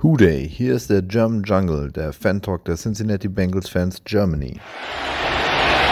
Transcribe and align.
Hooday, 0.00 0.48
hier 0.48 0.76
ist 0.76 0.90
der 0.90 1.02
German 1.02 1.42
Jungle, 1.42 1.90
der 1.90 2.12
Fan-Talk 2.12 2.64
der 2.66 2.76
Cincinnati 2.76 3.26
Bengals 3.26 3.68
Fans 3.68 4.00
Germany. 4.04 4.60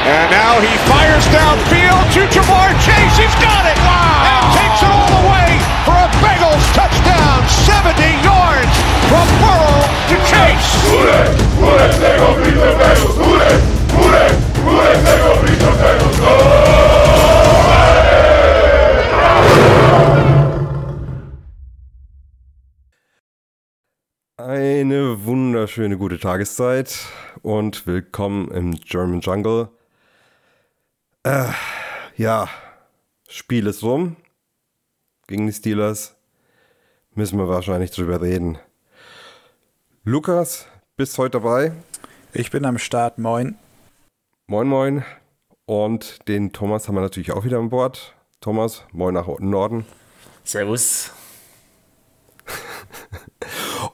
And 0.06 0.30
now 0.30 0.60
he 0.60 0.79
fires 0.86 1.27
downfield 1.34 2.06
to 2.14 2.21
Jamar 2.30 2.71
Chase. 2.87 3.19
He's 3.19 3.34
got 3.42 3.66
it! 3.66 3.77
Wow! 3.82 4.22
And 4.30 4.54
takes 4.54 4.79
it 4.79 4.90
all 4.95 5.11
the 5.11 5.27
way 5.27 5.58
for 5.82 5.98
a 5.98 6.06
Bengals 6.22 6.62
touchdown. 6.71 7.42
70 7.66 7.98
yards 8.22 8.71
from 9.11 9.27
Burrow 9.42 9.82
to 10.07 10.16
Chase. 10.30 10.70
Hooday! 10.86 11.27
Hooday! 11.59 11.91
They 11.98 12.14
go 12.14 12.30
beat 12.38 12.54
the 12.54 12.79
Bengals! 12.79 13.18
Hooday! 13.18 13.59
Hooday! 13.91 14.30
Hooday! 14.62 15.02
They 15.02 15.18
go 15.18 15.34
beat 15.43 15.59
the 15.59 15.73
Bengals! 15.82 16.18
Go! 16.20 16.75
Eine 24.87 25.24
wunderschöne 25.24 25.98
gute 25.98 26.20
Tageszeit 26.20 27.09
und 27.42 27.88
willkommen 27.88 28.52
im 28.52 28.77
German 28.77 29.20
Jungle. 29.20 29.69
Äh, 31.24 31.48
ja, 32.16 32.48
Spiel 33.29 33.66
ist 33.66 33.83
rum. 33.83 34.15
Gegen 35.27 35.48
die 35.48 35.52
Steelers 35.52 36.15
müssen 37.16 37.37
wir 37.37 37.48
wahrscheinlich 37.48 37.91
drüber 37.91 38.23
reden. 38.23 38.59
Lukas, 40.05 40.69
bist 40.96 41.18
heute 41.18 41.41
dabei? 41.41 41.73
Ich 42.32 42.52
bin 42.52 42.65
am 42.65 42.79
Start, 42.79 43.18
moin. 43.18 43.57
Moin, 44.46 44.68
moin. 44.68 45.05
Und 45.65 46.29
den 46.29 46.52
Thomas 46.52 46.87
haben 46.87 46.95
wir 46.95 47.01
natürlich 47.01 47.32
auch 47.32 47.45
wieder 47.45 47.59
an 47.59 47.71
Bord. 47.71 48.15
Thomas, 48.41 48.84
moin 48.93 49.15
nach 49.15 49.27
Norden. 49.41 49.84
Servus. 50.45 51.10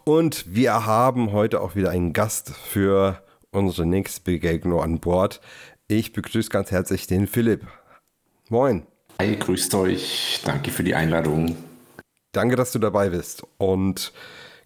Und 0.05 0.53
wir 0.53 0.85
haben 0.85 1.33
heute 1.33 1.61
auch 1.61 1.77
wieder 1.77 1.91
einen 1.91 2.13
Gast 2.13 2.51
für 2.51 3.23
unsere 3.53 3.87
nächste 3.87 4.21
Begegnung 4.23 4.83
an 4.83 4.99
Bord. 4.99 5.41
Ich 5.87 6.13
begrüße 6.13 6.51
ganz 6.51 6.73
herzlich 6.73 7.07
den 7.07 7.29
Philipp. 7.29 7.67
Moin. 8.49 8.87
Hi, 9.21 9.37
grüßt 9.37 9.75
euch. 9.77 10.41
Danke 10.45 10.73
für 10.73 10.83
die 10.83 10.97
Einladung. 10.97 11.57
Danke, 12.33 12.57
dass 12.57 12.73
du 12.73 12.81
dabei 12.81 13.11
bist. 13.11 13.45
Und 13.59 14.13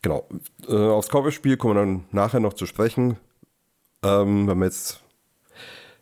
genau, 0.01 0.27
äh, 0.69 0.75
aufs 0.75 1.11
Coverspiel 1.11 1.59
kommen 1.59 1.75
wir 1.75 1.81
dann 1.81 2.05
nachher 2.13 2.41
noch 2.41 2.55
zu 2.55 2.65
sprechen. 2.65 3.19
Ähm, 4.03 4.49
wenn 4.49 4.59
wir 4.59 4.67
jetzt 4.67 5.01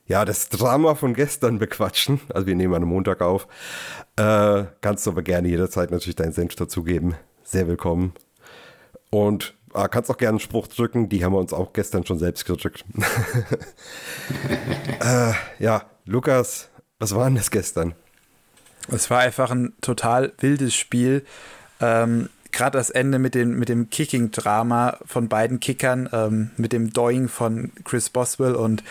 ja, 0.06 0.25
das 0.25 0.48
Drama 0.50 0.94
von 0.94 1.14
gestern 1.14 1.59
bequatschen, 1.59 2.20
also 2.33 2.47
wir 2.47 2.55
nehmen 2.55 2.75
einem 2.75 2.89
Montag 2.89 3.22
auf, 3.22 3.48
äh, 4.16 4.64
kannst 4.81 5.06
du 5.06 5.11
aber 5.11 5.22
gerne 5.22 5.48
jederzeit 5.48 5.91
natürlich 5.91 6.16
deinen 6.16 6.33
Senf 6.33 6.55
dazugeben. 6.55 7.16
Sehr 7.42 7.66
willkommen. 7.66 8.12
Und 9.15 9.55
äh, 9.75 9.89
kannst 9.89 10.11
auch 10.11 10.17
gerne 10.17 10.31
einen 10.31 10.41
Spruch 10.41 10.67
drücken, 10.67 11.09
die 11.09 11.25
haben 11.25 11.34
wir 11.34 11.39
uns 11.39 11.53
auch 11.53 11.73
gestern 11.73 12.05
schon 12.05 12.19
selbst 12.19 12.47
gedrückt. 12.47 12.84
äh, 15.01 15.33
ja, 15.61 15.84
Lukas, 16.05 16.69
was 16.98 17.15
war 17.15 17.27
denn 17.27 17.37
das 17.37 17.53
gestern? 17.53 17.95
Es 18.89 19.11
war 19.11 19.21
einfach 19.21 19.53
ein 19.53 19.73
total 19.81 20.33
wildes 20.41 20.75
Spiel. 20.75 21.25
Ähm, 21.81 22.29
Gerade 22.51 22.77
das 22.77 22.91
Ende 22.91 23.21
mit 23.21 23.37
dem, 23.37 23.56
mit 23.56 23.69
dem 23.69 23.89
Kicking-Drama 23.89 24.98
von 25.06 25.28
beiden 25.28 25.61
Kickern, 25.61 26.09
ähm, 26.12 26.51
mit 26.56 26.73
dem 26.73 26.93
Doing 26.93 27.28
von 27.28 27.71
Chris 27.84 28.11
Boswell 28.11 28.56
und 28.56 28.83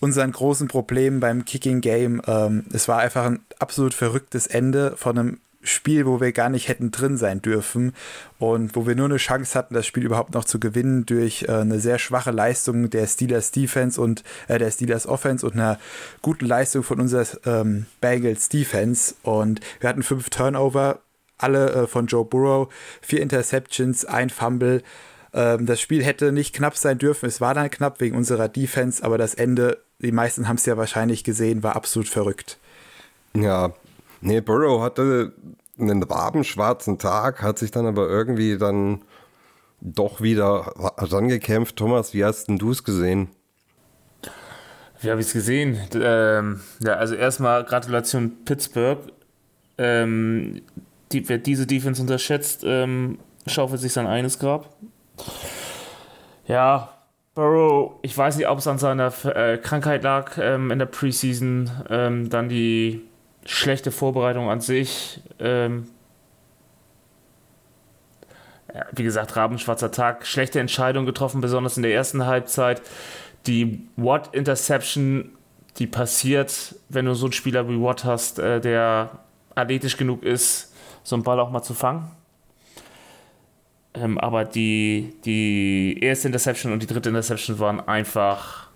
unseren 0.00 0.32
großen 0.32 0.66
Problemen 0.66 1.20
beim 1.20 1.44
Kicking-Game. 1.44 2.20
Ähm, 2.26 2.64
es 2.72 2.88
war 2.88 2.98
einfach 2.98 3.26
ein 3.26 3.44
absolut 3.60 3.94
verrücktes 3.94 4.48
Ende 4.48 4.96
von 4.96 5.18
einem 5.18 5.40
Spiel, 5.62 6.06
wo 6.06 6.20
wir 6.20 6.32
gar 6.32 6.48
nicht 6.48 6.68
hätten 6.68 6.90
drin 6.90 7.16
sein 7.16 7.40
dürfen 7.40 7.94
und 8.38 8.74
wo 8.74 8.86
wir 8.86 8.96
nur 8.96 9.06
eine 9.06 9.16
Chance 9.16 9.56
hatten, 9.56 9.74
das 9.74 9.86
Spiel 9.86 10.04
überhaupt 10.04 10.34
noch 10.34 10.44
zu 10.44 10.58
gewinnen 10.58 11.06
durch 11.06 11.44
äh, 11.44 11.52
eine 11.52 11.78
sehr 11.78 11.98
schwache 11.98 12.32
Leistung 12.32 12.90
der 12.90 13.06
Steelers 13.06 13.52
Defense 13.52 14.00
und 14.00 14.24
äh, 14.48 14.58
der 14.58 14.70
Steelers 14.70 15.06
Offense 15.06 15.46
und 15.46 15.54
einer 15.54 15.78
guten 16.20 16.46
Leistung 16.46 16.82
von 16.82 17.00
unserer 17.00 17.26
ähm, 17.46 17.86
Bengals 18.00 18.48
Defense. 18.48 19.14
Und 19.22 19.60
wir 19.80 19.88
hatten 19.88 20.02
fünf 20.02 20.30
Turnover, 20.30 20.98
alle 21.38 21.70
äh, 21.72 21.86
von 21.86 22.06
Joe 22.06 22.24
Burrow, 22.24 22.72
vier 23.00 23.22
Interceptions, 23.22 24.04
ein 24.04 24.30
Fumble. 24.30 24.82
Ähm, 25.32 25.66
das 25.66 25.80
Spiel 25.80 26.02
hätte 26.02 26.32
nicht 26.32 26.56
knapp 26.56 26.76
sein 26.76 26.98
dürfen. 26.98 27.26
Es 27.26 27.40
war 27.40 27.54
dann 27.54 27.70
knapp 27.70 28.00
wegen 28.00 28.16
unserer 28.16 28.48
Defense, 28.48 29.04
aber 29.04 29.16
das 29.16 29.34
Ende, 29.34 29.78
die 30.00 30.12
meisten 30.12 30.48
haben 30.48 30.56
es 30.56 30.66
ja 30.66 30.76
wahrscheinlich 30.76 31.22
gesehen, 31.22 31.62
war 31.62 31.76
absolut 31.76 32.08
verrückt. 32.08 32.58
Ja, 33.34 33.72
Nee, 34.22 34.40
Burrow 34.40 34.80
hatte 34.80 35.32
einen 35.78 36.02
rabenschwarzen 36.02 36.98
Tag, 36.98 37.42
hat 37.42 37.58
sich 37.58 37.70
dann 37.70 37.86
aber 37.86 38.08
irgendwie 38.08 38.58
dann 38.58 39.02
doch 39.80 40.20
wieder 40.20 40.72
rangekämpft. 40.76 41.76
Thomas, 41.76 42.14
wie 42.14 42.24
hast 42.24 42.46
denn 42.46 42.58
du 42.58 42.70
es 42.70 42.84
gesehen? 42.84 43.28
Wie 45.00 45.10
habe 45.10 45.20
ich 45.20 45.26
es 45.26 45.32
gesehen? 45.32 45.78
Ähm, 45.94 46.60
ja, 46.80 46.94
also 46.94 47.14
erstmal 47.14 47.64
Gratulation 47.64 48.44
Pittsburgh. 48.44 48.98
Ähm, 49.78 50.62
die, 51.10 51.28
wer 51.28 51.38
diese 51.38 51.66
Defense 51.66 52.00
unterschätzt, 52.00 52.62
ähm, 52.64 53.18
schaufelt 53.46 53.80
sich 53.80 53.92
sein 53.92 54.06
eines 54.06 54.38
Grab. 54.38 54.76
Ja, 56.46 56.92
Burrow, 57.34 57.94
ich 58.02 58.16
weiß 58.16 58.36
nicht, 58.36 58.48
ob 58.48 58.58
es 58.58 58.66
an 58.66 58.78
seiner 58.78 59.12
äh, 59.24 59.58
Krankheit 59.58 60.04
lag 60.04 60.38
ähm, 60.38 60.70
in 60.70 60.78
der 60.78 60.86
Preseason, 60.86 61.70
ähm, 61.88 62.30
dann 62.30 62.48
die 62.48 63.02
schlechte 63.46 63.90
Vorbereitung 63.90 64.50
an 64.50 64.60
sich. 64.60 65.20
Ähm, 65.38 65.88
ja, 68.74 68.86
wie 68.92 69.02
gesagt, 69.02 69.36
Rabenschwarzer 69.36 69.90
Tag, 69.90 70.26
schlechte 70.26 70.60
Entscheidung 70.60 71.04
getroffen, 71.04 71.40
besonders 71.40 71.76
in 71.76 71.82
der 71.82 71.92
ersten 71.92 72.26
Halbzeit. 72.26 72.82
Die 73.46 73.86
Watt-Interception, 73.96 75.30
die 75.78 75.86
passiert, 75.86 76.76
wenn 76.88 77.04
du 77.04 77.14
so 77.14 77.26
einen 77.26 77.32
Spieler 77.32 77.68
wie 77.68 77.80
Watt 77.80 78.04
hast, 78.04 78.38
äh, 78.38 78.60
der 78.60 79.10
athletisch 79.54 79.96
genug 79.96 80.22
ist, 80.22 80.72
so 81.02 81.16
einen 81.16 81.22
Ball 81.22 81.40
auch 81.40 81.50
mal 81.50 81.62
zu 81.62 81.74
fangen. 81.74 82.10
Ähm, 83.94 84.18
aber 84.18 84.44
die, 84.44 85.14
die 85.24 85.98
erste 86.00 86.28
Interception 86.28 86.72
und 86.72 86.82
die 86.82 86.86
dritte 86.86 87.10
Interception 87.10 87.58
waren 87.58 87.86
einfach 87.86 88.68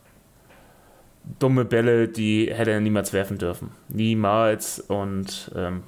dumme 1.38 1.64
Bälle, 1.64 2.08
die 2.08 2.52
hätte 2.52 2.70
er 2.70 2.80
niemals 2.80 3.12
werfen 3.12 3.38
dürfen. 3.38 3.70
Niemals. 3.88 4.80
Und 4.80 5.50
ähm, 5.56 5.82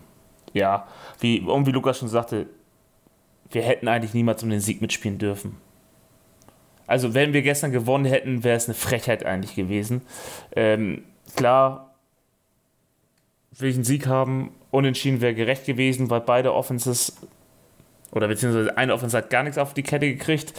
ja, 0.53 0.87
wie, 1.21 1.41
und 1.41 1.66
wie 1.66 1.72
Lukas 1.72 1.99
schon 1.99 2.09
sagte, 2.09 2.47
wir 3.50 3.62
hätten 3.62 3.88
eigentlich 3.88 4.15
niemals 4.15 4.43
um 4.43 4.50
den 4.50 4.60
Sieg 4.60 4.81
mitspielen 4.81 5.19
dürfen. 5.19 5.56
Also, 6.87 7.12
wenn 7.15 7.32
wir 7.32 7.43
gestern 7.43 7.71
gewonnen 7.71 8.06
hätten, 8.06 8.44
wäre 8.44 8.56
es 8.56 8.66
eine 8.66 8.75
Frechheit 8.75 9.25
eigentlich 9.25 9.54
gewesen. 9.54 10.03
Ähm, 10.56 11.04
klar, 11.37 11.94
will 13.59 13.69
ich 13.69 13.75
einen 13.75 13.84
Sieg 13.84 14.06
haben. 14.06 14.53
Unentschieden 14.71 15.21
wäre 15.21 15.34
gerecht 15.34 15.66
gewesen, 15.66 16.10
weil 16.10 16.21
beide 16.21 16.54
Offenses 16.54 17.16
oder 18.10 18.28
beziehungsweise 18.28 18.77
eine 18.77 18.94
Offense 18.94 19.16
hat 19.16 19.31
gar 19.31 19.43
nichts 19.43 19.59
auf 19.59 19.75
die 19.75 19.82
Kette 19.82 20.06
gekriegt. 20.06 20.54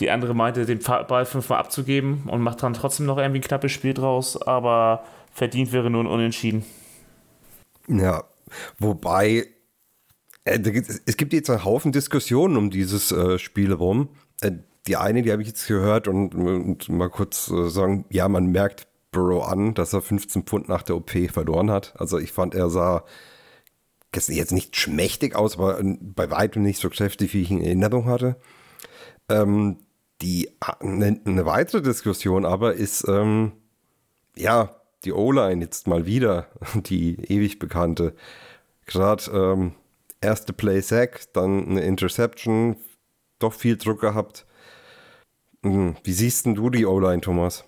Die 0.00 0.10
andere 0.10 0.34
meinte, 0.34 0.64
den 0.64 0.78
Ball 0.78 1.26
fünfmal 1.26 1.58
abzugeben 1.58 2.24
und 2.26 2.40
macht 2.40 2.62
dann 2.62 2.74
trotzdem 2.74 3.06
noch 3.06 3.18
irgendwie 3.18 3.40
ein 3.40 3.44
knappes 3.44 3.72
Spiel 3.72 3.94
draus, 3.94 4.40
aber 4.40 5.04
verdient 5.32 5.72
wäre 5.72 5.90
nur 5.90 6.04
ein 6.04 6.06
Unentschieden. 6.06 6.64
Ja, 7.88 8.24
wobei 8.78 9.46
äh, 10.44 10.82
es 11.06 11.16
gibt 11.16 11.32
jetzt 11.32 11.50
einen 11.50 11.64
Haufen 11.64 11.92
Diskussionen 11.92 12.56
um 12.56 12.70
dieses 12.70 13.12
äh, 13.12 13.38
Spiel 13.38 13.72
rum. 13.72 14.10
Äh, 14.40 14.52
die 14.86 14.96
eine, 14.96 15.22
die 15.22 15.32
habe 15.32 15.42
ich 15.42 15.48
jetzt 15.48 15.66
gehört 15.66 16.08
und, 16.08 16.34
und 16.34 16.88
mal 16.88 17.10
kurz 17.10 17.46
sagen, 17.46 18.06
ja, 18.08 18.26
man 18.26 18.46
merkt 18.46 18.86
Burrow 19.10 19.46
an, 19.46 19.74
dass 19.74 19.92
er 19.92 20.00
15 20.00 20.44
Pfund 20.44 20.68
nach 20.68 20.82
der 20.82 20.96
OP 20.96 21.10
verloren 21.30 21.70
hat. 21.70 21.94
Also 21.98 22.18
ich 22.18 22.32
fand, 22.32 22.54
er 22.54 22.70
sah 22.70 23.04
jetzt 24.14 24.52
nicht 24.52 24.76
schmächtig 24.76 25.36
aus, 25.36 25.58
aber 25.58 25.80
bei 25.82 26.30
weitem 26.30 26.62
nicht 26.62 26.80
so 26.80 26.88
kräftig, 26.88 27.34
wie 27.34 27.42
ich 27.42 27.50
ihn 27.50 27.60
in 27.60 27.82
Erinnerung 27.82 28.06
hatte. 28.06 28.36
Ähm, 29.28 29.78
die 30.20 30.50
eine, 30.60 31.20
eine 31.24 31.46
weitere 31.46 31.82
Diskussion 31.82 32.44
aber 32.44 32.74
ist, 32.74 33.06
ähm, 33.08 33.52
ja, 34.36 34.74
die 35.04 35.12
O-Line 35.12 35.62
jetzt 35.62 35.86
mal 35.86 36.06
wieder, 36.06 36.48
die 36.74 37.16
ewig 37.32 37.58
bekannte. 37.58 38.14
Gerade 38.86 39.30
ähm, 39.32 39.72
erste 40.20 40.52
Play 40.52 40.80
Sack, 40.80 41.32
dann 41.32 41.68
eine 41.68 41.82
Interception, 41.82 42.76
doch 43.38 43.52
viel 43.52 43.76
Druck 43.76 44.00
gehabt. 44.00 44.46
Hm, 45.62 45.96
wie 46.02 46.12
siehst 46.12 46.46
denn 46.46 46.54
du 46.54 46.70
die 46.70 46.86
O-Line, 46.86 47.20
Thomas? 47.20 47.64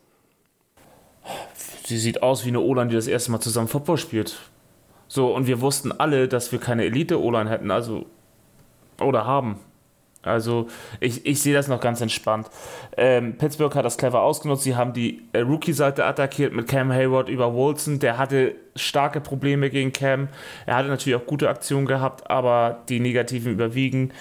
Sie 1.85 1.99
sieht 1.99 2.23
aus 2.23 2.44
wie 2.44 2.49
eine 2.49 2.61
O-Line, 2.61 2.88
die 2.88 2.97
das 2.97 3.06
erste 3.06 3.31
Mal 3.31 3.41
zusammen 3.41 3.69
Football 3.69 3.99
spielt. 3.99 4.38
So, 5.08 5.35
und 5.35 5.47
wir 5.47 5.61
wussten 5.61 5.93
alle, 5.93 6.29
dass 6.29 6.52
wir 6.52 6.61
keine 6.61 6.85
Elite-O-Line 6.85 7.50
hätten, 7.50 7.70
also 7.70 8.06
oder 9.00 9.26
haben. 9.26 9.58
Also 10.22 10.67
ich, 11.00 11.25
ich 11.25 11.40
sehe 11.40 11.55
das 11.55 11.69
noch 11.69 11.81
ganz 11.81 12.00
entspannt. 12.00 12.49
Ähm, 12.96 13.38
Pittsburgh 13.38 13.75
hat 13.75 13.87
das 13.87 13.96
clever 13.96 14.20
ausgenutzt. 14.20 14.64
Sie 14.64 14.76
haben 14.76 14.93
die 14.93 15.22
äh, 15.32 15.40
Rookie-Seite 15.40 16.05
attackiert 16.05 16.52
mit 16.52 16.69
Cam 16.69 16.93
Hayward 16.93 17.31
über 17.31 17.55
Wilson. 17.55 18.00
Der 18.00 18.19
hatte 18.19 18.55
starke 18.76 19.20
Probleme 19.20 19.70
gegen 19.70 19.93
Cam. 19.93 20.28
Er 20.67 20.76
hatte 20.76 20.88
natürlich 20.88 21.19
auch 21.19 21.26
gute 21.26 21.49
Aktionen 21.49 21.87
gehabt, 21.87 22.31
aber 22.31 22.82
die 22.90 23.00
negativen 23.00 23.52
überwiegen. 23.52 24.12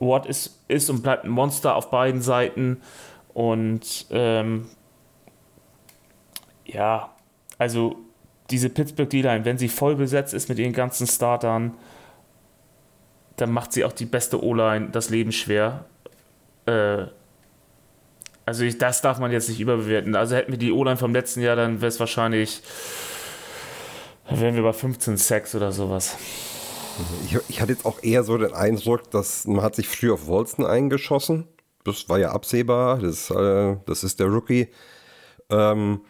Watt 0.00 0.26
ist, 0.26 0.62
ist 0.68 0.88
und 0.88 1.02
bleibt 1.02 1.24
ein 1.24 1.30
Monster 1.30 1.76
auf 1.76 1.90
beiden 1.90 2.22
Seiten. 2.22 2.80
Und 3.34 4.06
ähm, 4.10 4.66
ja, 6.64 7.10
also 7.58 7.96
diese 8.50 8.70
Pittsburgh 8.70 9.10
D-Line, 9.10 9.44
wenn 9.44 9.58
sie 9.58 9.68
voll 9.68 9.96
besetzt 9.96 10.32
ist 10.32 10.48
mit 10.48 10.58
ihren 10.58 10.72
ganzen 10.72 11.06
Startern, 11.06 11.74
dann 13.36 13.52
macht 13.52 13.72
sie 13.72 13.84
auch 13.84 13.92
die 13.92 14.06
beste 14.06 14.42
O-Line 14.42 14.90
das 14.90 15.10
Leben 15.10 15.32
schwer. 15.32 15.84
Äh, 16.66 17.06
also 18.44 18.64
ich, 18.64 18.78
das 18.78 19.02
darf 19.02 19.18
man 19.18 19.32
jetzt 19.32 19.48
nicht 19.48 19.60
überbewerten. 19.60 20.14
Also 20.14 20.36
hätten 20.36 20.52
wir 20.52 20.58
die 20.58 20.72
O-Line 20.72 20.96
vom 20.96 21.12
letzten 21.12 21.40
Jahr, 21.40 21.56
dann 21.56 21.80
wäre 21.80 21.88
es 21.88 22.00
wahrscheinlich, 22.00 22.62
dann 24.28 24.40
wären 24.40 24.54
wir 24.54 24.62
bei 24.62 24.72
15 24.72 25.16
Sacks 25.16 25.54
oder 25.54 25.72
sowas. 25.72 26.16
Ich, 27.26 27.36
ich, 27.48 27.60
hatte 27.60 27.72
jetzt 27.72 27.84
auch 27.84 28.02
eher 28.02 28.24
so 28.24 28.38
den 28.38 28.54
Eindruck, 28.54 29.10
dass 29.10 29.46
man 29.46 29.62
hat 29.62 29.74
sich 29.74 29.88
früh 29.88 30.10
auf 30.10 30.26
Wolsten 30.26 30.64
eingeschossen. 30.64 31.46
Das 31.84 32.08
war 32.08 32.18
ja 32.18 32.30
absehbar. 32.30 32.98
Das, 32.98 33.30
äh, 33.30 33.76
das 33.84 34.02
ist 34.02 34.18
der 34.18 34.28
Rookie. 34.28 34.68
Ähm, 35.50 36.00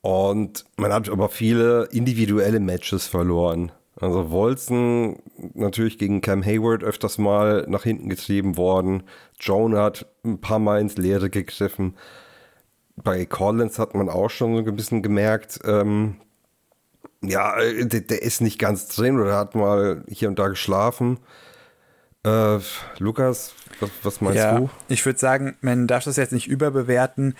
und 0.00 0.64
man 0.76 0.92
hat 0.92 1.08
aber 1.08 1.28
viele 1.28 1.88
individuelle 1.90 2.60
Matches 2.60 3.06
verloren. 3.06 3.72
Also 4.00 4.30
Wolzen 4.30 5.22
natürlich 5.54 5.98
gegen 5.98 6.20
Cam 6.20 6.44
Hayward 6.44 6.82
öfters 6.82 7.18
mal 7.18 7.64
nach 7.68 7.84
hinten 7.84 8.08
getrieben 8.08 8.56
worden. 8.56 9.04
Joan 9.38 9.76
hat 9.76 10.06
ein 10.24 10.40
paar 10.40 10.58
Mal 10.58 10.80
ins 10.80 10.96
Leere 10.96 11.30
gegriffen. 11.30 11.96
Bei 12.96 13.24
Collins 13.24 13.78
hat 13.78 13.94
man 13.94 14.08
auch 14.08 14.30
schon 14.30 14.56
so 14.56 14.70
ein 14.70 14.76
bisschen 14.76 15.02
gemerkt, 15.02 15.60
ähm, 15.64 16.16
ja, 17.22 17.54
der, 17.58 18.00
der, 18.00 18.22
ist 18.22 18.40
nicht 18.40 18.58
ganz 18.58 18.88
drin 18.88 19.18
oder 19.18 19.36
hat 19.36 19.54
mal 19.54 20.04
hier 20.08 20.28
und 20.28 20.38
da 20.38 20.48
geschlafen. 20.48 21.18
Äh, 22.24 22.58
Lukas, 22.98 23.54
was, 23.80 23.90
was 24.02 24.20
meinst 24.20 24.38
ja, 24.38 24.58
du? 24.58 24.70
Ich 24.88 25.04
würde 25.04 25.18
sagen, 25.18 25.56
man 25.60 25.86
darf 25.86 26.04
das 26.04 26.16
jetzt 26.16 26.32
nicht 26.32 26.46
überbewerten 26.46 27.34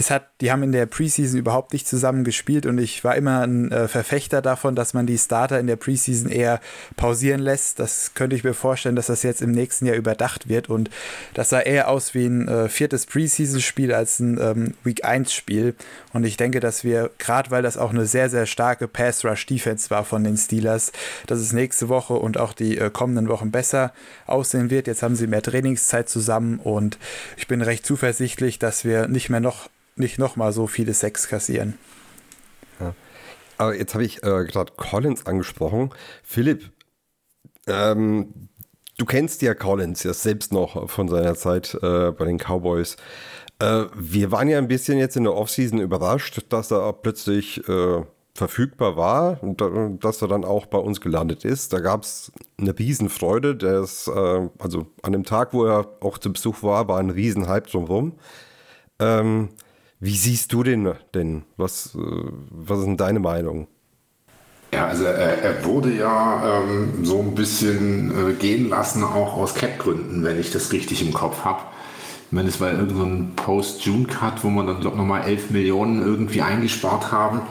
es 0.00 0.10
hat, 0.10 0.30
die 0.40 0.50
haben 0.50 0.62
in 0.62 0.72
der 0.72 0.86
Preseason 0.86 1.38
überhaupt 1.38 1.74
nicht 1.74 1.86
zusammen 1.86 2.24
gespielt 2.24 2.64
und 2.64 2.78
ich 2.78 3.04
war 3.04 3.16
immer 3.16 3.42
ein 3.42 3.70
äh, 3.70 3.86
Verfechter 3.86 4.40
davon, 4.40 4.74
dass 4.74 4.94
man 4.94 5.06
die 5.06 5.18
Starter 5.18 5.60
in 5.60 5.66
der 5.66 5.76
Preseason 5.76 6.30
eher 6.30 6.60
pausieren 6.96 7.40
lässt. 7.40 7.78
Das 7.78 8.14
könnte 8.14 8.34
ich 8.34 8.42
mir 8.42 8.54
vorstellen, 8.54 8.96
dass 8.96 9.08
das 9.08 9.22
jetzt 9.22 9.42
im 9.42 9.52
nächsten 9.52 9.84
Jahr 9.84 9.96
überdacht 9.96 10.48
wird 10.48 10.70
und 10.70 10.88
das 11.34 11.50
sah 11.50 11.60
eher 11.60 11.88
aus 11.88 12.14
wie 12.14 12.26
ein 12.26 12.48
äh, 12.48 12.68
viertes 12.70 13.04
Preseason-Spiel 13.04 13.92
als 13.92 14.20
ein 14.20 14.38
ähm, 14.40 14.74
Week 14.84 15.04
1-Spiel. 15.04 15.74
Und 16.14 16.24
ich 16.24 16.38
denke, 16.38 16.60
dass 16.60 16.82
wir, 16.82 17.10
gerade 17.18 17.50
weil 17.50 17.62
das 17.62 17.76
auch 17.76 17.90
eine 17.90 18.06
sehr, 18.06 18.30
sehr 18.30 18.46
starke 18.46 18.88
Pass-Rush-Defense 18.88 19.90
war 19.90 20.04
von 20.04 20.24
den 20.24 20.38
Steelers, 20.38 20.92
dass 21.26 21.40
es 21.40 21.52
nächste 21.52 21.90
Woche 21.90 22.14
und 22.14 22.38
auch 22.38 22.54
die 22.54 22.78
äh, 22.78 22.88
kommenden 22.90 23.28
Wochen 23.28 23.50
besser 23.50 23.92
aussehen 24.26 24.70
wird. 24.70 24.86
Jetzt 24.86 25.02
haben 25.02 25.14
sie 25.14 25.26
mehr 25.26 25.42
Trainingszeit 25.42 26.08
zusammen 26.08 26.58
und 26.58 26.98
ich 27.36 27.46
bin 27.46 27.60
recht 27.60 27.84
zuversichtlich, 27.84 28.58
dass 28.58 28.84
wir 28.86 29.06
nicht 29.06 29.28
mehr 29.28 29.40
noch 29.40 29.68
nicht 29.96 30.18
nochmal 30.18 30.52
so 30.52 30.66
viele 30.66 30.94
Sex 30.94 31.28
kassieren. 31.28 31.78
Ja. 32.78 32.94
Aber 33.58 33.76
jetzt 33.76 33.94
habe 33.94 34.04
ich 34.04 34.22
äh, 34.22 34.44
gerade 34.44 34.72
Collins 34.76 35.26
angesprochen. 35.26 35.90
Philipp, 36.22 36.70
ähm, 37.66 38.48
du 38.96 39.04
kennst 39.04 39.42
ja 39.42 39.54
Collins 39.54 40.02
ja 40.02 40.14
selbst 40.14 40.52
noch 40.52 40.88
von 40.90 41.08
seiner 41.08 41.34
Zeit 41.34 41.74
äh, 41.82 42.10
bei 42.10 42.24
den 42.24 42.38
Cowboys. 42.38 42.96
Äh, 43.58 43.84
wir 43.94 44.32
waren 44.32 44.48
ja 44.48 44.58
ein 44.58 44.68
bisschen 44.68 44.98
jetzt 44.98 45.16
in 45.16 45.24
der 45.24 45.34
Offseason 45.34 45.78
überrascht, 45.78 46.40
dass 46.48 46.70
er 46.70 46.92
plötzlich 46.94 47.66
äh, 47.68 48.02
verfügbar 48.34 48.96
war 48.96 49.42
und 49.42 49.60
dass 50.02 50.22
er 50.22 50.28
dann 50.28 50.44
auch 50.44 50.66
bei 50.66 50.78
uns 50.78 51.00
gelandet 51.00 51.44
ist. 51.44 51.72
Da 51.72 51.80
gab 51.80 52.04
es 52.04 52.32
eine 52.58 52.76
Riesenfreude. 52.78 53.56
Der 53.56 53.80
ist, 53.80 54.08
äh, 54.08 54.48
also 54.58 54.86
an 55.02 55.12
dem 55.12 55.24
Tag, 55.24 55.52
wo 55.52 55.66
er 55.66 55.86
auch 56.00 56.16
zu 56.18 56.32
Besuch 56.32 56.62
war, 56.62 56.88
war 56.88 56.98
ein 56.98 57.10
Riesenhype 57.10 57.68
drumherum. 57.68 58.14
Ähm, 58.98 59.50
wie 60.00 60.16
siehst 60.16 60.52
du 60.52 60.62
den 60.62 60.94
denn? 61.14 61.42
Was, 61.56 61.94
äh, 61.94 61.98
was 62.50 62.80
ist 62.80 62.86
denn 62.86 62.96
deine 62.96 63.20
Meinung? 63.20 63.68
Ja, 64.72 64.86
also 64.86 65.04
er, 65.04 65.42
er 65.42 65.64
wurde 65.64 65.92
ja 65.92 66.62
ähm, 66.62 67.04
so 67.04 67.20
ein 67.20 67.34
bisschen 67.34 68.30
äh, 68.30 68.32
gehen 68.34 68.68
lassen, 68.68 69.02
auch 69.02 69.36
aus 69.36 69.54
Cap-Gründen, 69.54 70.22
wenn 70.22 70.38
ich 70.38 70.52
das 70.52 70.72
richtig 70.72 71.02
im 71.02 71.12
Kopf 71.12 71.44
habe. 71.44 71.62
Ich 72.26 72.32
meine, 72.32 72.48
es 72.48 72.60
war 72.60 72.70
irgendein 72.70 73.34
Post-June-Cut, 73.34 74.44
wo 74.44 74.48
man 74.48 74.68
dann, 74.68 74.80
glaube 74.80 74.94
ich, 74.94 75.00
nochmal 75.00 75.22
11 75.22 75.50
Millionen 75.50 76.00
irgendwie 76.00 76.42
eingespart 76.42 77.10
haben. 77.10 77.42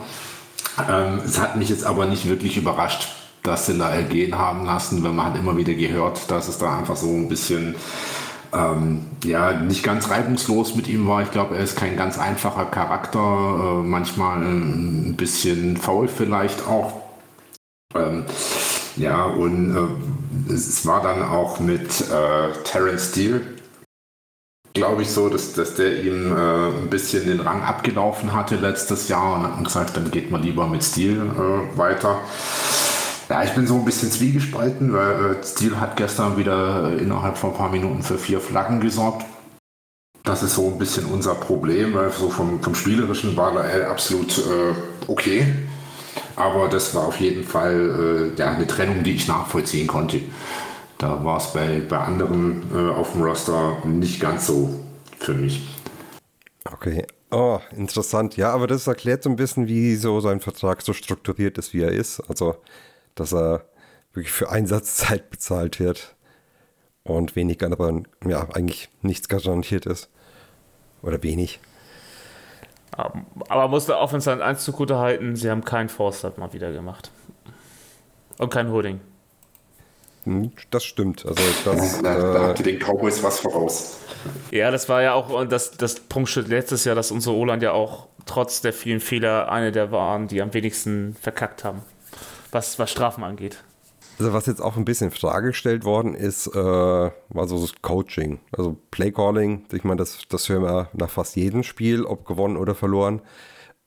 Ähm, 0.88 1.20
es 1.24 1.38
hat 1.38 1.56
mich 1.56 1.68
jetzt 1.68 1.84
aber 1.84 2.06
nicht 2.06 2.28
wirklich 2.28 2.56
überrascht, 2.56 3.08
dass 3.42 3.66
sie 3.66 3.76
da 3.76 3.90
ergehen 3.90 4.38
haben 4.38 4.64
lassen, 4.64 5.04
weil 5.04 5.12
man 5.12 5.26
hat 5.26 5.36
immer 5.38 5.56
wieder 5.58 5.74
gehört, 5.74 6.30
dass 6.30 6.48
es 6.48 6.56
da 6.56 6.78
einfach 6.78 6.96
so 6.96 7.08
ein 7.08 7.28
bisschen 7.28 7.74
ähm, 8.52 9.06
ja, 9.24 9.52
nicht 9.52 9.82
ganz 9.82 10.10
reibungslos 10.10 10.74
mit 10.74 10.88
ihm 10.88 11.06
war. 11.06 11.22
Ich 11.22 11.30
glaube, 11.30 11.56
er 11.56 11.62
ist 11.62 11.76
kein 11.76 11.96
ganz 11.96 12.18
einfacher 12.18 12.66
Charakter, 12.66 13.18
äh, 13.20 13.86
manchmal 13.86 14.42
ein 14.42 15.14
bisschen 15.16 15.76
faul 15.76 16.08
vielleicht 16.08 16.66
auch. 16.66 16.94
Ähm, 17.94 18.24
ja, 18.96 19.24
und 19.24 19.76
äh, 20.48 20.52
es 20.52 20.86
war 20.86 21.02
dann 21.02 21.22
auch 21.22 21.60
mit 21.60 22.00
äh, 22.00 22.52
Terence 22.64 23.10
Steele, 23.10 23.42
glaube 24.74 25.02
ich 25.02 25.10
so, 25.10 25.28
dass, 25.28 25.52
dass 25.52 25.74
der 25.74 26.02
ihm 26.02 26.36
äh, 26.36 26.68
ein 26.68 26.90
bisschen 26.90 27.26
den 27.26 27.40
Rang 27.40 27.62
abgelaufen 27.62 28.32
hatte 28.32 28.56
letztes 28.56 29.08
Jahr 29.08 29.34
und 29.34 29.42
hat 29.44 29.64
gesagt, 29.64 29.96
dann 29.96 30.10
geht 30.10 30.30
man 30.30 30.42
lieber 30.42 30.66
mit 30.66 30.84
Steele 30.84 31.22
äh, 31.22 31.78
weiter. 31.78 32.20
Ja, 33.30 33.44
ich 33.44 33.52
bin 33.52 33.64
so 33.64 33.76
ein 33.76 33.84
bisschen 33.84 34.10
zwiegespalten, 34.10 34.92
weil 34.92 35.36
äh, 35.36 35.70
hat 35.76 35.96
gestern 35.96 36.36
wieder 36.36 36.90
äh, 36.90 37.00
innerhalb 37.00 37.38
von 37.38 37.52
ein 37.52 37.56
paar 37.56 37.70
Minuten 37.70 38.02
für 38.02 38.18
vier 38.18 38.40
Flaggen 38.40 38.80
gesorgt. 38.80 39.24
Das 40.24 40.42
ist 40.42 40.56
so 40.56 40.66
ein 40.66 40.78
bisschen 40.78 41.06
unser 41.06 41.36
Problem, 41.36 41.94
weil 41.94 42.10
so 42.10 42.28
vom, 42.28 42.60
vom 42.60 42.74
Spielerischen 42.74 43.36
war 43.36 43.54
er 43.64 43.88
absolut 43.88 44.36
äh, 44.38 44.74
okay. 45.06 45.46
Aber 46.34 46.68
das 46.68 46.92
war 46.92 47.06
auf 47.06 47.20
jeden 47.20 47.44
Fall 47.44 48.32
äh, 48.36 48.40
ja, 48.40 48.50
eine 48.50 48.66
Trennung, 48.66 49.04
die 49.04 49.14
ich 49.14 49.28
nachvollziehen 49.28 49.86
konnte. 49.86 50.20
Da 50.98 51.24
war 51.24 51.38
es 51.38 51.52
bei, 51.52 51.82
bei 51.88 51.98
anderen 51.98 52.64
äh, 52.74 52.90
auf 52.90 53.12
dem 53.12 53.22
Roster 53.22 53.78
nicht 53.84 54.18
ganz 54.18 54.48
so 54.48 54.74
für 55.20 55.34
mich. 55.34 55.62
Okay. 56.64 57.06
Oh, 57.30 57.60
interessant. 57.76 58.36
Ja, 58.36 58.52
aber 58.52 58.66
das 58.66 58.88
erklärt 58.88 59.22
so 59.22 59.30
ein 59.30 59.36
bisschen, 59.36 59.68
wie 59.68 59.94
so 59.94 60.18
sein 60.18 60.40
Vertrag 60.40 60.82
so 60.82 60.92
strukturiert 60.92 61.58
ist, 61.58 61.72
wie 61.72 61.82
er 61.82 61.92
ist. 61.92 62.18
Also 62.28 62.56
dass 63.14 63.32
er 63.32 63.64
wirklich 64.12 64.32
für 64.32 64.50
Einsatzzeit 64.50 65.30
bezahlt 65.30 65.80
wird 65.80 66.16
und 67.04 67.36
wenig, 67.36 67.62
aber 67.62 68.02
ja, 68.26 68.48
eigentlich 68.52 68.88
nichts 69.02 69.28
garantiert 69.28 69.86
ist. 69.86 70.10
Oder 71.02 71.22
wenig. 71.22 71.60
Aber 72.92 73.68
muss 73.68 73.86
der 73.86 73.98
Offense 73.98 74.30
an 74.30 74.42
eins 74.42 74.64
zugute 74.64 74.98
halten, 74.98 75.36
sie 75.36 75.50
haben 75.50 75.64
keinen 75.64 75.88
Forster 75.88 76.32
mal 76.36 76.52
wieder 76.52 76.72
gemacht. 76.72 77.10
Und 78.38 78.50
kein 78.50 78.70
Holding. 78.70 79.00
Hm, 80.24 80.52
das 80.70 80.84
stimmt. 80.84 81.24
Also 81.24 81.42
das, 81.64 82.02
da, 82.02 82.14
da, 82.14 82.32
da 82.32 82.48
habt 82.48 82.58
ihr 82.58 82.64
den 82.64 82.78
Cowboys 82.78 83.22
was 83.22 83.40
voraus. 83.40 83.98
Ja, 84.50 84.70
das 84.70 84.88
war 84.90 85.00
ja 85.00 85.14
auch 85.14 85.44
das, 85.46 85.70
das 85.70 86.00
Prunkstück 86.00 86.48
letztes 86.48 86.84
Jahr, 86.84 86.94
dass 86.94 87.10
unsere 87.10 87.34
O-Line 87.36 87.62
ja 87.62 87.72
auch 87.72 88.08
trotz 88.26 88.60
der 88.60 88.74
vielen 88.74 89.00
Fehler 89.00 89.50
eine 89.50 89.72
der 89.72 89.92
waren, 89.92 90.28
die 90.28 90.42
am 90.42 90.52
wenigsten 90.52 91.16
verkackt 91.18 91.64
haben 91.64 91.82
was, 92.52 92.78
was 92.78 92.90
Strafen 92.90 93.24
angeht. 93.24 93.62
Also 94.18 94.34
was 94.34 94.46
jetzt 94.46 94.60
auch 94.60 94.76
ein 94.76 94.84
bisschen 94.84 95.08
in 95.08 95.16
Frage 95.16 95.48
gestellt 95.48 95.84
worden 95.84 96.14
ist, 96.14 96.46
äh, 96.48 96.54
war 96.54 97.48
so 97.48 97.58
das 97.58 97.72
Coaching. 97.80 98.40
Also 98.52 98.76
Playcalling, 98.90 99.64
ich 99.72 99.84
meine, 99.84 99.96
das, 99.96 100.18
das 100.28 100.48
hören 100.48 100.62
wir 100.62 100.88
nach 100.92 101.08
fast 101.08 101.36
jedem 101.36 101.62
Spiel, 101.62 102.04
ob 102.04 102.26
gewonnen 102.26 102.58
oder 102.58 102.74
verloren. 102.74 103.22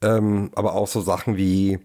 Ähm, 0.02 0.50
aber 0.56 0.74
auch 0.74 0.88
so 0.88 1.02
Sachen 1.02 1.38
wie, 1.38 1.80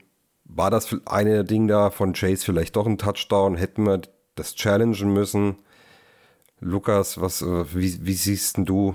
war 0.45 0.71
das 0.71 0.97
eine 1.05 1.45
Ding 1.45 1.69
da 1.69 1.91
von 1.91 2.15
Chase 2.15 2.45
vielleicht 2.45 2.77
doch 2.77 2.87
ein 2.87 2.97
Touchdown? 2.97 3.57
Hätten 3.57 3.85
wir 3.85 4.01
das 4.35 4.55
challengen 4.55 5.13
müssen? 5.13 5.57
Lukas, 6.61 7.21
was, 7.21 7.43
äh, 7.43 7.75
wie, 7.75 8.07
wie 8.07 8.15
siehst 8.15 8.57
du 8.59 8.95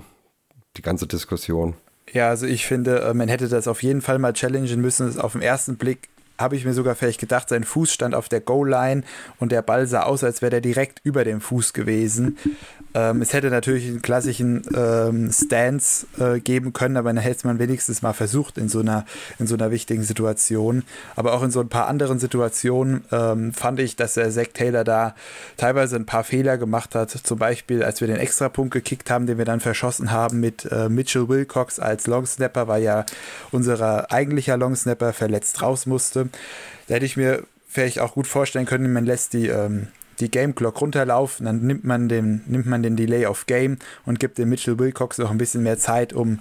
die 0.76 0.82
ganze 0.82 1.06
Diskussion? 1.06 1.74
Ja, 2.12 2.28
also 2.28 2.46
ich 2.46 2.66
finde, 2.66 3.02
äh, 3.02 3.14
man 3.14 3.28
hätte 3.28 3.48
das 3.48 3.68
auf 3.68 3.82
jeden 3.82 4.02
Fall 4.02 4.18
mal 4.18 4.32
challengen 4.32 4.80
müssen. 4.80 5.18
Auf 5.20 5.32
den 5.32 5.42
ersten 5.42 5.76
Blick 5.76 6.08
habe 6.38 6.56
ich 6.56 6.64
mir 6.64 6.74
sogar 6.74 6.94
vielleicht 6.94 7.20
gedacht, 7.20 7.48
sein 7.48 7.64
Fuß 7.64 7.92
stand 7.92 8.14
auf 8.14 8.28
der 8.28 8.40
Goal-Line 8.40 9.02
und 9.38 9.52
der 9.52 9.62
Ball 9.62 9.86
sah 9.86 10.02
aus, 10.02 10.24
als 10.24 10.42
wäre 10.42 10.50
der 10.50 10.60
direkt 10.60 11.00
über 11.04 11.24
dem 11.24 11.40
Fuß 11.40 11.72
gewesen. 11.72 12.38
Ähm, 12.94 13.22
es 13.22 13.32
hätte 13.32 13.50
natürlich 13.50 13.86
einen 13.86 14.02
klassischen 14.02 14.62
ähm, 14.74 15.32
Stance 15.32 16.06
äh, 16.18 16.40
geben 16.40 16.72
können, 16.72 16.96
aber 16.96 17.12
dann 17.12 17.22
hätte 17.22 17.36
es 17.36 17.44
man 17.44 17.58
wenigstens 17.58 18.02
mal 18.02 18.12
versucht 18.12 18.56
in 18.56 18.68
so 18.68 18.80
einer, 18.80 19.04
in 19.38 19.46
so 19.46 19.56
einer 19.56 19.70
wichtigen 19.70 20.04
Situation. 20.04 20.84
Aber 21.16 21.32
auch 21.34 21.42
in 21.42 21.50
so 21.50 21.60
ein 21.60 21.68
paar 21.68 21.88
anderen 21.88 22.18
Situationen 22.18 23.04
ähm, 23.10 23.52
fand 23.52 23.80
ich, 23.80 23.96
dass 23.96 24.14
der 24.14 24.30
Zack 24.30 24.54
Taylor 24.54 24.84
da 24.84 25.14
teilweise 25.56 25.96
ein 25.96 26.06
paar 26.06 26.24
Fehler 26.24 26.56
gemacht 26.56 26.94
hat. 26.94 27.10
Zum 27.10 27.38
Beispiel, 27.38 27.82
als 27.82 28.00
wir 28.00 28.08
den 28.08 28.16
Extrapunkt 28.16 28.72
gekickt 28.72 29.10
haben, 29.10 29.26
den 29.26 29.38
wir 29.38 29.44
dann 29.44 29.60
verschossen 29.60 30.12
haben 30.12 30.40
mit 30.40 30.70
äh, 30.70 30.88
Mitchell 30.88 31.28
Wilcox 31.28 31.80
als 31.80 32.06
Longsnapper, 32.06 32.68
weil 32.68 32.82
ja 32.82 33.04
unser 33.50 34.12
eigentlicher 34.12 34.56
Longsnapper 34.56 35.12
verletzt 35.12 35.62
raus 35.62 35.86
musste. 35.86 36.28
Da 36.86 36.94
hätte 36.94 37.06
ich 37.06 37.16
mir 37.16 37.42
vielleicht 37.66 37.98
auch 37.98 38.14
gut 38.14 38.28
vorstellen 38.28 38.66
können, 38.66 38.92
man 38.92 39.04
lässt 39.04 39.32
die 39.32 39.48
ähm, 39.48 39.88
die 40.20 40.30
Game 40.30 40.54
Clock 40.54 40.80
runterlaufen, 40.80 41.46
dann 41.46 41.60
nimmt 41.60 41.84
man 41.84 42.08
den, 42.08 42.42
nimmt 42.46 42.66
man 42.66 42.82
den 42.82 42.96
Delay 42.96 43.26
of 43.26 43.46
Game 43.46 43.78
und 44.06 44.20
gibt 44.20 44.38
dem 44.38 44.48
Mitchell 44.48 44.78
Wilcox 44.78 45.18
noch 45.18 45.30
ein 45.30 45.38
bisschen 45.38 45.62
mehr 45.62 45.78
Zeit, 45.78 46.12
um 46.12 46.40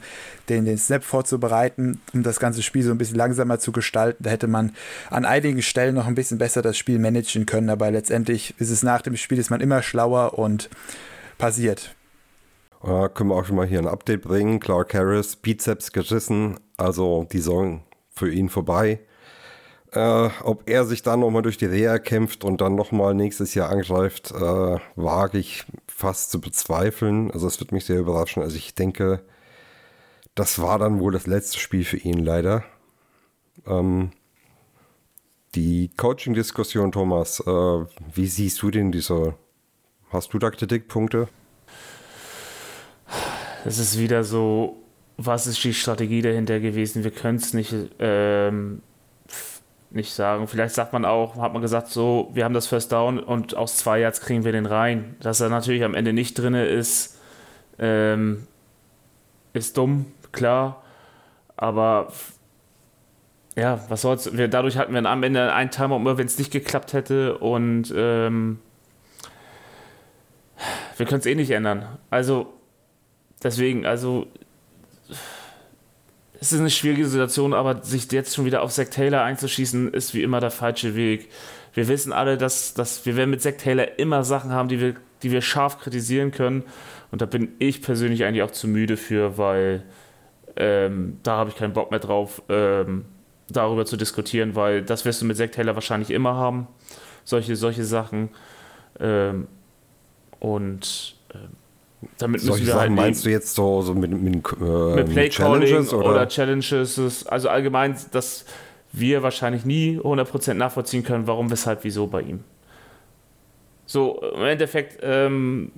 den, 0.50 0.66
den 0.66 0.78
Snap 0.78 1.04
vorzubereiten, 1.04 2.02
um 2.14 2.24
das 2.24 2.40
ganze 2.40 2.62
Spiel 2.62 2.84
so 2.84 2.92
ein 2.92 2.98
bisschen 2.98 3.18
langsamer 3.18 3.60
zu 3.60 3.72
gestalten. 3.72 4.24
Da 4.24 4.30
hätte 4.30 4.48
man 4.48 4.74
an 5.10 5.26
einigen 5.26 5.62
Stellen 5.62 5.96
noch 5.96 6.08
ein 6.08 6.16
bisschen 6.16 6.38
besser 6.38 6.62
das 6.62 6.78
Spiel 6.78 7.00
managen 7.00 7.46
können, 7.46 7.70
aber 7.70 7.92
letztendlich 7.92 8.54
ist 8.60 8.70
es 8.70 8.84
nach 8.84 9.02
dem 9.02 9.18
Spiel, 9.18 9.40
ist 9.40 9.50
man 9.50 9.62
immer 9.62 9.82
schlauer 9.82 10.38
und 10.38 10.70
passiert. 11.38 11.96
Ja, 12.86 13.08
können 13.08 13.30
wir 13.30 13.36
auch 13.36 13.46
schon 13.46 13.56
mal 13.56 13.66
hier 13.66 13.80
ein 13.80 13.88
Update 13.88 14.22
bringen. 14.22 14.60
Clark 14.60 14.94
Harris, 14.94 15.38
Bizeps 15.38 15.94
gerissen, 15.94 16.60
also 16.76 17.26
die 17.32 17.38
Saison 17.38 17.82
für 18.10 18.30
ihn 18.30 18.50
vorbei. 18.50 19.00
Äh, 19.94 20.30
ob 20.44 20.68
er 20.68 20.86
sich 20.86 21.04
dann 21.04 21.20
nochmal 21.20 21.44
durch 21.44 21.58
die 21.58 21.66
Reha 21.66 22.00
kämpft 22.00 22.44
und 22.44 22.62
dann 22.62 22.74
nochmal 22.74 23.14
nächstes 23.14 23.54
Jahr 23.54 23.70
angreift, 23.70 24.32
äh, 24.32 24.80
wage 24.96 25.38
ich 25.38 25.66
fast 25.88 26.32
zu 26.32 26.42
bezweifeln. 26.42 27.30
Also 27.30 27.46
es 27.46 27.60
wird 27.60 27.72
mich 27.72 27.86
sehr 27.86 28.00
überraschen. 28.00 28.42
Also 28.42 28.56
ich 28.56 28.74
denke, 28.74 29.24
das 30.34 30.60
war 30.60 30.80
dann 30.80 31.00
wohl 31.00 31.12
das 31.12 31.28
letzte 31.28 31.60
Spiel 31.60 31.86
für 31.86 31.98
ihn 31.98 32.18
leider. 32.20 32.64
Ähm, 33.68 34.12
die 35.54 35.92
Coaching-Diskussion, 35.96 36.92
Thomas, 36.92 37.40
äh, 37.42 37.52
wie 37.52 38.28
siehst 38.28 38.62
du 38.64 38.72
denn 38.72 38.92
diese? 38.92 39.36
Hast 40.10 40.34
du 40.34 40.40
da 40.40 40.50
Kritikpunkte? 40.50 41.28
Es 43.64 43.78
ist 43.78 44.00
wieder 44.00 44.24
so, 44.24 44.78
was 45.18 45.46
ist 45.46 45.64
die 45.64 45.76
Strategie 45.76 46.24
dahinter 46.24 46.60
gewesen? 46.60 47.04
Wir 47.04 47.12
können 47.12 47.38
es 47.38 47.54
nicht 47.54 47.76
ähm, 48.00 48.82
nicht 49.94 50.14
sagen. 50.14 50.48
Vielleicht 50.48 50.76
sagt 50.76 50.92
man 50.94 51.06
auch, 51.06 51.38
hat 51.38 51.54
man 51.54 51.62
gesagt, 51.62 51.88
so, 51.88 52.30
wir 52.34 52.44
haben 52.44 52.54
das 52.54 52.68
First 52.68 52.92
Down 52.92 53.20
und 53.20 53.56
aus 53.56 53.78
zwei 53.78 54.00
Yards 54.00 54.22
kriegen 54.22 54.44
wir 54.44 54.52
den 54.52 54.66
rein. 54.66 55.16
Dass 55.20 55.40
er 55.40 55.50
natürlich 55.50 55.84
am 55.84 55.94
Ende 55.94 56.14
nicht 56.14 56.34
drin 56.36 56.56
ist, 56.56 57.20
ähm, 57.80 58.48
ist 59.54 59.78
dumm, 59.78 60.08
klar. 60.32 60.84
Aber 61.56 62.12
ja, 63.56 63.80
was 63.88 64.02
soll's. 64.02 64.36
Wir, 64.36 64.48
dadurch 64.48 64.78
hatten 64.78 64.94
wir 64.94 65.06
am 65.06 65.24
Ende 65.24 65.54
einen 65.54 65.70
Timer, 65.70 66.04
wenn 66.18 66.26
es 66.26 66.40
nicht 66.40 66.52
geklappt 66.52 66.94
hätte. 66.94 67.38
Und 67.38 67.94
ähm, 67.96 68.60
wir 70.98 71.06
können 71.06 71.20
es 71.20 71.26
eh 71.28 71.36
nicht 71.36 71.52
ändern. 71.52 72.00
Also, 72.10 72.52
deswegen, 73.44 73.86
also 73.86 74.26
es 76.44 76.52
ist 76.52 76.60
eine 76.60 76.70
schwierige 76.70 77.08
Situation, 77.08 77.54
aber 77.54 77.84
sich 77.84 78.12
jetzt 78.12 78.36
schon 78.36 78.44
wieder 78.44 78.64
auf 78.64 78.72
Zack 78.74 78.92
Taylor 78.92 79.24
einzuschießen, 79.24 79.94
ist 79.94 80.14
wie 80.14 80.24
immer 80.24 80.42
der 80.42 80.52
falsche 80.52 80.94
Weg. 80.94 81.30
Wir 81.74 81.88
wissen 81.88 82.12
alle, 82.12 82.38
dass, 82.38 82.74
dass 82.74 83.06
wir 83.06 83.16
werden 83.16 83.30
mit 83.30 83.42
Zack 83.42 83.60
Taylor 83.60 83.98
immer 83.98 84.26
Sachen 84.26 84.52
haben, 84.52 84.68
die 84.68 84.82
wir, 84.82 84.96
die 85.22 85.32
wir 85.32 85.42
scharf 85.42 85.80
kritisieren 85.80 86.32
können. 86.32 86.66
Und 87.12 87.22
da 87.22 87.28
bin 87.28 87.54
ich 87.60 87.82
persönlich 87.82 88.26
eigentlich 88.26 88.44
auch 88.44 88.52
zu 88.52 88.68
müde 88.68 88.98
für, 88.98 89.38
weil 89.38 89.84
ähm, 90.58 91.18
da 91.24 91.38
habe 91.38 91.50
ich 91.50 91.56
keinen 91.56 91.72
Bock 91.72 91.92
mehr 91.92 92.02
drauf, 92.02 92.42
ähm, 92.50 93.06
darüber 93.48 93.86
zu 93.86 93.96
diskutieren, 93.96 94.54
weil 94.54 94.82
das 94.84 95.06
wirst 95.06 95.22
du 95.22 95.26
mit 95.26 95.38
Zack 95.38 95.54
Taylor 95.54 95.76
wahrscheinlich 95.76 96.12
immer 96.12 96.36
haben. 96.36 96.68
Solche, 97.24 97.56
solche 97.56 97.86
Sachen. 97.86 98.28
Ähm, 99.00 99.48
und 100.42 101.16
damit 102.18 102.42
Solche 102.42 102.62
müssen 102.62 102.68
wir 102.68 102.74
Sachen 102.74 102.80
halt 102.82 102.92
meinst 102.92 103.26
du 103.26 103.30
jetzt 103.30 103.56
so, 103.56 103.82
so 103.82 103.94
mit, 103.94 104.12
mit, 104.12 104.46
äh, 104.62 104.96
mit 104.96 105.10
Play 105.10 105.30
Challenges 105.30 105.94
oder? 105.94 106.10
oder? 106.10 106.28
Challenges, 106.28 107.26
also 107.28 107.50
allgemein, 107.50 107.96
dass 108.12 108.46
wir 108.92 109.24
wahrscheinlich 109.24 109.66
nie 109.66 110.00
100% 110.00 110.54
nachvollziehen 110.54 111.04
können, 111.04 111.28
warum, 111.28 111.50
weshalb, 111.50 111.84
wieso 111.84 112.08
bei 112.08 112.22
ihm. 112.22 112.44
So, 113.86 114.22
im 114.36 114.44
Endeffekt, 114.44 115.00
ähm, 115.02 115.72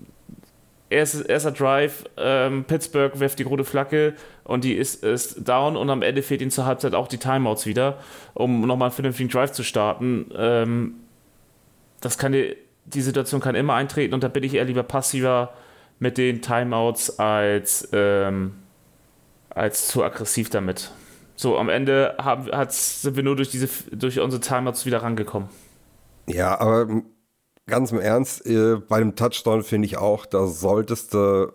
erster, 0.90 1.28
erster 1.28 1.52
Drive, 1.52 2.04
ähm, 2.18 2.66
Pittsburgh 2.66 3.20
wirft 3.20 3.40
die 3.40 3.44
rote 3.44 3.64
Flagge 3.64 4.14
und 4.44 4.64
die 4.64 4.74
ist, 4.74 5.04
ist 5.04 5.48
down 5.48 5.76
und 5.76 5.90
am 5.90 6.02
Ende 6.02 6.22
fehlt 6.22 6.42
ihnen 6.42 6.52
zur 6.52 6.66
Halbzeit 6.66 6.94
auch 6.94 7.08
die 7.08 7.18
Timeouts 7.18 7.66
wieder, 7.66 8.00
um 8.34 8.62
nochmal 8.62 8.88
einen 8.88 8.96
vernünftigen 8.96 9.30
Drive 9.30 9.52
zu 9.52 9.64
starten. 9.64 10.32
Ähm, 10.38 10.96
das 12.02 12.18
kann 12.18 12.34
die, 12.34 12.56
die 12.86 13.02
Situation 13.02 13.42
kann 13.42 13.56
immer 13.56 13.74
eintreten 13.74 14.14
und 14.14 14.24
da 14.24 14.28
bin 14.28 14.44
ich 14.44 14.54
eher 14.54 14.66
lieber 14.66 14.84
passiver 14.84 15.54
mit 16.00 16.18
den 16.18 16.42
Timeouts 16.42 17.20
als, 17.20 17.90
ähm, 17.94 18.56
als 19.50 19.88
zu 19.88 20.04
aggressiv 20.04 20.50
damit. 20.50 20.92
So, 21.36 21.58
am 21.58 21.70
Ende 21.70 22.16
haben, 22.20 22.50
sind 22.70 23.16
wir 23.16 23.24
nur 23.24 23.36
durch, 23.36 23.50
diese, 23.50 23.68
durch 23.92 24.20
unsere 24.20 24.42
Timeouts 24.42 24.86
wieder 24.86 25.02
rangekommen. 25.04 25.50
Ja, 26.28 26.60
aber 26.60 27.02
ganz 27.68 27.92
im 27.92 28.00
Ernst, 28.00 28.46
äh, 28.46 28.76
bei 28.76 29.00
dem 29.00 29.16
Touchdown 29.16 29.64
finde 29.64 29.86
ich 29.88 29.98
auch, 29.98 30.26
da 30.26 30.48
solltest 30.48 31.14
du, 31.14 31.52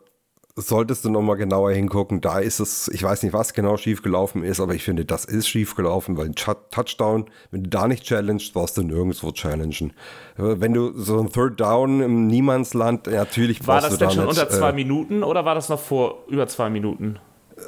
solltest 0.60 1.04
du 1.04 1.10
nochmal 1.10 1.36
genauer 1.36 1.72
hingucken. 1.72 2.20
Da 2.20 2.38
ist 2.38 2.60
es, 2.60 2.88
ich 2.88 3.02
weiß 3.02 3.22
nicht, 3.22 3.32
was 3.32 3.52
genau 3.52 3.76
schiefgelaufen 3.76 4.42
ist, 4.42 4.60
aber 4.60 4.74
ich 4.74 4.84
finde, 4.84 5.04
das 5.04 5.24
ist 5.24 5.48
schiefgelaufen, 5.48 6.16
weil 6.16 6.26
ein 6.26 6.34
Touchdown, 6.34 7.26
wenn 7.50 7.64
du 7.64 7.70
da 7.70 7.88
nicht 7.88 8.04
challengest, 8.04 8.52
brauchst 8.52 8.76
du 8.76 8.82
nirgendwo 8.82 9.32
challengen. 9.32 9.92
Wenn 10.36 10.72
du 10.72 10.92
so 10.98 11.20
ein 11.20 11.30
Third 11.30 11.60
Down 11.60 12.00
im 12.00 12.26
Niemandsland, 12.26 13.06
natürlich 13.06 13.66
War 13.66 13.80
das 13.80 13.98
denn 13.98 14.10
schon 14.10 14.26
nicht, 14.26 14.38
unter 14.38 14.48
zwei 14.48 14.70
äh, 14.70 14.74
Minuten 14.74 15.22
oder 15.22 15.44
war 15.44 15.54
das 15.54 15.68
noch 15.68 15.80
vor 15.80 16.24
über 16.28 16.46
zwei 16.46 16.70
Minuten? 16.70 17.18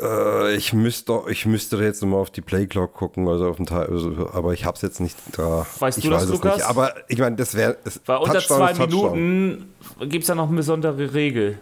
Äh, 0.01 0.55
ich 0.55 0.73
müsste, 0.73 1.23
ich 1.29 1.47
müsste 1.47 1.77
jetzt 1.77 2.03
nochmal 2.03 2.21
auf 2.21 2.31
die 2.31 2.41
Playclock 2.41 2.93
gucken, 2.95 3.29
also 3.29 3.49
auf 3.49 3.57
den 3.57 3.67
Teil, 3.67 3.87
also, 3.87 4.31
aber 4.33 4.53
ich 4.53 4.65
habe 4.65 4.77
es 4.77 4.83
jetzt 4.83 5.01
nicht 5.01 5.17
da. 5.37 5.67
Weißt 5.79 5.99
ich 5.99 6.05
du 6.05 6.11
das, 6.11 6.23
weiß 6.23 6.29
es 6.29 6.35
Lukas? 6.35 6.57
Nicht. 6.57 6.67
Aber 6.67 6.95
ich 7.09 7.19
meine, 7.19 7.37
das 7.37 7.55
wäre. 7.55 7.77
Weil 8.07 8.19
unter 8.19 8.41
zwei 8.41 8.75
Minuten 8.75 9.75
gibt 10.01 10.23
es 10.23 10.29
da 10.29 10.35
noch 10.35 10.49
eine 10.49 10.57
besondere 10.57 11.15
Regel, 11.15 11.59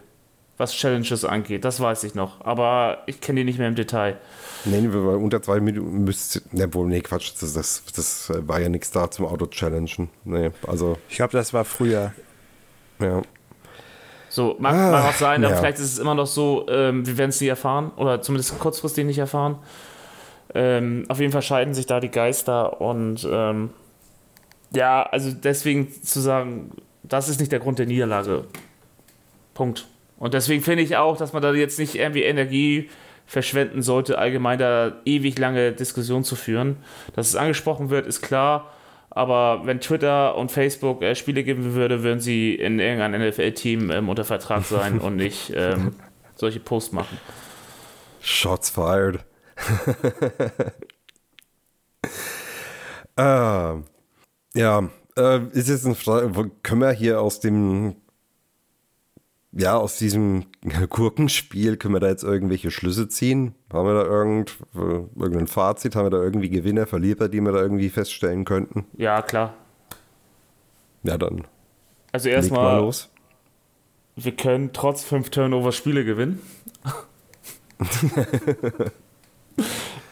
was 0.61 0.73
Challenges 0.73 1.25
angeht. 1.25 1.65
Das 1.65 1.81
weiß 1.81 2.05
ich 2.05 2.15
noch. 2.15 2.41
Aber 2.45 2.99
ich 3.07 3.21
kenne 3.21 3.41
die 3.41 3.45
nicht 3.45 3.59
mehr 3.59 3.67
im 3.69 3.75
Detail. 3.75 4.17
Nee, 4.65 4.87
weil 4.93 5.17
unter 5.17 5.43
zwei 5.43 5.59
Minuten 5.59 6.05
müsste. 6.05 6.43
Ne, 6.53 6.73
wohl, 6.75 6.87
nee, 6.87 7.01
Quatsch, 7.01 7.33
das, 7.41 7.55
das, 7.55 7.83
das 7.97 8.31
war 8.47 8.61
ja 8.61 8.69
nichts 8.69 8.91
da 8.91 9.11
zum 9.11 9.27
Auto-Challengen. 9.27 10.11
Nee, 10.25 10.51
also, 10.67 10.99
Ich 11.09 11.17
glaube, 11.17 11.33
das 11.33 11.53
war 11.53 11.65
früher. 11.65 12.13
ja. 13.01 13.23
So, 14.29 14.55
mag, 14.61 14.75
Ah, 14.75 14.91
mag 14.93 15.05
auch 15.07 15.15
sein, 15.19 15.45
aber 15.45 15.55
ja. 15.55 15.59
vielleicht 15.61 15.79
ist 15.79 15.93
es 15.95 15.99
immer 15.99 16.15
noch 16.15 16.27
so, 16.29 16.65
ähm, 16.69 17.05
wir 17.05 17.19
werden 17.19 17.31
es 17.31 17.41
nie 17.41 17.49
erfahren 17.49 17.91
oder 17.97 18.23
zumindest 18.23 18.57
kurzfristig 18.61 19.05
nicht 19.05 19.19
erfahren. 19.19 19.57
Ähm, 20.55 21.05
auf 21.09 21.19
jeden 21.19 21.33
Fall 21.33 21.43
scheiden 21.43 21.75
sich 21.75 21.87
da 21.87 21.99
die 21.99 22.11
Geister 22.11 22.81
und 22.81 23.27
ähm, 23.29 23.71
ja, 24.73 25.03
also 25.03 25.33
deswegen 25.33 25.91
zu 26.03 26.21
sagen, 26.21 26.71
das 27.03 27.29
ist 27.29 27.41
nicht 27.41 27.51
der 27.51 27.59
Grund 27.59 27.81
der 27.81 27.87
Niederlage. 27.87 28.45
Punkt. 29.55 29.89
Und 30.21 30.35
deswegen 30.35 30.63
finde 30.63 30.85
ich 30.85 30.97
auch, 30.97 31.17
dass 31.17 31.33
man 31.33 31.43
da 31.43 31.53
jetzt 31.53 31.81
nicht 31.81 31.97
irgendwie 31.97 32.23
Energie 32.23 32.91
verschwenden 33.27 33.81
sollte, 33.81 34.19
allgemein 34.19 34.59
da 34.59 35.01
ewig 35.05 35.39
lange 35.39 35.73
Diskussionen 35.73 36.25
zu 36.25 36.37
führen. 36.37 36.77
Dass 37.15 37.29
es 37.29 37.37
angesprochen 37.37 37.89
wird, 37.91 38.07
ist 38.07 38.21
klar. 38.21 38.71
Aber 39.09 39.63
wenn 39.65 39.81
Twitter 39.81 40.37
und 40.37 40.53
Facebook 40.53 41.03
äh, 41.03 41.15
Spiele 41.15 41.43
geben 41.43 41.75
würde, 41.75 42.03
würden 42.03 42.21
sie 42.21 42.55
in 42.55 42.79
irgendeinem 42.79 43.29
NFL-Team 43.29 43.91
ähm, 43.91 44.09
unter 44.09 44.25
Vertrag 44.25 44.65
sein 44.65 45.01
und 45.01 45.17
nicht 45.17 45.53
ähm, 45.57 45.95
solche 46.35 46.61
Posts 46.61 46.93
machen. 46.93 47.19
Shots 48.21 48.71
fired. 48.71 49.25
ähm, 53.17 53.85
ja, 54.55 54.89
äh, 55.17 55.41
ist 55.53 55.69
jetzt 55.69 55.87
eine 55.87 55.95
Frage, 55.95 56.51
können 56.63 56.81
wir 56.83 56.93
hier 56.93 57.21
aus 57.21 57.41
dem, 57.41 57.97
ja, 59.53 59.77
aus 59.77 59.97
diesem 59.99 60.47
Gurkenspiel, 60.91 61.77
können 61.77 61.95
wir 61.95 62.01
da 62.01 62.09
jetzt 62.09 62.23
irgendwelche 62.25 62.71
Schlüsse 62.71 63.09
ziehen? 63.09 63.55
Haben 63.73 63.89
wir 63.89 63.95
da 63.95 64.05
irgend, 64.05 64.57
irgendein 64.75 65.47
Fazit? 65.49 65.97
Haben 65.97 66.07
wir 66.07 66.11
da 66.11 66.23
irgendwie 66.23 66.51
Gewinner, 66.51 66.87
Verlierer, 66.87 67.29
die 67.29 67.41
wir 67.41 67.53
da 67.53 67.61
irgendwie 67.61 67.89
feststellen 67.91 68.45
könnten? 68.45 68.87
Ja, 68.97 69.23
klar. 69.23 69.55
Ja, 71.03 71.17
dann 71.17 71.45
Also 72.13 72.29
erstmal, 72.29 72.79
los. 72.81 73.11
wir 74.17 74.33
können 74.37 74.71
trotz 74.73 75.03
fünf 75.03 75.31
Turnover 75.31 75.73
Spiele 75.73 76.05
gewinnen. 76.05 76.41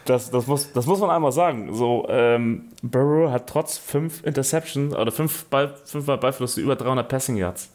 Das, 0.05 0.31
das, 0.31 0.47
muss, 0.47 0.73
das 0.73 0.87
muss 0.87 0.99
man 0.99 1.11
einmal 1.11 1.31
sagen. 1.31 1.75
So, 1.75 2.07
ähm, 2.09 2.69
Burrow 2.81 3.29
hat 3.31 3.47
trotz 3.47 3.77
fünf 3.77 4.23
Interceptions 4.23 4.95
oder 4.95 5.11
fünf 5.11 5.45
Ball, 5.45 5.75
fünfmal 5.85 6.17
Ballverluste 6.17 6.61
über 6.61 6.75
300 6.75 7.07
Passing 7.07 7.35
Yards. 7.35 7.69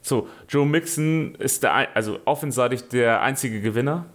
So, 0.00 0.28
Joe 0.48 0.66
Mixon 0.66 1.34
ist 1.36 1.62
der, 1.62 1.96
also 1.96 2.18
offenseitig 2.24 2.88
der 2.88 3.20
einzige 3.22 3.60
Gewinner. 3.60 4.06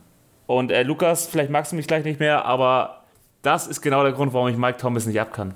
Und 0.45 0.71
äh, 0.71 0.83
Lukas, 0.83 1.27
vielleicht 1.27 1.49
magst 1.49 1.71
du 1.71 1.75
mich 1.75 1.87
gleich 1.87 2.03
nicht 2.03 2.19
mehr, 2.19 2.45
aber 2.45 3.03
das 3.41 3.67
ist 3.67 3.81
genau 3.81 4.03
der 4.03 4.13
Grund, 4.13 4.33
warum 4.33 4.47
ich 4.47 4.57
Mike 4.57 4.77
Thomas 4.77 5.05
nicht 5.05 5.19
ab 5.19 5.33
kann. 5.33 5.53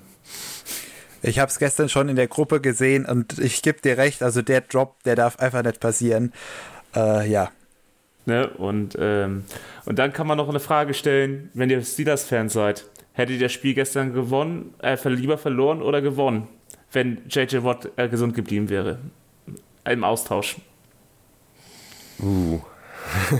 Ich 1.22 1.39
habe 1.39 1.50
es 1.50 1.60
gestern 1.60 1.89
schon 1.89 2.10
in 2.10 2.15
der 2.15 2.27
Gruppe 2.27 2.62
gesehen 2.62 3.05
und 3.05 3.39
ich 3.39 3.62
gebe 3.62 3.81
dir 3.81 3.98
recht, 3.98 4.22
also 4.22 4.41
der 4.41 4.62
Drop, 4.62 5.01
der 5.03 5.15
darf 5.15 5.39
einfach 5.39 5.63
nicht 5.63 5.79
passieren. 5.79 6.31
Äh, 6.96 7.29
ja, 7.29 7.50
Ne? 8.27 8.50
Und, 8.50 8.98
ähm, 9.00 9.46
und 9.86 9.98
dann 10.00 10.12
kann 10.12 10.27
man 10.27 10.38
noch 10.38 10.50
eine 10.50 10.60
Frage 10.60 10.93
stellen, 10.93 11.50
wenn 11.53 11.69
ihr 11.69 11.81
Steelers-Fans 11.81 12.51
seid, 12.51 12.84
hättet 13.13 13.36
ihr 13.36 13.46
das 13.46 13.53
Spiel 13.53 13.74
gestern 13.74 14.13
gewonnen, 14.13 14.74
äh, 14.81 14.98
lieber 15.07 15.38
verloren 15.38 15.81
oder 15.81 16.01
gewonnen? 16.01 16.50
wenn 16.91 17.22
JJ 17.29 17.63
Watt 17.63 17.91
äh, 17.98 18.07
gesund 18.07 18.34
geblieben 18.34 18.69
wäre. 18.69 19.00
Im 19.89 20.03
Austausch. 20.03 20.58
Uh. 22.20 22.60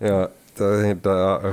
ja, 0.00 0.28
da, 0.56 0.94
da, 0.94 1.36
äh, 1.38 1.52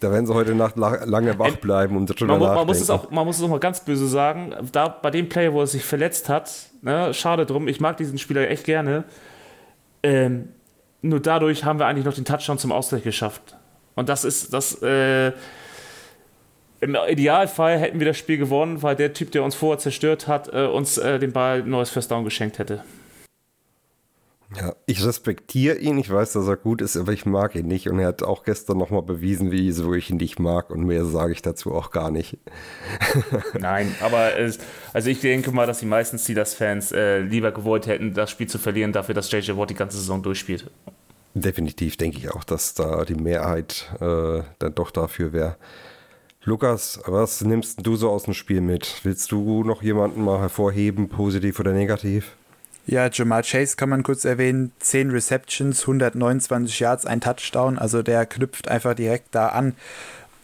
da 0.00 0.10
werden 0.10 0.26
sie 0.26 0.34
heute 0.34 0.54
Nacht 0.54 0.76
lange 0.76 1.38
wach 1.38 1.56
bleiben, 1.56 1.96
um 1.96 2.06
drüber 2.06 2.38
man, 2.38 2.54
man 2.54 2.66
muss 2.66 2.80
es 2.80 2.90
auch 2.90 3.10
Man 3.10 3.26
muss 3.26 3.38
es 3.38 3.42
auch 3.42 3.48
mal 3.48 3.60
ganz 3.60 3.84
böse 3.84 4.06
sagen, 4.06 4.54
da 4.72 4.88
bei 4.88 5.10
dem 5.10 5.28
Player, 5.28 5.52
wo 5.52 5.60
er 5.60 5.66
sich 5.66 5.84
verletzt 5.84 6.28
hat, 6.28 6.50
ne, 6.82 7.12
schade 7.14 7.46
drum, 7.46 7.68
ich 7.68 7.80
mag 7.80 7.96
diesen 7.96 8.18
Spieler 8.18 8.48
echt 8.48 8.64
gerne, 8.64 9.04
ähm, 10.02 10.48
nur 11.02 11.20
dadurch 11.20 11.64
haben 11.64 11.78
wir 11.78 11.86
eigentlich 11.86 12.04
noch 12.04 12.14
den 12.14 12.24
Touchdown 12.24 12.58
zum 12.58 12.72
Ausgleich 12.72 13.02
geschafft. 13.02 13.56
Und 13.94 14.08
das 14.08 14.24
ist, 14.24 14.52
das, 14.52 14.80
äh, 14.82 15.32
im 16.80 16.96
Idealfall 17.08 17.78
hätten 17.78 17.98
wir 17.98 18.06
das 18.06 18.16
Spiel 18.16 18.38
gewonnen, 18.38 18.82
weil 18.82 18.96
der 18.96 19.12
Typ, 19.12 19.30
der 19.32 19.42
uns 19.42 19.54
vorher 19.54 19.78
zerstört 19.78 20.28
hat, 20.28 20.52
äh, 20.52 20.66
uns 20.66 20.98
äh, 20.98 21.18
den 21.18 21.32
Ball 21.32 21.62
neues 21.62 21.90
First 21.90 22.10
Down 22.10 22.24
geschenkt 22.24 22.58
hätte. 22.58 22.84
Ja, 24.56 24.74
ich 24.86 25.04
respektiere 25.04 25.76
ihn, 25.76 25.98
ich 25.98 26.10
weiß, 26.10 26.32
dass 26.32 26.46
er 26.46 26.56
gut 26.56 26.80
ist, 26.80 26.96
aber 26.96 27.12
ich 27.12 27.26
mag 27.26 27.54
ihn 27.54 27.66
nicht. 27.66 27.90
Und 27.90 27.98
er 27.98 28.06
hat 28.06 28.22
auch 28.22 28.44
gestern 28.44 28.78
nochmal 28.78 29.02
bewiesen, 29.02 29.50
wie 29.50 29.72
so 29.72 29.92
ich 29.92 30.08
ihn 30.08 30.16
nicht 30.16 30.38
mag. 30.38 30.70
Und 30.70 30.84
mehr 30.84 31.04
sage 31.04 31.32
ich 31.32 31.42
dazu 31.42 31.74
auch 31.74 31.90
gar 31.90 32.10
nicht. 32.10 32.38
Nein, 33.58 33.94
aber 34.00 34.38
es, 34.38 34.58
also 34.94 35.10
ich 35.10 35.20
denke 35.20 35.50
mal, 35.52 35.66
dass 35.66 35.80
die 35.80 35.86
meisten 35.86 36.18
Steelers-Fans 36.18 36.92
äh, 36.92 37.18
lieber 37.18 37.52
gewollt 37.52 37.86
hätten, 37.86 38.14
das 38.14 38.30
Spiel 38.30 38.46
zu 38.46 38.58
verlieren, 38.58 38.92
dafür, 38.92 39.14
dass 39.14 39.30
JJ 39.30 39.54
Watt 39.56 39.68
die 39.68 39.74
ganze 39.74 39.98
Saison 39.98 40.22
durchspielt. 40.22 40.70
Definitiv 41.34 41.98
denke 41.98 42.16
ich 42.16 42.30
auch, 42.30 42.44
dass 42.44 42.72
da 42.72 43.04
die 43.04 43.16
Mehrheit 43.16 43.92
äh, 44.00 44.42
dann 44.58 44.74
doch 44.74 44.90
dafür 44.90 45.34
wäre. 45.34 45.56
Lukas, 46.48 46.98
was 47.04 47.42
nimmst 47.42 47.86
du 47.86 47.96
so 47.96 48.08
aus 48.08 48.22
dem 48.22 48.32
Spiel 48.32 48.62
mit? 48.62 49.00
Willst 49.02 49.30
du 49.32 49.64
noch 49.64 49.82
jemanden 49.82 50.24
mal 50.24 50.40
hervorheben, 50.40 51.10
positiv 51.10 51.60
oder 51.60 51.72
negativ? 51.72 52.36
Ja, 52.86 53.10
Jamal 53.12 53.42
Chase 53.42 53.76
kann 53.76 53.90
man 53.90 54.02
kurz 54.02 54.24
erwähnen. 54.24 54.72
10 54.78 55.10
Receptions, 55.10 55.82
129 55.82 56.80
Yards, 56.80 57.04
ein 57.04 57.20
Touchdown. 57.20 57.78
Also 57.78 58.00
der 58.00 58.24
knüpft 58.24 58.66
einfach 58.68 58.94
direkt 58.94 59.34
da 59.34 59.48
an, 59.48 59.74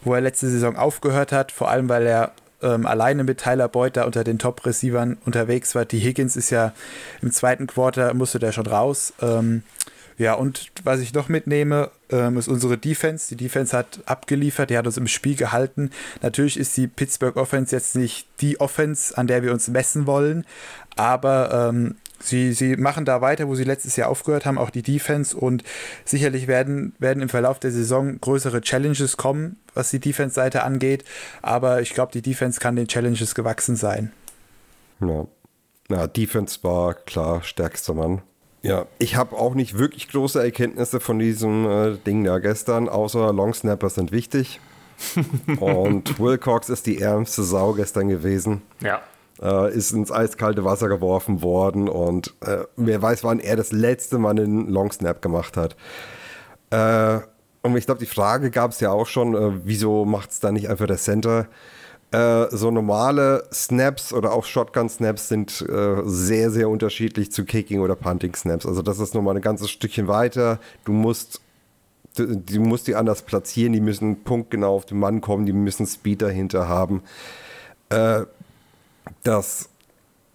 wo 0.02 0.12
er 0.12 0.20
letzte 0.20 0.50
Saison 0.50 0.76
aufgehört 0.76 1.32
hat. 1.32 1.50
Vor 1.50 1.70
allem, 1.70 1.88
weil 1.88 2.06
er 2.06 2.32
ähm, 2.60 2.84
alleine 2.84 3.24
mit 3.24 3.38
Tyler 3.38 3.68
Boyd 3.68 3.96
da 3.96 4.04
unter 4.04 4.24
den 4.24 4.38
Top-Receivern 4.38 5.16
unterwegs 5.24 5.74
war. 5.74 5.86
Die 5.86 6.00
Higgins 6.00 6.36
ist 6.36 6.50
ja 6.50 6.74
im 7.22 7.32
zweiten 7.32 7.66
Quarter, 7.66 8.12
musste 8.12 8.38
der 8.38 8.52
schon 8.52 8.66
raus. 8.66 9.14
Ähm, 9.22 9.62
ja, 10.16 10.34
und 10.34 10.70
was 10.84 11.00
ich 11.00 11.12
noch 11.12 11.28
mitnehme, 11.28 11.90
ähm, 12.10 12.36
ist 12.36 12.48
unsere 12.48 12.78
Defense. 12.78 13.28
Die 13.28 13.42
Defense 13.42 13.76
hat 13.76 14.00
abgeliefert, 14.06 14.70
die 14.70 14.78
hat 14.78 14.86
uns 14.86 14.96
im 14.96 15.08
Spiel 15.08 15.34
gehalten. 15.34 15.90
Natürlich 16.22 16.58
ist 16.58 16.76
die 16.76 16.86
Pittsburgh 16.86 17.36
Offense 17.36 17.74
jetzt 17.74 17.96
nicht 17.96 18.26
die 18.40 18.60
Offense, 18.60 19.16
an 19.16 19.26
der 19.26 19.42
wir 19.42 19.52
uns 19.52 19.68
messen 19.68 20.06
wollen, 20.06 20.44
aber 20.96 21.70
ähm, 21.70 21.96
sie, 22.20 22.52
sie 22.52 22.76
machen 22.76 23.04
da 23.04 23.20
weiter, 23.20 23.48
wo 23.48 23.54
sie 23.54 23.64
letztes 23.64 23.96
Jahr 23.96 24.08
aufgehört 24.08 24.46
haben, 24.46 24.58
auch 24.58 24.70
die 24.70 24.82
Defense. 24.82 25.36
Und 25.36 25.62
sicherlich 26.04 26.46
werden, 26.46 26.94
werden 26.98 27.22
im 27.22 27.28
Verlauf 27.28 27.58
der 27.58 27.70
Saison 27.70 28.20
größere 28.20 28.60
Challenges 28.60 29.16
kommen, 29.16 29.56
was 29.74 29.90
die 29.90 30.00
Defense-Seite 30.00 30.62
angeht. 30.62 31.04
Aber 31.42 31.80
ich 31.82 31.94
glaube, 31.94 32.12
die 32.12 32.22
Defense 32.22 32.60
kann 32.60 32.76
den 32.76 32.88
Challenges 32.88 33.34
gewachsen 33.34 33.76
sein. 33.76 34.12
Ja. 35.00 35.26
ja, 35.90 36.06
Defense 36.06 36.60
war 36.62 36.94
klar 36.94 37.42
stärkster 37.42 37.94
Mann. 37.94 38.22
Ja, 38.64 38.86
ich 38.98 39.14
habe 39.14 39.36
auch 39.36 39.54
nicht 39.54 39.78
wirklich 39.78 40.08
große 40.08 40.42
Erkenntnisse 40.42 40.98
von 40.98 41.18
diesem 41.18 41.66
äh, 41.66 41.96
Ding 41.98 42.24
da 42.24 42.38
gestern, 42.38 42.88
außer 42.88 43.30
Long 43.30 43.52
Snappers 43.52 43.96
sind 43.96 44.10
wichtig. 44.10 44.58
und 45.60 46.18
Wilcox 46.18 46.70
ist 46.70 46.86
die 46.86 46.98
ärmste 46.98 47.42
Sau 47.42 47.74
gestern 47.74 48.08
gewesen. 48.08 48.62
Ja. 48.80 49.02
Äh, 49.42 49.76
ist 49.76 49.92
ins 49.92 50.10
eiskalte 50.10 50.64
Wasser 50.64 50.88
geworfen 50.88 51.42
worden 51.42 51.90
und 51.90 52.32
äh, 52.40 52.64
wer 52.76 53.02
weiß, 53.02 53.22
wann 53.22 53.38
er 53.38 53.56
das 53.56 53.70
letzte 53.70 54.16
Mal 54.16 54.30
einen 54.30 54.70
Long 54.70 54.90
Snap 54.90 55.20
gemacht 55.20 55.58
hat. 55.58 55.76
Äh, 56.70 57.20
und 57.60 57.76
ich 57.76 57.84
glaube, 57.84 58.00
die 58.00 58.06
Frage 58.06 58.50
gab 58.50 58.70
es 58.70 58.80
ja 58.80 58.92
auch 58.92 59.06
schon, 59.06 59.34
äh, 59.34 59.60
wieso 59.62 60.06
macht 60.06 60.30
es 60.30 60.40
da 60.40 60.50
nicht 60.50 60.70
einfach 60.70 60.86
der 60.86 60.96
Center? 60.96 61.48
Äh, 62.14 62.56
so 62.56 62.70
normale 62.70 63.44
Snaps 63.52 64.12
oder 64.12 64.32
auch 64.32 64.44
Shotgun-Snaps 64.44 65.28
sind 65.28 65.62
äh, 65.62 66.02
sehr, 66.04 66.52
sehr 66.52 66.68
unterschiedlich 66.68 67.32
zu 67.32 67.44
Kicking- 67.44 67.80
oder 67.80 67.96
Punting-Snaps. 67.96 68.66
Also 68.66 68.82
das 68.82 69.00
ist 69.00 69.14
nochmal 69.14 69.34
ein 69.34 69.42
ganzes 69.42 69.68
Stückchen 69.68 70.06
weiter. 70.06 70.60
Du 70.84 70.92
musst, 70.92 71.40
du, 72.14 72.36
du 72.36 72.60
musst 72.60 72.86
die 72.86 72.94
anders 72.94 73.22
platzieren, 73.22 73.72
die 73.72 73.80
müssen 73.80 74.22
punktgenau 74.22 74.76
auf 74.76 74.86
den 74.86 75.00
Mann 75.00 75.22
kommen, 75.22 75.44
die 75.44 75.52
müssen 75.52 75.88
Speed 75.88 76.22
dahinter 76.22 76.68
haben. 76.68 77.02
Äh, 77.88 78.26
das 79.24 79.70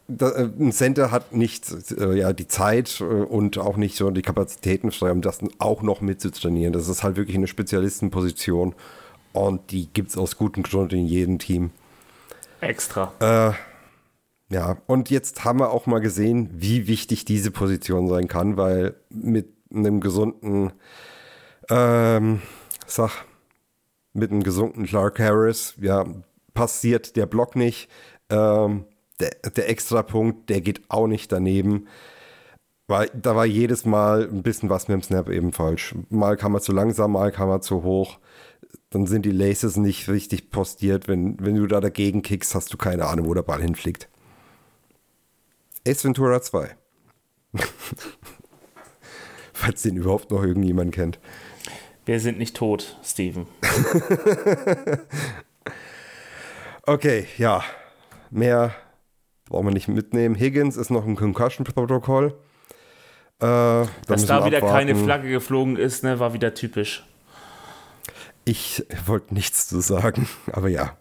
äh, 0.09 0.49
ein 0.59 0.73
Center 0.73 1.11
hat 1.11 1.33
nicht 1.33 1.93
äh, 1.97 2.13
ja, 2.13 2.33
die 2.33 2.49
Zeit 2.49 2.99
und 2.99 3.57
auch 3.57 3.77
nicht 3.77 3.95
so 3.95 4.11
die 4.11 4.21
Kapazitäten, 4.21 4.91
um 4.99 5.21
das 5.21 5.39
auch 5.59 5.81
noch 5.81 6.01
mitzutrainieren. 6.01 6.73
Das 6.73 6.89
ist 6.89 7.03
halt 7.03 7.15
wirklich 7.15 7.37
eine 7.37 7.47
Spezialistenposition. 7.47 8.75
Und 9.33 9.71
die 9.71 9.87
gibt 9.87 10.09
es 10.09 10.17
aus 10.17 10.37
gutem 10.37 10.63
Grund 10.63 10.93
in 10.93 11.05
jedem 11.05 11.39
Team. 11.39 11.71
Extra. 12.61 13.13
Äh, 13.19 13.53
ja, 14.53 14.77
und 14.87 15.09
jetzt 15.09 15.45
haben 15.45 15.59
wir 15.59 15.71
auch 15.71 15.85
mal 15.85 15.99
gesehen, 15.99 16.49
wie 16.53 16.87
wichtig 16.87 17.25
diese 17.25 17.51
Position 17.51 18.07
sein 18.07 18.27
kann, 18.27 18.57
weil 18.57 18.95
mit 19.09 19.53
einem 19.71 20.01
gesunden, 20.01 20.73
ähm, 21.69 22.41
sag, 22.87 23.25
mit 24.13 24.31
einem 24.31 24.41
gesunden 24.41 24.85
Clark 24.85 25.19
Harris, 25.19 25.75
ja, 25.79 26.05
passiert 26.55 27.15
der 27.15 27.27
Block 27.27 27.55
nicht. 27.55 27.89
Ähm, 28.29 28.85
der, 29.19 29.31
der 29.55 29.69
Extrapunkt, 29.69 30.49
der 30.49 30.61
geht 30.61 30.81
auch 30.89 31.07
nicht 31.07 31.31
daneben. 31.31 31.87
Weil 32.87 33.11
da 33.13 33.35
war 33.35 33.45
jedes 33.45 33.85
Mal 33.85 34.23
ein 34.23 34.41
bisschen 34.41 34.69
was 34.71 34.87
mit 34.87 34.95
dem 34.95 35.03
Snap 35.03 35.29
eben 35.29 35.53
falsch. 35.53 35.93
Mal 36.09 36.37
kam 36.37 36.55
er 36.55 36.61
zu 36.61 36.71
langsam, 36.71 37.11
mal 37.11 37.31
kam 37.31 37.49
er 37.49 37.61
zu 37.61 37.83
hoch 37.83 38.17
dann 38.89 39.05
sind 39.05 39.25
die 39.25 39.31
Laces 39.31 39.77
nicht 39.77 40.09
richtig 40.09 40.49
postiert. 40.49 41.07
Wenn, 41.07 41.37
wenn 41.39 41.55
du 41.55 41.67
da 41.67 41.79
dagegen 41.79 42.21
kickst, 42.21 42.55
hast 42.55 42.73
du 42.73 42.77
keine 42.77 43.05
Ahnung, 43.05 43.27
wo 43.27 43.33
der 43.33 43.43
Ball 43.43 43.61
hinfliegt. 43.61 44.09
Ace 45.87 46.03
Ventura 46.03 46.41
2. 46.41 46.75
Falls 49.53 49.81
den 49.81 49.97
überhaupt 49.97 50.31
noch 50.31 50.43
irgendjemand 50.43 50.93
kennt. 50.93 51.19
Wir 52.05 52.19
sind 52.19 52.39
nicht 52.39 52.55
tot, 52.55 52.97
Steven. 53.03 53.45
okay, 56.85 57.27
ja. 57.37 57.63
Mehr 58.31 58.73
brauchen 59.45 59.67
wir 59.67 59.73
nicht 59.73 59.87
mitnehmen. 59.87 60.35
Higgins 60.35 60.77
ist 60.77 60.89
noch 60.89 61.05
im 61.05 61.15
Concussion-Protokoll. 61.15 62.35
Äh, 63.39 63.45
Dass 64.07 64.25
da 64.25 64.45
wieder 64.45 64.57
abwarten. 64.57 64.77
keine 64.77 64.95
Flagge 64.95 65.29
geflogen 65.29 65.75
ist, 65.77 66.03
ne, 66.03 66.19
war 66.19 66.33
wieder 66.33 66.53
typisch. 66.53 67.05
Ich 68.45 68.83
wollte 69.05 69.33
nichts 69.33 69.67
zu 69.67 69.81
sagen, 69.81 70.27
aber 70.51 70.69
ja. 70.69 70.97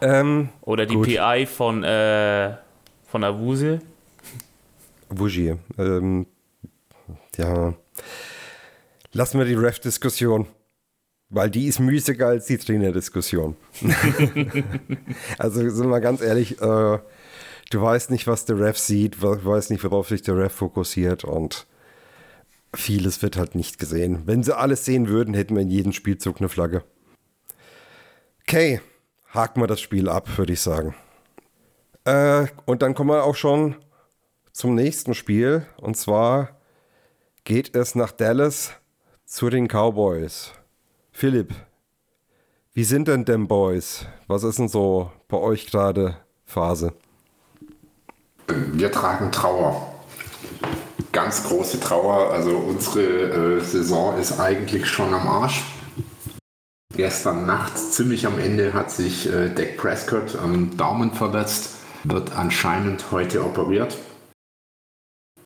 Ähm, 0.00 0.50
Oder 0.62 0.86
die 0.86 0.94
gut. 0.94 1.06
PI 1.06 1.46
von, 1.46 1.84
äh, 1.84 2.56
von 3.06 3.24
Awuse. 3.24 3.80
Wuji. 5.08 5.56
Ähm, 5.78 6.26
ja. 7.36 7.74
Lassen 9.12 9.38
wir 9.38 9.46
die 9.46 9.54
Ref-Diskussion. 9.54 10.46
Weil 11.32 11.48
die 11.48 11.66
ist 11.66 11.78
müßiger 11.78 12.26
als 12.26 12.46
die 12.46 12.58
Trainer-Diskussion. 12.58 13.56
also 15.38 15.68
sind 15.70 15.88
wir 15.88 16.00
ganz 16.00 16.22
ehrlich, 16.22 16.60
äh, 16.60 16.98
du 17.70 17.80
weißt 17.80 18.10
nicht, 18.10 18.26
was 18.26 18.46
der 18.46 18.58
Ref 18.58 18.76
sieht, 18.76 19.22
du 19.22 19.44
weißt 19.44 19.70
nicht, 19.70 19.84
worauf 19.84 20.08
sich 20.08 20.22
der 20.22 20.36
Ref 20.36 20.52
fokussiert 20.52 21.22
und 21.22 21.68
Vieles 22.74 23.22
wird 23.22 23.36
halt 23.36 23.54
nicht 23.54 23.78
gesehen. 23.78 24.22
Wenn 24.26 24.42
sie 24.42 24.56
alles 24.56 24.84
sehen 24.84 25.08
würden, 25.08 25.34
hätten 25.34 25.54
wir 25.54 25.62
in 25.62 25.70
jedem 25.70 25.92
Spielzug 25.92 26.38
eine 26.38 26.48
Flagge. 26.48 26.84
Okay, 28.42 28.80
haken 29.32 29.60
wir 29.60 29.66
das 29.66 29.80
Spiel 29.80 30.08
ab, 30.08 30.38
würde 30.38 30.52
ich 30.52 30.60
sagen. 30.60 30.94
Äh, 32.04 32.46
und 32.66 32.82
dann 32.82 32.94
kommen 32.94 33.10
wir 33.10 33.24
auch 33.24 33.36
schon 33.36 33.76
zum 34.52 34.74
nächsten 34.74 35.14
Spiel. 35.14 35.66
Und 35.78 35.96
zwar 35.96 36.60
geht 37.44 37.74
es 37.74 37.94
nach 37.94 38.12
Dallas 38.12 38.72
zu 39.24 39.50
den 39.50 39.66
Cowboys. 39.68 40.52
Philipp, 41.12 41.54
wie 42.72 42.84
sind 42.84 43.08
denn 43.08 43.24
dem 43.24 43.48
Boys? 43.48 44.06
Was 44.28 44.44
ist 44.44 44.58
denn 44.58 44.68
so 44.68 45.10
bei 45.28 45.36
euch 45.36 45.66
gerade 45.66 46.16
Phase? 46.44 46.92
Wir 48.46 48.90
tragen 48.90 49.30
Trauer 49.30 49.94
ganz 51.12 51.44
große 51.44 51.80
Trauer. 51.80 52.32
Also 52.32 52.56
unsere 52.56 53.58
äh, 53.58 53.60
Saison 53.60 54.18
ist 54.18 54.38
eigentlich 54.38 54.86
schon 54.86 55.12
am 55.14 55.26
Arsch. 55.28 55.62
Gestern 56.94 57.46
Nacht, 57.46 57.78
ziemlich 57.78 58.26
am 58.26 58.38
Ende, 58.38 58.74
hat 58.74 58.90
sich 58.90 59.32
äh, 59.32 59.48
Dak 59.48 59.76
Prescott 59.76 60.36
am 60.36 60.76
Daumen 60.76 61.12
verletzt, 61.12 61.76
wird 62.04 62.36
anscheinend 62.36 63.10
heute 63.10 63.44
operiert 63.44 63.96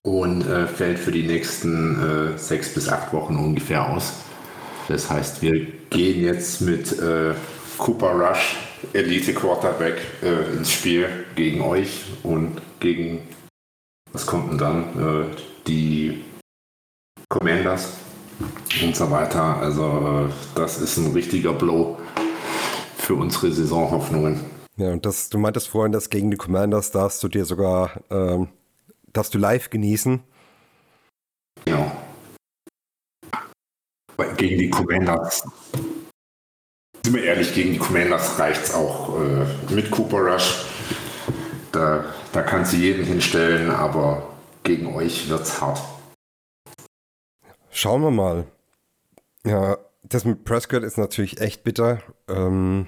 und 0.03 0.47
äh, 0.47 0.67
fällt 0.67 0.99
für 0.99 1.13
die 1.13 1.23
nächsten 1.23 2.35
äh, 2.35 2.39
sechs 2.39 2.73
bis 2.73 2.89
acht 2.89 3.13
Wochen 3.13 3.37
ungefähr 3.37 3.89
aus. 3.91 4.15
Das 4.89 5.11
heißt, 5.11 5.43
wir 5.43 5.67
gehen 5.91 6.23
jetzt 6.23 6.61
mit 6.61 6.99
äh, 6.99 7.35
Cooper 7.79 8.13
Rush 8.13 8.57
Elite-Quarterback 8.93 9.97
äh, 10.23 10.57
ins 10.57 10.73
Spiel 10.73 11.09
gegen 11.35 11.61
euch 11.63 12.05
und 12.23 12.61
gegen, 12.81 13.21
was 14.13 14.27
kommt 14.27 14.51
denn 14.51 14.59
dann, 14.59 15.37
die 15.67 16.25
Commanders 17.29 17.93
und 18.83 18.97
so 18.97 19.11
weiter. 19.11 19.57
Also 19.57 20.29
das 20.55 20.81
ist 20.81 20.97
ein 20.97 21.13
richtiger 21.13 21.53
Blow 21.53 21.99
für 22.99 23.15
unsere 23.15 23.53
Saisonhoffnungen. 23.53 24.41
Ja, 24.77 24.91
und 24.91 25.07
das, 25.07 25.29
du 25.29 25.39
meintest 25.39 25.69
vorhin, 25.69 25.93
dass 25.93 26.11
gegen 26.11 26.31
die 26.31 26.37
Commanders 26.37 26.91
darfst 26.91 27.23
du 27.23 27.29
dir 27.29 27.45
sogar, 27.45 28.03
ähm, 28.11 28.49
darfst 29.13 29.35
du 29.35 29.39
live 29.39 29.71
genießen. 29.71 30.23
Genau. 31.65 31.93
Gegen 34.37 34.59
die 34.59 34.71
Commanders. 34.71 35.45
Sind 37.05 37.15
wir 37.15 37.25
ehrlich, 37.25 37.55
gegen 37.55 37.73
die 37.73 37.79
Commanders 37.79 38.39
reicht 38.39 38.65
es 38.65 38.75
auch 38.75 39.21
äh, 39.21 39.73
mit 39.73 39.91
Cooper 39.91 40.33
Rush. 40.33 40.65
Da, 41.71 42.05
da 42.33 42.43
kannst 42.43 42.73
du 42.73 42.77
jeden 42.77 43.05
hinstellen, 43.05 43.71
aber 43.71 44.34
gegen 44.65 44.93
euch 44.95 45.29
wird 45.29 45.43
es 45.43 45.61
hart. 45.61 45.81
Schauen 47.71 48.03
wir 48.03 48.11
mal. 48.11 48.47
Ja, 49.45 49.79
das 50.03 50.25
mit 50.25 50.45
Prescott 50.45 50.83
ist 50.83 50.99
natürlich 50.99 51.41
echt 51.41 51.65
bitter. 51.65 52.01
Ähm, 52.29 52.87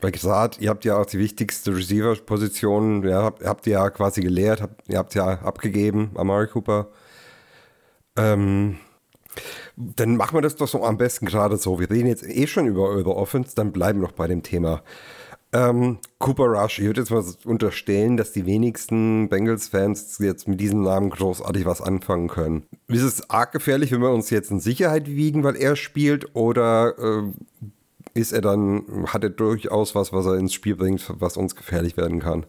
weil 0.00 0.12
gesagt, 0.12 0.60
ihr 0.60 0.70
habt 0.70 0.84
ja 0.84 0.96
auch 0.96 1.06
die 1.06 1.18
wichtigste 1.18 1.76
Receiver-Position, 1.76 3.02
ja, 3.06 3.22
habt, 3.22 3.44
habt 3.44 3.66
ihr 3.66 3.74
ja 3.74 3.90
quasi 3.90 4.22
geleert, 4.22 4.62
habt, 4.62 4.88
ihr 4.88 4.98
habt 4.98 5.14
ja 5.14 5.26
abgegeben, 5.42 6.12
Amari 6.14 6.46
Cooper. 6.48 6.88
Ähm, 8.16 8.78
dann 9.76 10.16
machen 10.16 10.36
wir 10.36 10.42
das 10.42 10.56
doch 10.56 10.68
so 10.68 10.84
am 10.84 10.98
besten 10.98 11.26
gerade 11.26 11.56
so. 11.56 11.78
Wir 11.78 11.90
reden 11.90 12.08
jetzt 12.08 12.24
eh 12.26 12.46
schon 12.46 12.66
über 12.66 12.88
eure 12.88 13.14
Offense, 13.14 13.54
dann 13.54 13.72
bleiben 13.72 14.00
wir 14.00 14.08
noch 14.08 14.12
bei 14.12 14.26
dem 14.26 14.42
Thema. 14.42 14.82
Ähm, 15.52 15.98
Cooper 16.18 16.44
Rush, 16.44 16.78
ich 16.78 16.84
würde 16.86 17.00
jetzt 17.00 17.10
mal 17.10 17.24
unterstellen, 17.44 18.16
dass 18.16 18.32
die 18.32 18.46
wenigsten 18.46 19.28
Bengals-Fans 19.28 20.18
jetzt 20.20 20.46
mit 20.46 20.60
diesem 20.60 20.82
Namen 20.82 21.10
großartig 21.10 21.64
was 21.66 21.80
anfangen 21.80 22.28
können. 22.28 22.62
Ist 22.86 23.02
es 23.02 23.30
arg 23.30 23.50
gefährlich, 23.52 23.90
wenn 23.90 24.00
wir 24.00 24.10
uns 24.10 24.30
jetzt 24.30 24.52
in 24.52 24.60
Sicherheit 24.60 25.08
wiegen, 25.08 25.42
weil 25.42 25.56
er 25.56 25.74
spielt, 25.74 26.36
oder 26.36 26.94
äh, 26.98 27.22
ist 28.14 28.32
er 28.32 28.42
dann, 28.42 29.06
hat 29.08 29.24
er 29.24 29.30
durchaus 29.30 29.94
was, 29.96 30.12
was 30.12 30.26
er 30.26 30.34
ins 30.34 30.54
Spiel 30.54 30.76
bringt, 30.76 31.12
was 31.18 31.36
uns 31.36 31.56
gefährlich 31.56 31.96
werden 31.96 32.20
kann? 32.20 32.46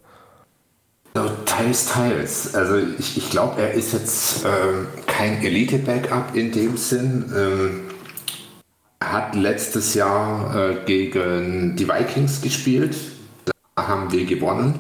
teils, 1.46 1.88
teils. 1.88 2.56
Also 2.56 2.78
ich, 2.98 3.18
ich 3.18 3.30
glaube, 3.30 3.62
er 3.62 3.74
ist 3.74 3.94
jetzt 3.94 4.46
ähm, 4.46 4.88
kein 5.08 5.44
Elite-Backup 5.44 6.36
in 6.36 6.52
dem 6.52 6.78
Sinn. 6.78 7.32
Ähm, 7.36 7.91
hat 9.02 9.36
letztes 9.36 9.96
Jahr 9.96 10.56
äh, 10.56 10.76
gegen 10.86 11.76
die 11.76 11.90
Vikings 11.90 12.42
gespielt. 12.42 12.96
Da 13.76 13.88
haben 13.88 14.12
wir 14.12 14.26
gewonnen. 14.26 14.80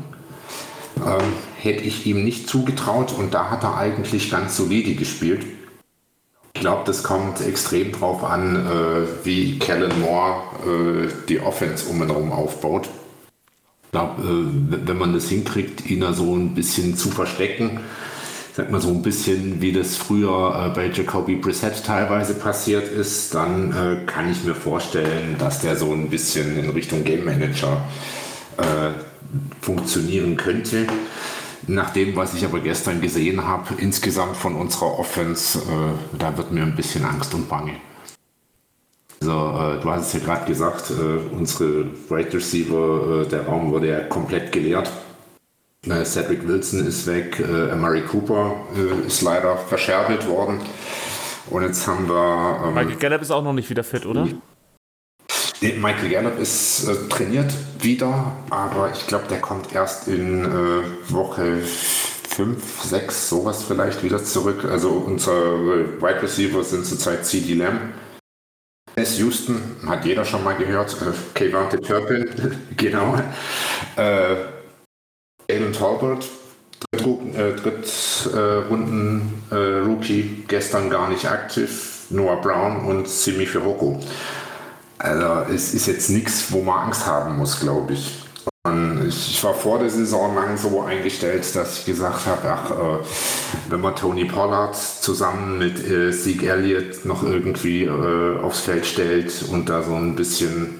Ähm, 0.97 1.33
hätte 1.57 1.83
ich 1.83 2.05
ihm 2.05 2.23
nicht 2.23 2.47
zugetraut 2.47 3.13
und 3.17 3.33
da 3.33 3.49
hat 3.49 3.63
er 3.63 3.77
eigentlich 3.77 4.29
ganz 4.29 4.55
solide 4.55 4.93
gespielt. 4.93 5.45
Ich 6.53 6.61
glaube, 6.61 6.83
das 6.85 7.01
kommt 7.01 7.41
extrem 7.41 7.91
drauf 7.91 8.23
an, 8.23 8.55
äh, 8.55 9.25
wie 9.25 9.57
Kellen 9.57 9.99
Moore 9.99 11.07
äh, 11.07 11.09
die 11.27 11.39
Offense 11.39 11.89
um 11.89 12.03
ihn 12.03 12.09
herum 12.09 12.31
aufbaut. 12.31 12.89
Ich 13.85 13.91
glaube, 13.91 14.21
äh, 14.21 14.87
wenn 14.87 14.97
man 14.97 15.13
das 15.13 15.29
hinkriegt, 15.29 15.89
ihn 15.89 16.01
da 16.01 16.13
so 16.13 16.35
ein 16.35 16.53
bisschen 16.53 16.95
zu 16.95 17.09
verstecken, 17.09 17.79
sag 18.53 18.71
mal 18.71 18.81
so 18.81 18.89
ein 18.89 19.01
bisschen 19.01 19.61
wie 19.61 19.71
das 19.71 19.95
früher 19.95 20.67
äh, 20.67 20.75
bei 20.75 20.87
Jacoby 20.87 21.35
Brissett 21.35 21.83
teilweise 21.85 22.33
passiert 22.33 22.91
ist, 22.91 23.33
dann 23.33 23.71
äh, 23.71 24.05
kann 24.05 24.29
ich 24.29 24.43
mir 24.43 24.55
vorstellen, 24.55 25.35
dass 25.37 25.61
der 25.61 25.75
so 25.75 25.91
ein 25.91 26.09
bisschen 26.09 26.57
in 26.57 26.69
Richtung 26.69 27.03
Game 27.03 27.25
Manager 27.25 27.81
äh, 28.57 28.91
funktionieren 29.61 30.35
könnte. 30.35 30.87
Nach 31.67 31.91
dem, 31.91 32.15
was 32.15 32.33
ich 32.33 32.43
aber 32.43 32.59
gestern 32.59 33.01
gesehen 33.01 33.45
habe, 33.45 33.75
insgesamt 33.77 34.35
von 34.35 34.55
unserer 34.55 34.99
Offense, 34.99 35.59
äh, 35.59 36.17
da 36.17 36.35
wird 36.35 36.51
mir 36.51 36.63
ein 36.63 36.75
bisschen 36.75 37.05
Angst 37.05 37.33
und 37.33 37.47
Bange. 37.47 37.73
Also, 39.21 39.31
äh, 39.31 39.79
du 39.79 39.91
hast 39.91 40.07
es 40.07 40.13
ja 40.13 40.19
gerade 40.19 40.45
gesagt, 40.45 40.89
äh, 40.89 41.33
unsere 41.33 41.85
Right 42.09 42.33
Receiver, 42.33 43.21
äh, 43.21 43.29
der 43.29 43.45
Raum 43.45 43.71
wurde 43.71 43.89
ja 43.89 43.99
komplett 44.01 44.51
geleert. 44.51 44.91
Äh, 45.87 46.05
Cedric 46.05 46.47
Wilson 46.47 46.85
ist 46.85 47.07
weg, 47.07 47.39
äh, 47.39 47.71
Amari 47.71 48.01
Cooper 48.01 48.55
äh, 48.75 49.07
ist 49.07 49.23
leider 49.23 49.57
verscherbelt 49.57 50.27
worden. 50.27 50.59
Und 51.49 51.63
jetzt 51.63 51.87
haben 51.87 52.07
wir. 52.07 52.61
Ähm, 52.67 52.75
Michael 52.75 52.97
Gallup 52.97 53.21
ist 53.23 53.31
auch 53.31 53.43
noch 53.43 53.53
nicht 53.53 53.69
wieder 53.69 53.83
fit, 53.83 54.05
oder? 54.05 54.27
Nee, 55.59 55.73
Michael 55.73 56.09
Gallup 56.09 56.39
ist 56.39 56.87
äh, 56.87 57.09
trainiert 57.09 57.51
wieder, 57.79 58.31
aber 58.51 58.91
ich 58.93 59.07
glaube, 59.07 59.25
der 59.27 59.41
kommt 59.41 59.73
erst 59.73 60.07
in 60.07 60.45
äh, 60.45 60.83
Woche 61.11 61.57
5, 61.61 62.83
6, 62.83 63.29
sowas 63.29 63.63
vielleicht 63.63 64.03
wieder 64.03 64.23
zurück. 64.23 64.65
Also 64.65 64.89
unsere 64.89 65.99
Wide 65.99 66.21
Receiver 66.21 66.63
sind 66.63 66.85
zurzeit 66.85 67.25
CD 67.25 67.55
Lamb. 67.55 67.93
S. 68.95 69.17
Houston, 69.17 69.59
hat 69.87 70.05
jeder 70.05 70.25
schon 70.25 70.43
mal 70.43 70.55
gehört. 70.55 70.95
Äh, 71.01 71.11
Kevante 71.33 71.81
Turpin, 71.81 72.29
genau. 72.77 73.15
Äh, 73.95 74.60
Alan 75.51 75.73
Talbot, 75.73 76.25
Drittrunden 76.91 77.33
äh, 79.51 79.55
äh, 79.55 79.79
Rookie, 79.79 80.43
gestern 80.47 80.89
gar 80.89 81.09
nicht 81.09 81.25
aktiv. 81.25 82.07
Noah 82.09 82.41
Brown 82.41 82.85
und 82.85 83.07
Simi 83.07 83.45
Firoko. 83.45 83.99
Also 84.97 85.51
es 85.53 85.73
ist 85.73 85.87
jetzt 85.87 86.09
nichts, 86.09 86.51
wo 86.51 86.61
man 86.61 86.87
Angst 86.87 87.05
haben 87.05 87.37
muss, 87.37 87.59
glaube 87.59 87.93
ich. 87.93 88.21
Und 88.63 89.07
ich 89.07 89.43
war 89.43 89.55
vor 89.55 89.79
der 89.79 89.89
Saison 89.89 90.35
lang 90.35 90.55
so 90.55 90.81
eingestellt, 90.81 91.55
dass 91.55 91.79
ich 91.79 91.85
gesagt 91.85 92.27
habe, 92.27 92.47
ach, 92.47 92.71
äh, 92.71 92.99
wenn 93.69 93.81
man 93.81 93.95
Tony 93.95 94.25
Pollard 94.25 94.75
zusammen 94.75 95.57
mit 95.57 95.83
äh, 95.89 96.11
Zeke 96.11 96.49
Elliott 96.49 97.03
noch 97.05 97.23
irgendwie 97.23 97.85
äh, 97.85 98.39
aufs 98.39 98.59
Feld 98.59 98.85
stellt 98.85 99.45
und 99.51 99.67
da 99.67 99.81
so 99.81 99.95
ein 99.95 100.15
bisschen 100.15 100.79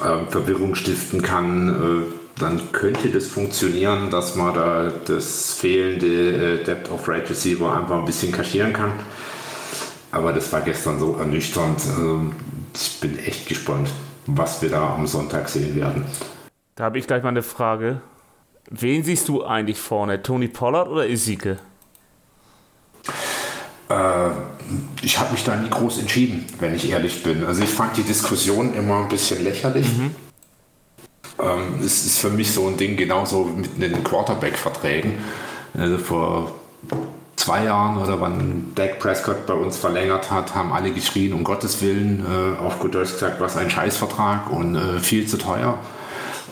äh, 0.00 0.30
Verwirrung 0.30 0.74
stiften 0.74 1.20
kann, 1.20 1.68
äh, 2.08 2.15
dann 2.38 2.72
könnte 2.72 3.08
das 3.08 3.26
funktionieren, 3.26 4.10
dass 4.10 4.36
man 4.36 4.54
da 4.54 4.92
das 5.06 5.54
fehlende 5.54 6.60
äh, 6.60 6.64
Depth 6.64 6.90
of 6.90 7.08
Right 7.08 7.28
Receiver 7.28 7.74
einfach 7.74 7.98
ein 7.98 8.04
bisschen 8.04 8.30
kaschieren 8.30 8.72
kann. 8.72 8.92
Aber 10.12 10.32
das 10.32 10.52
war 10.52 10.60
gestern 10.60 10.98
so 10.98 11.16
ernüchternd. 11.16 11.80
Ähm, 11.98 12.32
ich 12.74 13.00
bin 13.00 13.18
echt 13.18 13.48
gespannt, 13.48 13.88
was 14.26 14.60
wir 14.60 14.68
da 14.68 14.94
am 14.94 15.06
Sonntag 15.06 15.48
sehen 15.48 15.74
werden. 15.76 16.04
Da 16.74 16.84
habe 16.84 16.98
ich 16.98 17.06
gleich 17.06 17.22
mal 17.22 17.30
eine 17.30 17.42
Frage. 17.42 18.02
Wen 18.70 19.02
siehst 19.02 19.28
du 19.28 19.44
eigentlich 19.44 19.78
vorne? 19.78 20.22
Tony 20.22 20.48
Pollard 20.48 20.88
oder 20.88 21.06
Isike? 21.06 21.58
Äh, 23.88 24.30
ich 25.00 25.18
habe 25.18 25.32
mich 25.32 25.44
da 25.44 25.56
nie 25.56 25.70
groß 25.70 26.00
entschieden, 26.00 26.44
wenn 26.58 26.74
ich 26.74 26.90
ehrlich 26.90 27.22
bin. 27.22 27.44
Also 27.44 27.62
ich 27.62 27.70
fand 27.70 27.96
die 27.96 28.02
Diskussion 28.02 28.74
immer 28.74 29.02
ein 29.02 29.08
bisschen 29.08 29.42
lächerlich. 29.42 29.86
Mhm. 29.86 30.25
Ähm, 31.38 31.80
es 31.84 32.06
ist 32.06 32.18
für 32.18 32.30
mich 32.30 32.52
so 32.52 32.66
ein 32.66 32.76
Ding 32.76 32.96
genauso 32.96 33.44
mit 33.44 33.80
den 33.80 34.02
Quarterback-Verträgen. 34.02 35.18
Also 35.78 35.98
vor 35.98 36.52
zwei 37.36 37.64
Jahren 37.64 37.98
oder 37.98 38.20
wann 38.20 38.72
Dak 38.74 38.98
Prescott 38.98 39.46
bei 39.46 39.54
uns 39.54 39.76
verlängert 39.76 40.30
hat, 40.30 40.54
haben 40.54 40.72
alle 40.72 40.90
geschrien, 40.90 41.32
um 41.32 41.44
Gottes 41.44 41.82
Willen, 41.82 42.24
äh, 42.24 42.60
auf 42.60 42.80
gut 42.80 42.94
Deutsch 42.94 43.12
gesagt, 43.12 43.40
was 43.40 43.56
ein 43.56 43.70
Scheißvertrag 43.70 44.50
und 44.50 44.74
äh, 44.74 44.98
viel 44.98 45.26
zu 45.26 45.36
teuer. 45.36 45.78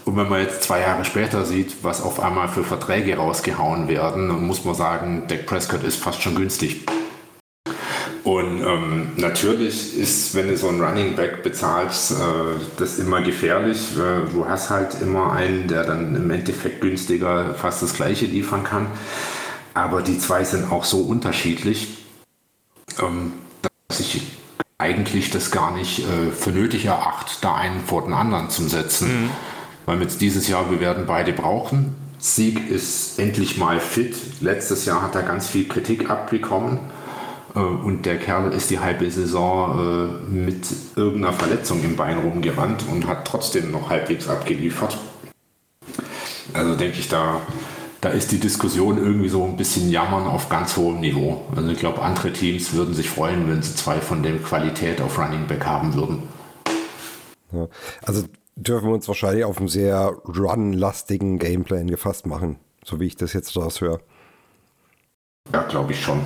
Und 0.05 0.19
wenn 0.19 0.29
man 0.29 0.41
jetzt 0.41 0.63
zwei 0.63 0.81
Jahre 0.81 1.05
später 1.05 1.47
sieht, 1.47 1.83
was 1.83 2.03
auf 2.03 2.21
einmal 2.21 2.49
für 2.49 2.63
Verträge 2.63 3.17
rausgehauen 3.17 3.89
werden, 3.89 4.47
muss 4.47 4.65
man 4.65 4.75
sagen, 4.75 5.23
Dak 5.29 5.47
Prescott 5.47 5.83
ist 5.83 5.97
fast 5.97 6.21
schon 6.23 6.35
günstig. 6.35 6.85
Und 8.25 8.63
ähm, 8.63 9.13
natürlich 9.17 9.99
ist, 9.99 10.35
wenn 10.35 10.49
du 10.49 10.57
so 10.57 10.69
einen 10.69 10.81
Running 10.83 11.15
Back 11.15 11.43
bezahlst, 11.43 12.13
äh, 12.13 12.15
das 12.79 12.99
immer 12.99 13.21
gefährlich. 13.21 13.79
Äh, 13.99 14.33
du 14.33 14.47
hast 14.49 14.71
halt 14.71 14.97
immer 15.03 15.33
einen, 15.33 15.69
der 15.69 15.85
dann 15.85 16.17
im 16.17 16.31
Endeffekt 16.31 16.81
günstiger 16.81 17.55
fast 17.55 17.83
das 17.83 17.93
gleiche 17.93 18.25
liefern 18.25 18.65
kann. 18.65 18.87
Aber 19.75 20.01
die 20.01 20.19
zwei 20.19 20.43
sind 20.43 20.73
auch 20.73 20.85
so 20.85 21.03
unterschiedlich, 21.03 21.99
ähm, 22.99 23.33
dass 23.89 24.01
ich 24.01 24.23
eigentlich 24.79 25.31
das 25.31 25.51
gar 25.51 25.77
nicht 25.77 26.01
äh, 26.01 26.31
für 26.31 26.51
nötig 26.51 26.87
erachte, 26.87 27.35
da 27.43 27.55
einen 27.55 27.81
vor 27.85 28.05
den 28.05 28.15
anderen 28.15 28.49
zu 28.49 28.67
setzen. 28.67 29.25
Mhm. 29.25 29.31
Weil 29.85 30.01
jetzt 30.01 30.23
dieses 30.23 30.49
Jahr, 30.49 30.71
wir 30.71 30.81
werden 30.81 31.05
beide 31.07 31.35
brauchen. 31.35 31.95
Sieg 32.19 32.71
ist 32.71 33.19
endlich 33.19 33.59
mal 33.59 33.81
fit. 33.81 34.17
Letztes 34.41 34.87
Jahr 34.87 35.03
hat 35.03 35.15
er 35.15 35.25
ganz 35.25 35.47
viel 35.47 35.69
Kritik 35.69 36.09
abbekommen. 36.09 36.79
Äh, 37.55 37.59
und 37.59 38.07
der 38.07 38.19
Kerl 38.19 38.53
ist 38.53 38.71
die 38.71 38.79
halbe 38.79 39.11
Saison 39.11 39.79
äh, 39.79 40.33
mit 40.33 40.67
irgendeiner 40.97 41.33
Verletzung 41.33 41.83
im 41.83 41.97
Bein 41.97 42.19
rumgerannt 42.19 42.85
und 42.91 43.07
hat 43.07 43.27
trotzdem 43.27 43.71
noch 43.71 43.91
halbwegs 43.91 44.29
abgeliefert. 44.29 44.99
Also 46.53 46.77
denke 46.77 46.99
ich, 46.99 47.09
da 47.09 47.41
da 48.05 48.11
ist 48.11 48.33
die 48.33 48.39
Diskussion 48.39 48.99
irgendwie 48.99 49.31
so 49.31 49.43
ein 49.45 49.57
bisschen 49.57 49.89
jammern 49.89 50.27
auf 50.27 50.51
ganz 50.51 50.77
hohem 50.77 51.01
Niveau. 51.01 51.47
Also 51.57 51.71
ich 51.71 51.79
glaube, 51.79 52.03
andere 52.03 52.35
Teams 52.35 52.75
würden 52.75 52.93
sich 52.93 53.09
freuen, 53.09 53.49
wenn 53.49 53.63
sie 53.63 53.75
zwei 53.75 53.99
von 53.99 54.23
der 54.23 54.37
Qualität 54.37 55.01
auf 55.01 55.19
Running 55.19 55.47
Back 55.47 55.65
haben 55.65 55.95
würden. 55.95 56.23
Ja, 57.51 57.67
also 58.03 58.25
dürfen 58.57 58.89
wir 58.89 58.95
uns 58.95 59.09
wahrscheinlich 59.09 59.45
auf 59.45 59.57
einen 59.57 59.69
sehr 59.69 60.13
run-lastigen 60.27 61.39
Gameplan 61.39 61.87
gefasst 61.87 62.27
machen, 62.27 62.59
so 62.85 63.01
wie 63.01 63.07
ich 63.07 63.17
das 63.17 63.33
jetzt 63.33 63.57
daraus 63.57 63.81
höre. 63.81 64.01
Ja, 65.51 65.63
glaube 65.63 65.93
ich 65.93 66.03
schon. 66.03 66.21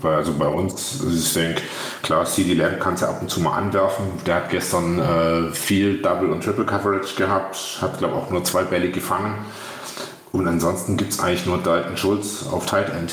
Weil 0.00 0.16
also 0.16 0.32
bei 0.34 0.46
uns, 0.46 1.02
ich 1.02 1.32
denke, 1.32 1.62
klar, 2.02 2.24
CD 2.24 2.54
Lamb 2.54 2.80
kannst 2.80 3.02
du 3.02 3.06
ab 3.06 3.20
und 3.20 3.30
zu 3.30 3.40
mal 3.40 3.56
anwerfen. 3.56 4.04
Der 4.26 4.36
hat 4.36 4.50
gestern 4.50 4.98
äh, 4.98 5.52
viel 5.52 6.00
Double 6.00 6.30
und 6.30 6.42
Triple 6.42 6.64
Coverage 6.64 7.16
gehabt, 7.16 7.78
hat 7.80 7.98
glaube 7.98 8.16
ich 8.16 8.22
auch 8.22 8.30
nur 8.30 8.44
zwei 8.44 8.64
Bälle 8.64 8.90
gefangen. 8.90 9.34
Und 10.32 10.46
ansonsten 10.46 10.96
gibt 10.96 11.12
es 11.12 11.20
eigentlich 11.20 11.46
nur 11.46 11.58
Dalton 11.58 11.96
Schulz 11.96 12.46
auf 12.50 12.66
Tight 12.66 12.88
End, 12.90 13.12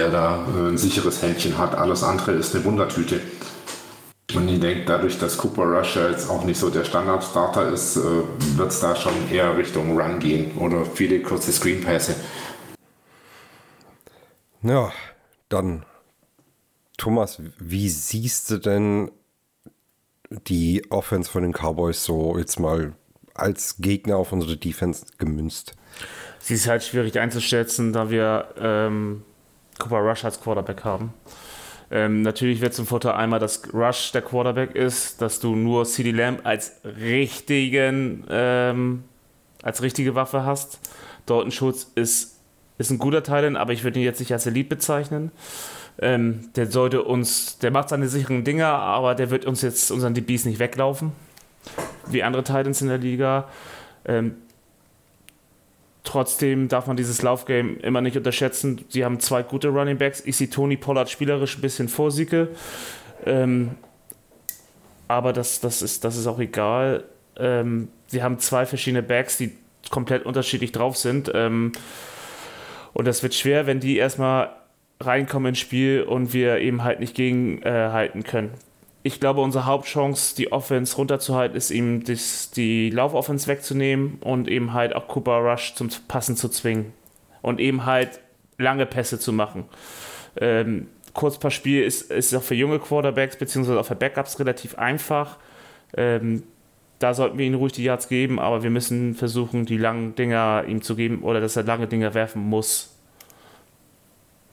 der 0.00 0.10
da 0.10 0.46
äh, 0.56 0.68
ein 0.68 0.78
sicheres 0.78 1.22
Händchen 1.22 1.58
hat. 1.58 1.74
Alles 1.74 2.02
andere 2.02 2.32
ist 2.32 2.54
eine 2.54 2.64
Wundertüte. 2.64 3.20
Und 4.34 4.48
ich 4.48 4.60
denke, 4.60 4.84
dadurch, 4.86 5.18
dass 5.18 5.36
Cooper 5.36 5.64
Rush 5.64 5.96
jetzt 5.96 6.30
auch 6.30 6.44
nicht 6.44 6.58
so 6.58 6.70
der 6.70 6.84
Standardstarter 6.84 7.68
ist, 7.68 7.96
äh, 7.96 8.00
wird 8.56 8.70
es 8.70 8.80
da 8.80 8.94
schon 8.94 9.12
eher 9.30 9.56
Richtung 9.56 10.00
Run 10.00 10.20
gehen 10.20 10.56
oder 10.56 10.84
viele 10.84 11.20
kurze 11.20 11.52
Screenpässe. 11.52 12.14
Ja, 14.62 14.92
dann 15.50 15.84
Thomas, 16.96 17.40
wie 17.58 17.88
siehst 17.88 18.50
du 18.50 18.58
denn 18.58 19.10
die 20.30 20.90
Offense 20.90 21.30
von 21.30 21.42
den 21.42 21.52
Cowboys 21.52 22.04
so 22.04 22.38
jetzt 22.38 22.58
mal 22.58 22.94
als 23.34 23.76
Gegner 23.78 24.16
auf 24.16 24.32
unsere 24.32 24.56
Defense 24.56 25.06
gemünzt? 25.18 25.74
Sie 26.38 26.54
ist 26.54 26.68
halt 26.68 26.82
schwierig 26.82 27.18
einzuschätzen, 27.18 27.92
da 27.92 28.10
wir 28.10 28.54
ähm, 28.58 29.22
Cooper 29.78 29.98
Rush 29.98 30.24
als 30.24 30.40
Quarterback 30.40 30.84
haben. 30.84 31.12
Ähm, 31.90 32.22
natürlich 32.22 32.60
wird 32.60 32.74
zum 32.74 32.86
Vorteil 32.86 33.12
einmal, 33.12 33.40
dass 33.40 33.62
Rush 33.74 34.12
der 34.12 34.22
Quarterback 34.22 34.76
ist, 34.76 35.20
dass 35.20 35.40
du 35.40 35.56
nur 35.56 35.84
CD 35.84 36.12
Lamb 36.12 36.40
als 36.44 36.72
richtigen, 36.84 38.24
ähm, 38.30 39.04
als 39.62 39.82
richtige 39.82 40.14
Waffe 40.14 40.44
hast. 40.44 40.78
Dalton 41.26 41.50
Schulz 41.50 41.90
ist, 41.96 42.39
ist 42.80 42.90
ein 42.90 42.98
guter 42.98 43.22
Teil, 43.22 43.56
aber 43.56 43.72
ich 43.72 43.84
würde 43.84 43.98
ihn 43.98 44.04
jetzt 44.04 44.20
nicht 44.20 44.32
als 44.32 44.46
Elite 44.46 44.68
bezeichnen. 44.68 45.30
Ähm, 46.00 46.50
der 46.56 46.70
sollte 46.70 47.02
uns, 47.02 47.58
der 47.58 47.70
macht 47.70 47.90
seine 47.90 48.08
sicheren 48.08 48.42
Dinger, 48.42 48.68
aber 48.68 49.14
der 49.14 49.30
wird 49.30 49.44
uns 49.44 49.60
jetzt 49.62 49.90
unseren 49.90 50.14
DBs 50.14 50.46
nicht 50.46 50.58
weglaufen, 50.58 51.12
wie 52.06 52.22
andere 52.22 52.42
Titans 52.42 52.80
in 52.80 52.88
der 52.88 52.98
Liga. 52.98 53.48
Ähm, 54.06 54.36
trotzdem 56.04 56.68
darf 56.68 56.86
man 56.86 56.96
dieses 56.96 57.20
Laufgame 57.20 57.74
immer 57.80 58.00
nicht 58.00 58.16
unterschätzen. 58.16 58.84
Sie 58.88 59.04
haben 59.04 59.20
zwei 59.20 59.42
gute 59.42 59.68
Running 59.68 59.98
Backs. 59.98 60.22
Ich 60.24 60.36
sehe 60.38 60.48
Tony 60.48 60.76
Pollard 60.76 61.10
spielerisch 61.10 61.58
ein 61.58 61.60
bisschen 61.60 61.88
vor 61.88 62.10
Sieke. 62.10 62.48
Ähm, 63.26 63.72
aber 65.06 65.32
das, 65.32 65.60
das, 65.60 65.82
ist, 65.82 66.04
das 66.04 66.16
ist 66.16 66.26
auch 66.26 66.38
egal. 66.38 67.04
Ähm, 67.36 67.88
sie 68.06 68.22
haben 68.22 68.38
zwei 68.38 68.64
verschiedene 68.64 69.02
Backs, 69.02 69.36
die 69.36 69.52
komplett 69.90 70.24
unterschiedlich 70.24 70.72
drauf 70.72 70.96
sind. 70.96 71.30
Ähm, 71.34 71.72
und 72.92 73.06
das 73.06 73.22
wird 73.22 73.34
schwer, 73.34 73.66
wenn 73.66 73.80
die 73.80 73.96
erstmal 73.96 74.50
reinkommen 75.00 75.50
ins 75.50 75.58
Spiel 75.58 76.02
und 76.02 76.32
wir 76.32 76.58
eben 76.58 76.84
halt 76.84 77.00
nicht 77.00 77.14
gegenhalten 77.14 78.20
äh, 78.20 78.24
können. 78.24 78.50
Ich 79.02 79.18
glaube, 79.18 79.40
unsere 79.40 79.64
Hauptchance, 79.64 80.36
die 80.36 80.52
Offense 80.52 80.94
runterzuhalten, 80.96 81.56
ist 81.56 81.70
ihm 81.70 82.04
das, 82.04 82.50
die 82.50 82.90
Laufoffense 82.90 83.46
wegzunehmen 83.46 84.18
und 84.20 84.46
eben 84.46 84.74
halt 84.74 84.94
auch 84.94 85.08
Cooper 85.08 85.38
Rush 85.38 85.74
zum 85.74 85.88
Passen 86.06 86.36
zu 86.36 86.50
zwingen. 86.50 86.92
Und 87.40 87.60
eben 87.60 87.86
halt 87.86 88.20
lange 88.58 88.84
Pässe 88.84 89.18
zu 89.18 89.32
machen. 89.32 89.64
Ähm, 90.38 90.88
Kurzpassspiel 91.14 91.82
ist, 91.82 92.10
ist 92.10 92.34
auch 92.34 92.42
für 92.42 92.54
junge 92.54 92.78
Quarterbacks 92.78 93.36
beziehungsweise 93.36 93.80
auch 93.80 93.86
für 93.86 93.94
Backups 93.94 94.38
relativ 94.38 94.76
einfach. 94.76 95.38
Ähm, 95.96 96.42
da 97.00 97.14
sollten 97.14 97.38
wir 97.38 97.46
ihm 97.46 97.54
ruhig 97.54 97.72
die 97.72 97.82
Yards 97.82 98.08
geben, 98.08 98.38
aber 98.38 98.62
wir 98.62 98.70
müssen 98.70 99.14
versuchen, 99.14 99.64
die 99.64 99.78
langen 99.78 100.14
Dinger 100.14 100.64
ihm 100.68 100.82
zu 100.82 100.94
geben 100.94 101.22
oder 101.22 101.40
dass 101.40 101.56
er 101.56 101.64
lange 101.64 101.88
Dinger 101.88 102.14
werfen 102.14 102.42
muss. 102.42 102.90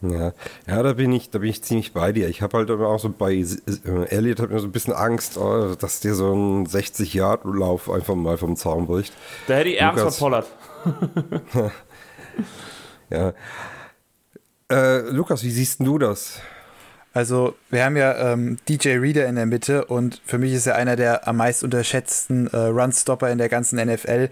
Ja, 0.02 0.32
ja, 0.68 0.84
da 0.84 0.94
bin 0.94 1.12
ich, 1.12 1.30
da 1.30 1.40
bin 1.40 1.50
ich 1.50 1.64
ziemlich 1.64 1.92
bei 1.92 2.12
dir. 2.12 2.30
Ich 2.30 2.42
habe 2.42 2.58
halt 2.58 2.70
aber 2.70 2.88
auch 2.88 3.00
so 3.00 3.10
bei 3.10 3.34
äh, 3.34 4.06
Elliot 4.10 4.40
hat 4.40 4.52
mir 4.52 4.60
so 4.60 4.68
ein 4.68 4.72
bisschen 4.72 4.94
Angst, 4.94 5.38
oh, 5.38 5.76
dass 5.76 6.00
dir 6.00 6.14
so 6.14 6.34
ein 6.34 6.66
60 6.68 7.14
Yard 7.14 7.44
Lauf 7.44 7.90
einfach 7.90 8.16
mal 8.16 8.38
vom 8.38 8.56
Zaun 8.56 8.88
bricht. 8.88 9.14
Da 9.48 9.56
hätte 9.56 9.70
ich 9.70 9.82
Ernst 9.82 10.04
von 10.04 10.14
Pollard. 10.14 10.48
ja. 13.10 13.34
Äh, 14.72 15.10
Lukas, 15.10 15.44
wie 15.44 15.50
siehst 15.52 15.80
du 15.80 15.98
das? 15.98 16.42
Also, 17.18 17.56
wir 17.72 17.84
haben 17.84 17.98
ja 17.98 18.32
ähm, 18.32 18.58
DJ 18.70 19.00
Reader 19.00 19.26
in 19.26 19.38
der 19.38 19.48
Mitte 19.48 19.86
und 19.86 20.22
für 20.24 20.38
mich 20.38 20.54
ist 20.54 20.68
er 20.68 20.76
einer 20.76 20.96
der 20.96 21.28
am 21.28 21.38
meisten 21.38 21.66
unterschätzten 21.66 22.46
äh, 22.54 22.58
Runstopper 22.58 23.32
in 23.32 23.40
der 23.40 23.50
ganzen 23.50 23.84
NFL 23.84 24.30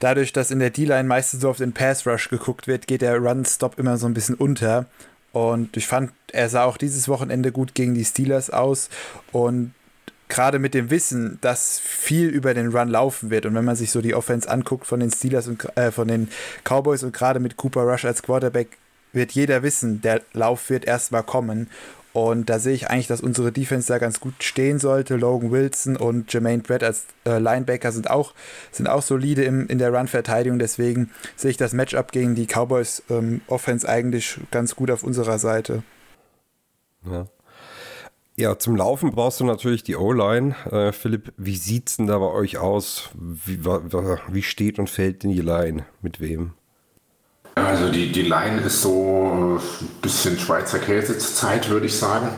dadurch, 0.00 0.32
dass 0.32 0.50
in 0.50 0.58
der 0.58 0.70
D-Line 0.70 1.04
meistens 1.04 1.42
so 1.42 1.50
auf 1.50 1.58
den 1.58 1.74
Pass-Rush 1.74 2.30
geguckt 2.30 2.66
wird, 2.66 2.86
geht 2.86 3.02
der 3.02 3.18
Run-Stop 3.18 3.78
immer 3.78 3.98
so 3.98 4.06
ein 4.06 4.14
bisschen 4.14 4.36
unter. 4.36 4.86
Und 5.32 5.76
ich 5.76 5.86
fand, 5.86 6.12
er 6.32 6.48
sah 6.48 6.64
auch 6.64 6.78
dieses 6.78 7.08
Wochenende 7.08 7.52
gut 7.52 7.74
gegen 7.74 7.92
die 7.92 8.06
Steelers 8.06 8.48
aus. 8.48 8.88
Und 9.30 9.74
gerade 10.28 10.58
mit 10.58 10.72
dem 10.72 10.88
Wissen, 10.88 11.36
dass 11.42 11.78
viel 11.78 12.28
über 12.28 12.54
den 12.54 12.68
Run 12.68 12.88
laufen 12.88 13.28
wird 13.28 13.44
und 13.44 13.54
wenn 13.54 13.66
man 13.66 13.76
sich 13.76 13.90
so 13.90 14.00
die 14.00 14.14
Offense 14.14 14.50
anguckt 14.50 14.86
von 14.86 15.00
den 15.00 15.10
Steelers 15.10 15.46
und 15.46 15.76
äh, 15.76 15.90
von 15.90 16.08
den 16.08 16.28
Cowboys 16.64 17.02
und 17.02 17.12
gerade 17.12 17.38
mit 17.38 17.58
Cooper 17.58 17.82
Rush 17.82 18.06
als 18.06 18.22
Quarterback, 18.22 18.78
wird 19.12 19.32
jeder 19.32 19.62
wissen, 19.62 20.00
der 20.00 20.22
Lauf 20.32 20.70
wird 20.70 20.86
erstmal 20.86 21.22
kommen 21.22 21.68
und 22.14 22.48
da 22.48 22.60
sehe 22.60 22.74
ich 22.74 22.88
eigentlich, 22.88 23.08
dass 23.08 23.20
unsere 23.20 23.50
Defense 23.50 23.88
da 23.88 23.98
ganz 23.98 24.20
gut 24.20 24.34
stehen 24.38 24.78
sollte. 24.78 25.16
Logan 25.16 25.50
Wilson 25.50 25.96
und 25.96 26.32
Jermaine 26.32 26.62
Brett 26.62 26.84
als 26.84 27.06
äh, 27.26 27.40
Linebacker 27.40 27.90
sind 27.90 28.08
auch, 28.08 28.34
sind 28.70 28.88
auch 28.88 29.02
solide 29.02 29.42
im, 29.42 29.66
in 29.66 29.78
der 29.78 29.92
Run-Verteidigung. 29.92 30.60
Deswegen 30.60 31.10
sehe 31.34 31.50
ich 31.50 31.56
das 31.56 31.72
Matchup 31.72 32.12
gegen 32.12 32.36
die 32.36 32.46
Cowboys 32.46 33.02
ähm, 33.10 33.40
Offense 33.48 33.88
eigentlich 33.88 34.38
ganz 34.52 34.76
gut 34.76 34.92
auf 34.92 35.02
unserer 35.02 35.40
Seite. 35.40 35.82
Ja. 37.04 37.26
Ja, 38.36 38.58
zum 38.60 38.76
Laufen 38.76 39.10
brauchst 39.10 39.40
du 39.40 39.44
natürlich 39.44 39.82
die 39.82 39.96
O-Line. 39.96 40.54
Äh, 40.70 40.92
Philipp, 40.92 41.32
wie 41.36 41.56
sieht 41.56 41.88
es 41.88 41.96
denn 41.96 42.06
da 42.06 42.18
bei 42.18 42.30
euch 42.30 42.58
aus? 42.58 43.10
Wie, 43.14 43.64
wie 43.64 44.42
steht 44.42 44.78
und 44.78 44.88
fällt 44.88 45.24
denn 45.24 45.30
die 45.30 45.40
Line? 45.40 45.84
Mit 46.00 46.20
wem? 46.20 46.52
Also 47.54 47.90
die, 47.90 48.10
die 48.10 48.22
Line 48.22 48.60
ist 48.62 48.82
so 48.82 49.60
ein 49.60 50.00
bisschen 50.02 50.38
Schweizer 50.38 50.78
Käse 50.78 51.18
zur 51.18 51.34
Zeit, 51.34 51.68
würde 51.70 51.86
ich 51.86 51.96
sagen. 51.96 52.30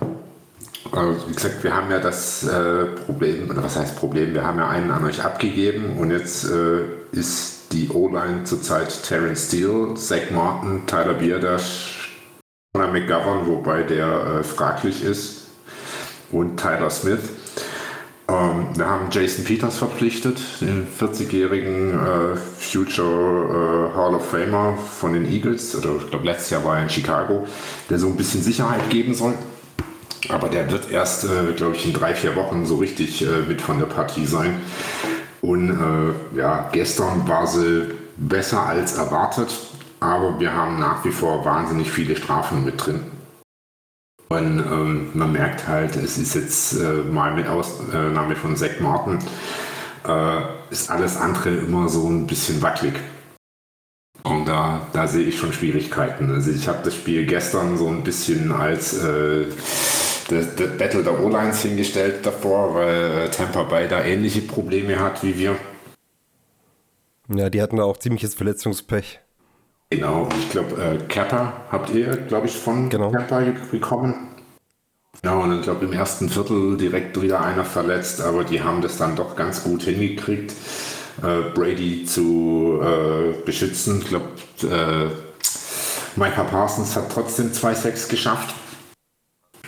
Also 0.93 1.29
wie 1.29 1.35
gesagt, 1.35 1.65
wir 1.65 1.75
haben 1.75 1.91
ja 1.91 1.99
das 1.99 2.45
äh, 2.45 2.87
Problem, 3.07 3.51
oder 3.51 3.63
was 3.63 3.77
heißt 3.77 3.97
Problem, 3.97 4.35
wir 4.35 4.47
haben 4.47 4.59
ja 4.59 4.69
einen 4.69 4.91
an 4.91 5.05
euch 5.05 5.25
abgegeben 5.25 5.97
und 5.99 6.11
jetzt 6.11 6.45
äh, 6.45 6.83
ist 7.13 7.73
die 7.73 7.89
O-Line 7.89 8.45
zurzeit 8.45 9.03
Terence 9.03 9.49
Steele, 9.49 9.95
Zach 9.95 10.31
Martin, 10.31 10.87
Tyler 10.87 11.15
Bierdash, 11.15 12.23
Conor 12.73 12.93
McGovern, 12.93 13.47
wobei 13.47 13.83
der 13.83 14.39
äh, 14.41 14.43
fraglich 14.45 15.03
ist, 15.03 15.47
und 16.31 16.59
Tyler 16.61 16.91
Smith. 16.91 17.21
Ähm, 18.47 18.67
wir 18.75 18.87
haben 18.87 19.09
Jason 19.11 19.45
Peters 19.45 19.79
verpflichtet, 19.79 20.41
den 20.61 20.87
40-jährigen 20.87 21.95
äh, 21.95 22.37
Future 22.59 23.91
äh, 23.93 23.97
Hall 23.97 24.15
of 24.15 24.29
Famer 24.31 24.77
von 24.77 25.13
den 25.13 25.27
Eagles. 25.27 25.75
Oder 25.77 25.97
ich 26.03 26.11
glaube, 26.11 26.27
letztes 26.27 26.51
Jahr 26.51 26.65
war 26.65 26.77
er 26.77 26.85
in 26.85 26.91
Chicago, 26.91 27.47
der 27.91 27.99
so 27.99 28.07
ein 28.07 28.17
bisschen 28.17 28.43
Sicherheit 28.43 28.89
geben 28.91 29.15
soll. 29.15 29.35
Aber 30.29 30.49
der 30.49 30.71
wird 30.71 30.91
erst, 30.91 31.25
äh, 31.25 31.53
glaube 31.55 31.77
ich, 31.77 31.87
in 31.87 31.93
drei, 31.93 32.15
vier 32.15 32.35
Wochen 32.37 32.67
so 32.67 32.77
richtig 32.77 33.23
äh, 33.23 33.43
mit 33.47 33.61
von 33.61 33.79
der 33.79 33.87
Partie 33.87 34.27
sein. 34.27 34.61
Und 35.41 35.71
äh, 35.71 36.39
ja, 36.39 36.69
gestern 36.73 37.29
war 37.29 37.47
sie 37.47 37.85
besser 38.17 38.67
als 38.67 38.97
erwartet, 38.97 39.53
aber 40.01 40.41
wir 40.41 40.53
haben 40.53 40.79
nach 40.81 41.05
wie 41.05 41.13
vor 41.13 41.45
wahnsinnig 41.45 41.91
viele 41.91 42.17
Strafen 42.17 42.65
mit 42.65 42.85
drin. 42.85 43.16
Und 44.29 44.59
ähm, 44.59 45.11
man 45.15 45.33
merkt 45.33 45.69
halt, 45.69 45.95
es 45.97 46.19
ist 46.19 46.35
jetzt 46.35 46.81
äh, 46.81 47.03
mal 47.11 47.35
mit 47.35 47.47
Ausnahme 47.47 48.35
von 48.35 48.57
Zack 48.57 48.81
Martin, 48.81 49.19
äh, 50.07 50.41
ist 50.71 50.91
alles 50.91 51.17
andere 51.17 51.51
immer 51.51 51.89
so 51.89 52.09
ein 52.09 52.27
bisschen 52.27 52.61
wackelig. 52.61 52.95
Und 54.25 54.47
da, 54.47 54.89
da 54.93 55.07
sehe 55.07 55.25
ich 55.25 55.39
schon 55.39 55.53
Schwierigkeiten. 55.53 56.33
Also 56.33 56.51
ich 56.51 56.67
habe 56.67 56.81
das 56.83 56.97
Spiel 56.97 57.27
gestern 57.27 57.79
so 57.79 57.87
ein 57.87 58.03
bisschen 58.03 58.51
als 58.51 58.99
äh, 58.99 59.47
das, 60.29 60.57
das 60.57 60.77
Battle 60.77 61.05
der 61.05 61.23
O-Lines 61.23 61.63
hingestellt 61.63 62.27
davor, 62.27 62.75
weil 62.75 63.27
äh, 63.27 63.31
Tampa 63.31 63.63
Bay 63.63 63.87
da 63.87 64.05
ähnliche 64.05 64.43
Probleme 64.43 64.99
hat 64.99 65.23
wie 65.23 65.39
wir. 65.39 65.57
Ja, 67.29 67.51
die 67.51 67.63
hatten 67.63 67.77
da 67.77 67.85
auch 67.85 67.99
ziemliches 67.99 68.35
Verletzungspech. 68.35 69.21
Genau, 69.91 70.29
ich 70.37 70.51
glaube, 70.51 70.83
äh, 70.83 70.99
Kappa 71.07 71.53
habt 71.71 71.91
ihr, 71.91 72.17
glaube 72.17 72.47
ich, 72.49 72.57
von 72.57 72.91
genau. 72.91 73.13
Kappa 73.13 73.41
bekommen. 73.71 74.29
Ja, 75.25 75.35
und 75.35 75.57
ich 75.57 75.63
glaube, 75.63 75.87
im 75.87 75.93
ersten 75.93 76.29
Viertel 76.29 76.77
direkt 76.77 77.21
wieder 77.21 77.41
einer 77.41 77.65
verletzt, 77.65 78.21
aber 78.21 78.45
die 78.45 78.63
haben 78.63 78.83
das 78.83 78.99
dann 78.99 79.15
doch 79.17 79.37
ganz 79.37 79.63
gut 79.63 79.83
hingekriegt, 79.83 80.53
äh, 81.23 81.51
Brady 81.55 82.05
zu 82.05 82.81
äh, 82.83 83.33
beschützen. 83.45 84.03
Ich 84.03 84.09
glaube, 84.09 84.29
äh, 84.63 85.09
Micah 86.17 86.45
Parsons 86.45 86.97
hat 86.97 87.13
trotzdem 87.13 87.53
2-6 87.53 88.09
geschafft. 88.09 88.55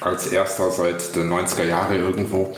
Als 0.00 0.26
erster 0.28 0.70
seit 0.70 1.14
den 1.14 1.33
90er 1.33 1.64
Jahren 1.64 1.96
irgendwo. 1.96 2.57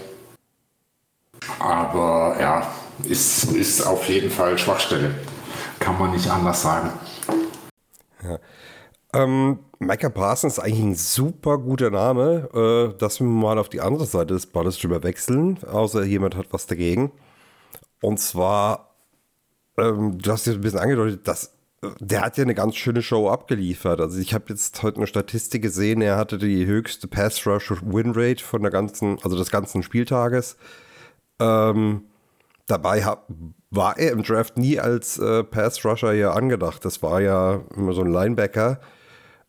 Aber 1.58 2.36
ja, 2.40 2.66
ist, 3.08 3.52
ist 3.52 3.86
auf 3.86 4.06
jeden 4.08 4.30
Fall 4.30 4.58
Schwachstelle. 4.58 5.14
Kann 5.78 5.98
man 5.98 6.12
nicht 6.12 6.28
anders 6.28 6.62
sagen. 6.62 6.90
Ähm, 9.12 9.58
Micah 9.78 10.08
Parsons 10.08 10.58
ist 10.58 10.58
eigentlich 10.60 10.80
ein 10.80 10.94
super 10.94 11.58
guter 11.58 11.90
Name, 11.90 12.48
äh, 12.94 12.98
dass 12.98 13.20
wir 13.20 13.26
mal 13.26 13.58
auf 13.58 13.68
die 13.68 13.80
andere 13.80 14.06
Seite 14.06 14.34
des 14.34 14.46
Balles 14.46 14.78
drüber 14.78 15.02
wechseln, 15.02 15.58
außer 15.64 16.04
jemand 16.04 16.36
hat 16.36 16.52
was 16.52 16.66
dagegen. 16.66 17.10
Und 18.02 18.20
zwar, 18.20 18.94
ähm, 19.78 20.18
du 20.18 20.30
hast 20.30 20.46
ja 20.46 20.52
ein 20.52 20.60
bisschen 20.60 20.78
angedeutet, 20.78 21.26
dass 21.26 21.56
äh, 21.82 21.88
der 21.98 22.20
hat 22.22 22.38
ja 22.38 22.44
eine 22.44 22.54
ganz 22.54 22.76
schöne 22.76 23.02
Show 23.02 23.28
abgeliefert. 23.28 24.00
Also 24.00 24.20
ich 24.20 24.32
habe 24.32 24.44
jetzt 24.48 24.80
heute 24.82 24.98
eine 24.98 25.06
Statistik 25.08 25.62
gesehen, 25.62 26.02
er 26.02 26.16
hatte 26.16 26.38
die 26.38 26.66
höchste 26.66 27.08
Pass 27.08 27.44
Rush 27.46 27.72
Win 27.82 28.12
Rate 28.14 28.44
von 28.44 28.62
der 28.62 28.70
ganzen, 28.70 29.18
also 29.22 29.36
des 29.36 29.50
ganzen 29.50 29.82
Spieltages. 29.82 30.56
Ähm, 31.40 32.04
dabei 32.70 33.04
war 33.70 33.98
er 33.98 34.12
im 34.12 34.22
Draft 34.22 34.56
nie 34.56 34.78
als 34.78 35.18
äh, 35.18 35.44
Pass 35.44 35.84
Rusher 35.84 36.12
ja 36.12 36.32
angedacht. 36.32 36.84
Das 36.84 37.02
war 37.02 37.20
ja 37.20 37.60
immer 37.76 37.92
so 37.92 38.02
ein 38.02 38.12
Linebacker. 38.12 38.80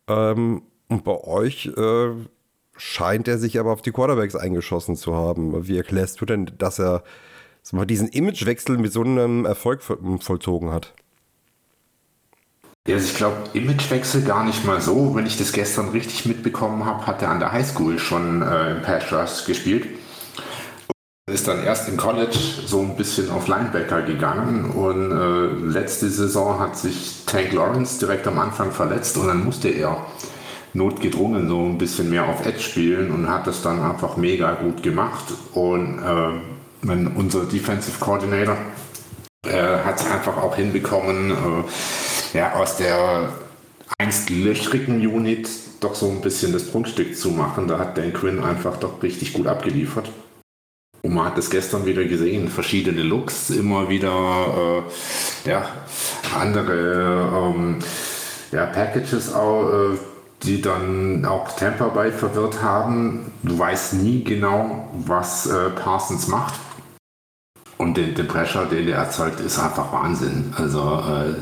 Ähm, 0.08 0.62
und 0.88 1.04
bei 1.04 1.18
euch 1.24 1.66
äh, 1.76 2.10
scheint 2.76 3.28
er 3.28 3.38
sich 3.38 3.58
aber 3.58 3.72
auf 3.72 3.82
die 3.82 3.92
Quarterbacks 3.92 4.36
eingeschossen 4.36 4.96
zu 4.96 5.14
haben. 5.14 5.66
Wie 5.66 5.76
erklärst 5.76 6.20
du 6.20 6.26
denn, 6.26 6.50
dass 6.58 6.78
er 6.78 7.02
mal, 7.72 7.86
diesen 7.86 8.08
Imagewechsel 8.08 8.78
mit 8.78 8.92
so 8.92 9.02
einem 9.02 9.44
Erfolg 9.44 9.82
voll, 9.82 9.98
vollzogen 10.20 10.70
hat? 10.70 10.94
Also 12.88 13.06
ich 13.06 13.14
glaube, 13.14 13.36
Imagewechsel 13.52 14.22
gar 14.22 14.44
nicht 14.44 14.64
mal 14.64 14.80
so. 14.80 15.14
Wenn 15.14 15.26
ich 15.26 15.38
das 15.38 15.52
gestern 15.52 15.90
richtig 15.90 16.26
mitbekommen 16.26 16.84
habe, 16.84 17.06
hat 17.06 17.22
er 17.22 17.30
an 17.30 17.38
der 17.38 17.52
Highschool 17.52 17.98
schon 17.98 18.42
äh, 18.42 18.72
im 18.72 18.82
Pass 18.82 19.12
Rush 19.12 19.46
gespielt. 19.46 19.86
Ist 21.30 21.46
dann 21.46 21.62
erst 21.62 21.88
im 21.88 21.96
College 21.96 22.36
so 22.66 22.80
ein 22.80 22.96
bisschen 22.96 23.30
auf 23.30 23.46
Linebacker 23.46 24.02
gegangen 24.02 24.72
und 24.72 25.12
äh, 25.12 25.70
letzte 25.70 26.10
Saison 26.10 26.58
hat 26.58 26.76
sich 26.76 27.22
Tank 27.26 27.52
Lawrence 27.52 28.00
direkt 28.00 28.26
am 28.26 28.40
Anfang 28.40 28.72
verletzt 28.72 29.16
und 29.16 29.28
dann 29.28 29.44
musste 29.44 29.68
er 29.68 30.04
notgedrungen 30.74 31.48
so 31.48 31.60
ein 31.60 31.78
bisschen 31.78 32.10
mehr 32.10 32.26
auf 32.26 32.44
Edge 32.44 32.58
spielen 32.58 33.12
und 33.12 33.30
hat 33.30 33.46
das 33.46 33.62
dann 33.62 33.80
einfach 33.80 34.16
mega 34.16 34.54
gut 34.54 34.82
gemacht. 34.82 35.26
Und 35.52 36.00
äh, 36.00 36.40
wenn 36.82 37.06
unser 37.06 37.44
Defensive 37.44 38.00
Coordinator 38.00 38.56
äh, 39.46 39.78
hat 39.84 40.00
es 40.00 40.10
einfach 40.10 40.36
auch 40.38 40.56
hinbekommen, 40.56 41.30
äh, 41.30 42.36
ja, 42.36 42.54
aus 42.54 42.78
der 42.78 43.28
einst 43.96 44.28
löchrigen 44.28 45.06
Unit 45.06 45.48
doch 45.78 45.94
so 45.94 46.10
ein 46.10 46.20
bisschen 46.20 46.52
das 46.52 46.68
Prunkstück 46.68 47.16
zu 47.16 47.30
machen. 47.30 47.68
Da 47.68 47.78
hat 47.78 47.96
Dan 47.96 48.12
Quinn 48.12 48.42
einfach 48.42 48.76
doch 48.78 49.00
richtig 49.04 49.34
gut 49.34 49.46
abgeliefert. 49.46 50.10
Und 51.02 51.14
man 51.14 51.26
hat 51.26 51.38
es 51.38 51.50
gestern 51.50 51.84
wieder 51.84 52.04
gesehen, 52.04 52.48
verschiedene 52.48 53.02
Looks, 53.02 53.50
immer 53.50 53.88
wieder 53.88 54.84
äh, 55.44 55.50
ja, 55.50 55.68
andere 56.38 57.52
ähm, 57.54 57.78
ja, 58.52 58.66
Packages 58.66 59.34
auch, 59.34 59.68
äh, 59.68 59.98
die 60.44 60.62
dann 60.62 61.24
auch 61.24 61.56
Tampa 61.56 61.88
Bay 61.88 62.12
verwirrt 62.12 62.62
haben. 62.62 63.32
Du 63.42 63.58
weißt 63.58 63.94
nie 63.94 64.22
genau, 64.22 64.90
was 64.92 65.46
äh, 65.46 65.70
Parsons 65.70 66.28
macht. 66.28 66.54
Und 67.78 67.96
den, 67.96 68.14
den 68.14 68.28
Pressure, 68.28 68.66
den 68.66 68.86
er 68.86 68.98
erzeugt, 68.98 69.40
ist 69.40 69.58
einfach 69.58 69.92
Wahnsinn. 69.92 70.54
Also 70.56 71.02
äh, 71.08 71.34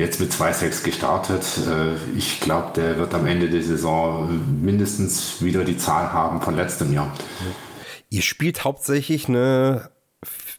jetzt 0.00 0.20
mit 0.20 0.32
2-6 0.32 0.84
gestartet. 0.84 1.42
Äh, 1.68 2.16
ich 2.16 2.38
glaube, 2.38 2.68
der 2.76 2.96
wird 2.96 3.12
am 3.12 3.26
Ende 3.26 3.50
der 3.50 3.62
Saison 3.62 4.28
mindestens 4.62 5.42
wieder 5.42 5.64
die 5.64 5.76
Zahl 5.76 6.12
haben 6.12 6.40
von 6.40 6.54
letztem 6.54 6.92
Jahr. 6.92 7.12
Ihr 8.10 8.22
spielt 8.22 8.64
hauptsächlich 8.64 9.28
eine, 9.28 9.90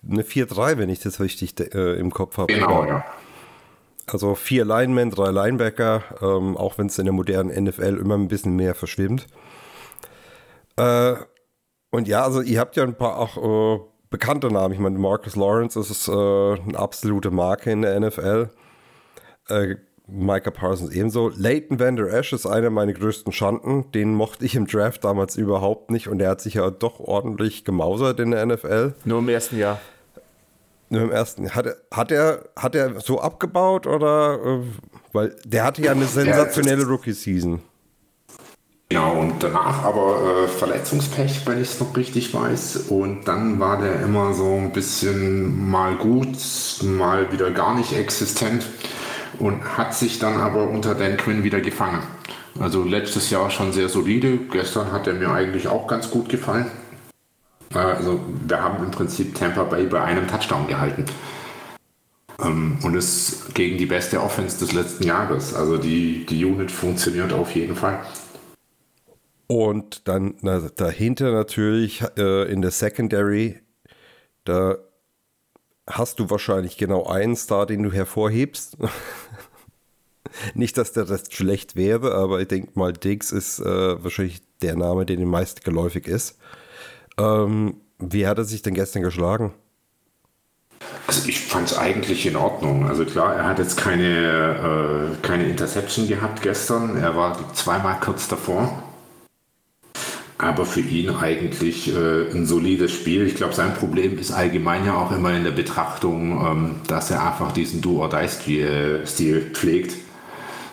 eine 0.08 0.24
4-3, 0.24 0.78
wenn 0.78 0.90
ich 0.90 1.00
das 1.00 1.20
richtig 1.20 1.60
äh, 1.74 1.94
im 1.94 2.12
Kopf 2.12 2.38
habe. 2.38 2.54
Genau, 2.54 2.86
ja. 2.86 3.04
Also 4.08 4.36
vier 4.36 4.66
Linemen, 4.66 5.12
drei 5.12 5.30
Linebacker, 5.30 6.04
ähm, 6.22 6.58
auch 6.58 6.78
wenn 6.78 6.88
es 6.88 6.98
in 6.98 7.06
der 7.06 7.14
modernen 7.14 7.64
NFL 7.64 7.98
immer 8.00 8.16
ein 8.16 8.28
bisschen 8.28 8.56
mehr 8.56 8.74
verschwimmt. 8.74 9.28
Äh, 10.78 11.16
und 11.92 12.08
ja, 12.08 12.24
also 12.24 12.42
ihr 12.42 12.60
habt 12.60 12.76
ja 12.76 12.84
ein 12.84 12.96
paar 12.96 13.18
auch 13.18 13.38
äh, 13.38 13.80
bekannte 14.10 14.52
Namen. 14.52 14.74
Ich 14.74 14.80
meine, 14.80 14.98
Marcus 14.98 15.36
Lawrence 15.36 15.80
ist 15.80 16.08
äh, 16.08 16.12
eine 16.12 16.78
absolute 16.78 17.32
Marke 17.32 17.72
in 17.72 17.82
der 17.82 18.00
NFL. 18.00 18.50
Micah 20.12 20.52
Parsons 20.52 20.92
ebenso. 20.94 21.30
Leighton 21.36 21.80
Vander 21.80 22.12
Esch 22.12 22.34
ist 22.34 22.46
einer 22.46 22.70
meiner 22.70 22.94
größten 22.94 23.32
Schanden. 23.32 23.92
Den 23.92 24.14
mochte 24.14 24.46
ich 24.46 24.56
im 24.56 24.68
Draft 24.68 25.04
damals 25.04 25.36
überhaupt 25.36 25.92
nicht 25.92 26.08
und 26.08 26.20
der 26.20 26.30
hat 26.30 26.42
sich 26.42 26.56
ja 26.56 26.70
doch 26.70 27.00
ordentlich 27.00 27.66
gemausert 27.66 28.20
in 28.20 28.32
der 28.32 28.46
NFL. 28.46 28.94
Nur 29.06 29.20
im 29.20 29.30
ersten 29.30 29.58
Jahr. 29.58 29.80
Nur 30.90 31.04
im 31.04 31.12
ersten. 31.12 31.52
Hat 31.52 31.68
er, 31.68 31.76
hat 31.92 32.12
er, 32.12 32.50
hat 32.56 32.76
er 32.76 33.00
so 33.00 33.20
abgebaut 33.20 33.86
oder? 33.86 34.40
äh, 34.44 34.60
Weil 35.14 35.36
der 35.46 35.64
hatte 35.66 35.82
ja 35.84 35.92
eine 35.92 36.06
sensationelle 36.06 36.86
Rookie-Season. 36.86 37.62
Genau, 38.92 39.20
und 39.20 39.44
danach 39.44 39.84
aber 39.84 40.46
äh, 40.46 40.48
Verletzungspech, 40.48 41.46
wenn 41.46 41.62
ich 41.62 41.70
es 41.74 41.80
noch 41.80 41.96
richtig 41.96 42.34
weiß. 42.34 42.88
Und 42.90 43.28
dann 43.28 43.60
war 43.60 43.80
der 43.80 44.02
immer 44.02 44.34
so 44.34 44.56
ein 44.56 44.72
bisschen 44.72 45.70
mal 45.70 45.96
gut, 45.96 46.36
mal 46.82 47.32
wieder 47.32 47.52
gar 47.52 47.76
nicht 47.76 47.94
existent 47.94 48.66
und 49.40 49.78
hat 49.78 49.94
sich 49.96 50.20
dann 50.20 50.38
aber 50.38 50.70
unter 50.70 50.96
Dan 50.96 51.18
Quinn 51.18 51.44
wieder 51.44 51.62
gefangen. 51.62 52.04
Also 52.60 52.84
letztes 52.84 53.30
Jahr 53.30 53.50
schon 53.50 53.72
sehr 53.72 53.90
solide. 53.90 54.38
Gestern 54.52 54.92
hat 54.92 55.08
er 55.08 55.14
mir 55.14 55.32
eigentlich 55.32 55.68
auch 55.68 55.88
ganz 55.88 56.10
gut 56.10 56.30
gefallen. 56.30 56.70
Äh, 57.74 57.78
Also 57.78 58.20
wir 58.48 58.62
haben 58.62 58.84
im 58.84 58.92
Prinzip 58.92 59.36
Tampa 59.36 59.64
Bay 59.64 59.86
bei 59.86 60.02
einem 60.02 60.28
Touchdown 60.28 60.68
gehalten. 60.68 61.06
Ähm, 62.42 62.80
Und 62.84 62.96
ist 62.96 63.54
gegen 63.54 63.78
die 63.78 63.86
beste 63.86 64.22
Offense 64.22 64.60
des 64.60 64.74
letzten 64.74 65.04
Jahres. 65.04 65.54
Also 65.54 65.78
die, 65.78 66.26
die 66.26 66.44
Unit 66.46 66.72
funktioniert 66.72 67.34
auf 67.34 67.56
jeden 67.56 67.76
Fall. 67.76 68.00
Und 69.48 70.08
dann 70.08 70.36
na, 70.42 70.60
dahinter 70.60 71.32
natürlich 71.32 72.04
äh, 72.18 72.52
in 72.52 72.62
der 72.62 72.72
Secondary, 72.72 73.60
da 74.46 74.78
hast 75.90 76.20
du 76.20 76.30
wahrscheinlich 76.30 76.78
genau 76.78 77.06
einen 77.06 77.36
Star, 77.36 77.66
den 77.66 77.84
du 77.84 77.92
hervorhebst. 77.92 78.78
Nicht, 80.54 80.78
dass 80.78 80.94
der 80.94 81.10
Rest 81.10 81.34
schlecht 81.34 81.76
wäre, 81.76 82.14
aber 82.14 82.40
ich 82.40 82.48
denke 82.48 82.78
mal, 82.78 82.94
Diggs 82.94 83.32
ist 83.32 83.60
äh, 83.60 84.04
wahrscheinlich 84.04 84.42
der 84.62 84.76
Name, 84.76 85.06
der 85.06 85.16
den 85.16 85.28
meisten 85.28 85.62
geläufig 85.64 86.08
ist. 86.08 86.38
Ähm, 87.18 87.82
wie 87.98 88.28
hat 88.28 88.38
er 88.38 88.46
sich 88.46 88.62
denn 88.62 88.76
gestern 88.76 89.02
geschlagen? 89.02 89.54
Also 91.08 91.28
ich 91.28 91.42
fand 91.42 91.72
es 91.72 91.78
eigentlich 91.78 92.26
in 92.26 92.36
Ordnung. 92.36 92.88
Also 92.88 93.04
klar, 93.04 93.36
er 93.36 93.46
hat 93.46 93.60
jetzt 93.60 93.78
keine, 93.78 95.16
äh, 95.22 95.26
keine 95.26 95.50
Interception 95.50 96.08
gehabt 96.08 96.42
gestern. 96.42 96.98
Er 96.98 97.16
war 97.16 97.54
zweimal 97.54 98.00
kurz 98.00 98.28
davor. 98.28 98.84
Aber 100.42 100.66
für 100.66 100.80
ihn 100.80 101.10
eigentlich 101.10 101.94
äh, 101.94 102.32
ein 102.32 102.46
solides 102.46 102.94
Spiel. 102.94 103.28
Ich 103.28 103.36
glaube, 103.36 103.54
sein 103.54 103.74
Problem 103.74 104.18
ist 104.18 104.32
allgemein 104.32 104.86
ja 104.86 104.96
auch 104.96 105.12
immer 105.12 105.34
in 105.34 105.44
der 105.44 105.52
Betrachtung, 105.52 106.32
ähm, 106.32 106.76
dass 106.88 107.12
er 107.12 107.28
einfach 107.28 107.52
diesen 107.52 107.82
Do-or-Die-Stil 107.82 109.52
pflegt. 109.54 109.96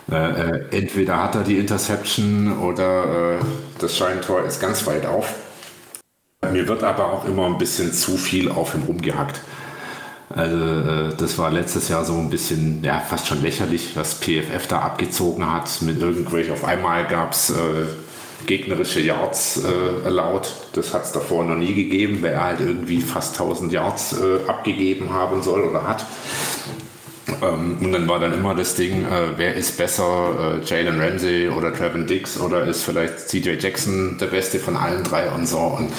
Äh, 0.09 0.15
äh, 0.15 0.65
entweder 0.71 1.21
hat 1.21 1.35
er 1.35 1.43
die 1.43 1.57
Interception 1.57 2.57
oder 2.59 3.39
äh, 3.39 3.39
das 3.79 3.97
Scheintor 3.97 4.45
ist 4.45 4.61
ganz 4.61 4.87
weit 4.87 5.05
auf. 5.05 5.35
Mir 6.49 6.65
wird 6.65 6.83
aber 6.83 7.11
auch 7.11 7.25
immer 7.25 7.47
ein 7.47 7.57
bisschen 7.57 7.91
zu 7.91 8.15
viel 8.15 8.49
auf 8.49 8.73
ihm 8.73 8.83
rumgehackt. 8.83 9.41
Also 10.29 10.55
äh, 10.55 11.15
das 11.17 11.37
war 11.37 11.51
letztes 11.51 11.89
Jahr 11.89 12.05
so 12.05 12.13
ein 12.13 12.29
bisschen, 12.29 12.85
ja, 12.85 13.01
fast 13.01 13.27
schon 13.27 13.41
lächerlich, 13.41 13.97
was 13.97 14.21
PFF 14.21 14.67
da 14.69 14.79
abgezogen 14.79 15.51
hat. 15.51 15.81
Mit 15.81 15.99
irgendwelchen, 16.01 16.53
auf 16.53 16.63
einmal 16.63 17.05
gab 17.07 17.33
es 17.33 17.49
äh, 17.49 17.85
gegnerische 18.45 19.01
Yards 19.01 19.63
äh, 19.63 20.05
erlaubt. 20.05 20.53
Das 20.73 20.93
hat 20.93 21.05
es 21.05 21.11
davor 21.11 21.43
noch 21.43 21.55
nie 21.55 21.73
gegeben, 21.73 22.19
wer 22.21 22.43
halt 22.43 22.59
irgendwie 22.59 23.01
fast 23.01 23.39
1000 23.39 23.71
Yards 23.71 24.13
äh, 24.13 24.47
abgegeben 24.47 25.11
haben 25.11 25.41
soll 25.41 25.63
oder 25.63 25.87
hat. 25.87 26.05
Ähm, 27.41 27.77
und 27.81 27.91
dann 27.91 28.07
war 28.07 28.19
dann 28.19 28.33
immer 28.33 28.55
das 28.55 28.75
Ding, 28.75 29.03
äh, 29.03 29.37
wer 29.37 29.55
ist 29.55 29.77
besser, 29.77 30.59
äh, 30.61 30.65
Jalen 30.65 30.99
Ramsey 30.99 31.49
oder 31.49 31.73
Trevin 31.73 32.07
Dix 32.07 32.39
oder 32.39 32.63
ist 32.65 32.83
vielleicht 32.83 33.27
CJ 33.29 33.55
Jackson 33.59 34.17
der 34.19 34.27
Beste 34.27 34.59
von 34.59 34.77
allen 34.77 35.03
drei 35.03 35.29
und 35.29 35.47
so. 35.47 35.59
Und 35.59 35.91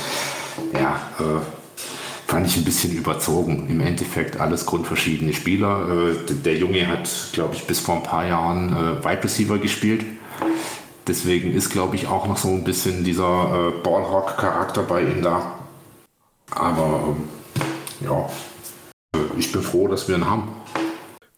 ja, 0.72 1.00
äh, 1.18 2.30
fand 2.30 2.46
ich 2.46 2.56
ein 2.56 2.64
bisschen 2.64 2.92
überzogen. 2.92 3.66
Im 3.68 3.80
Endeffekt 3.80 4.40
alles 4.40 4.64
grundverschiedene 4.64 5.32
Spieler. 5.34 6.14
Äh, 6.28 6.34
der 6.44 6.56
Junge 6.56 6.86
hat, 6.86 7.08
glaube 7.32 7.54
ich, 7.54 7.64
bis 7.64 7.80
vor 7.80 7.96
ein 7.96 8.02
paar 8.02 8.26
Jahren 8.26 9.02
Wide 9.02 9.24
Receiver 9.24 9.58
gespielt. 9.58 10.04
Deswegen 11.09 11.52
ist, 11.52 11.70
glaube 11.70 11.96
ich, 11.96 12.06
auch 12.06 12.26
noch 12.26 12.36
so 12.36 12.48
ein 12.48 12.64
bisschen 12.64 13.02
dieser 13.02 13.24
äh, 13.24 13.82
Ballhawk-Charakter 13.82 14.82
bei 14.82 15.02
ihm 15.02 15.22
da. 15.22 15.59
Aber 16.50 17.16
ähm, 17.16 17.28
ja, 18.00 18.28
äh, 19.14 19.38
ich 19.38 19.50
bin 19.50 19.62
froh, 19.62 19.88
dass 19.88 20.06
wir 20.06 20.16
ihn 20.16 20.28
haben. 20.28 20.48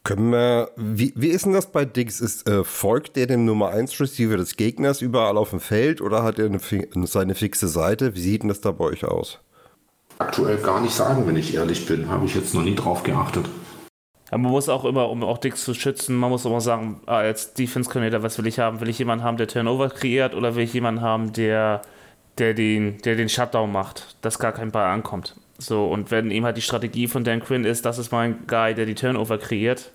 Können 0.02 0.32
wir, 0.32 0.70
wie, 0.76 1.12
wie 1.14 1.28
ist 1.28 1.46
denn 1.46 1.52
das 1.52 1.70
bei 1.70 1.84
Diggs? 1.84 2.20
Ist, 2.20 2.48
äh, 2.48 2.64
folgt 2.64 3.16
der 3.16 3.26
dem 3.26 3.44
Nummer 3.44 3.68
1 3.68 4.00
Receiver 4.00 4.36
des 4.36 4.56
Gegners 4.56 5.00
überall 5.00 5.38
auf 5.38 5.50
dem 5.50 5.60
Feld 5.60 6.00
oder 6.00 6.22
hat 6.22 6.38
er 6.38 6.46
eine, 6.46 6.60
seine 7.06 7.34
fixe 7.34 7.68
Seite? 7.68 8.14
Wie 8.14 8.20
sieht 8.20 8.42
denn 8.42 8.48
das 8.48 8.60
da 8.60 8.72
bei 8.72 8.84
euch 8.84 9.04
aus? 9.04 9.38
aktuell 10.20 10.58
gar 10.58 10.80
nicht 10.80 10.94
sagen, 10.94 11.26
wenn 11.26 11.36
ich 11.36 11.54
ehrlich 11.54 11.86
bin. 11.86 12.08
Habe 12.08 12.26
ich 12.26 12.34
jetzt 12.34 12.54
noch 12.54 12.62
nie 12.62 12.74
drauf 12.74 13.02
geachtet. 13.02 13.48
Man 14.30 14.42
muss 14.42 14.68
auch 14.68 14.84
immer, 14.84 15.10
um 15.10 15.24
auch 15.24 15.38
Dix 15.38 15.64
zu 15.64 15.74
schützen, 15.74 16.16
man 16.16 16.30
muss 16.30 16.44
immer 16.44 16.60
sagen, 16.60 17.00
ah, 17.06 17.18
als 17.18 17.54
Defense 17.54 17.90
Coordinator, 17.90 18.22
was 18.22 18.38
will 18.38 18.46
ich 18.46 18.60
haben? 18.60 18.80
Will 18.80 18.88
ich 18.88 18.98
jemanden 18.98 19.24
haben, 19.24 19.36
der 19.36 19.48
Turnover 19.48 19.90
kreiert 19.90 20.34
oder 20.34 20.54
will 20.54 20.62
ich 20.62 20.72
jemanden 20.72 21.00
haben, 21.00 21.32
der, 21.32 21.82
der, 22.38 22.54
den, 22.54 22.98
der 22.98 23.16
den 23.16 23.28
Shutdown 23.28 23.72
macht, 23.72 24.16
dass 24.22 24.38
gar 24.38 24.52
kein 24.52 24.70
Ball 24.70 24.86
ankommt? 24.86 25.34
So, 25.58 25.86
und 25.86 26.10
wenn 26.10 26.30
eben 26.30 26.44
halt 26.44 26.56
die 26.56 26.62
Strategie 26.62 27.08
von 27.08 27.24
Dan 27.24 27.40
Quinn 27.40 27.64
ist, 27.64 27.84
das 27.84 27.98
ist 27.98 28.12
mein 28.12 28.46
Guy, 28.46 28.74
der 28.74 28.86
die 28.86 28.94
Turnover 28.94 29.36
kreiert, 29.36 29.90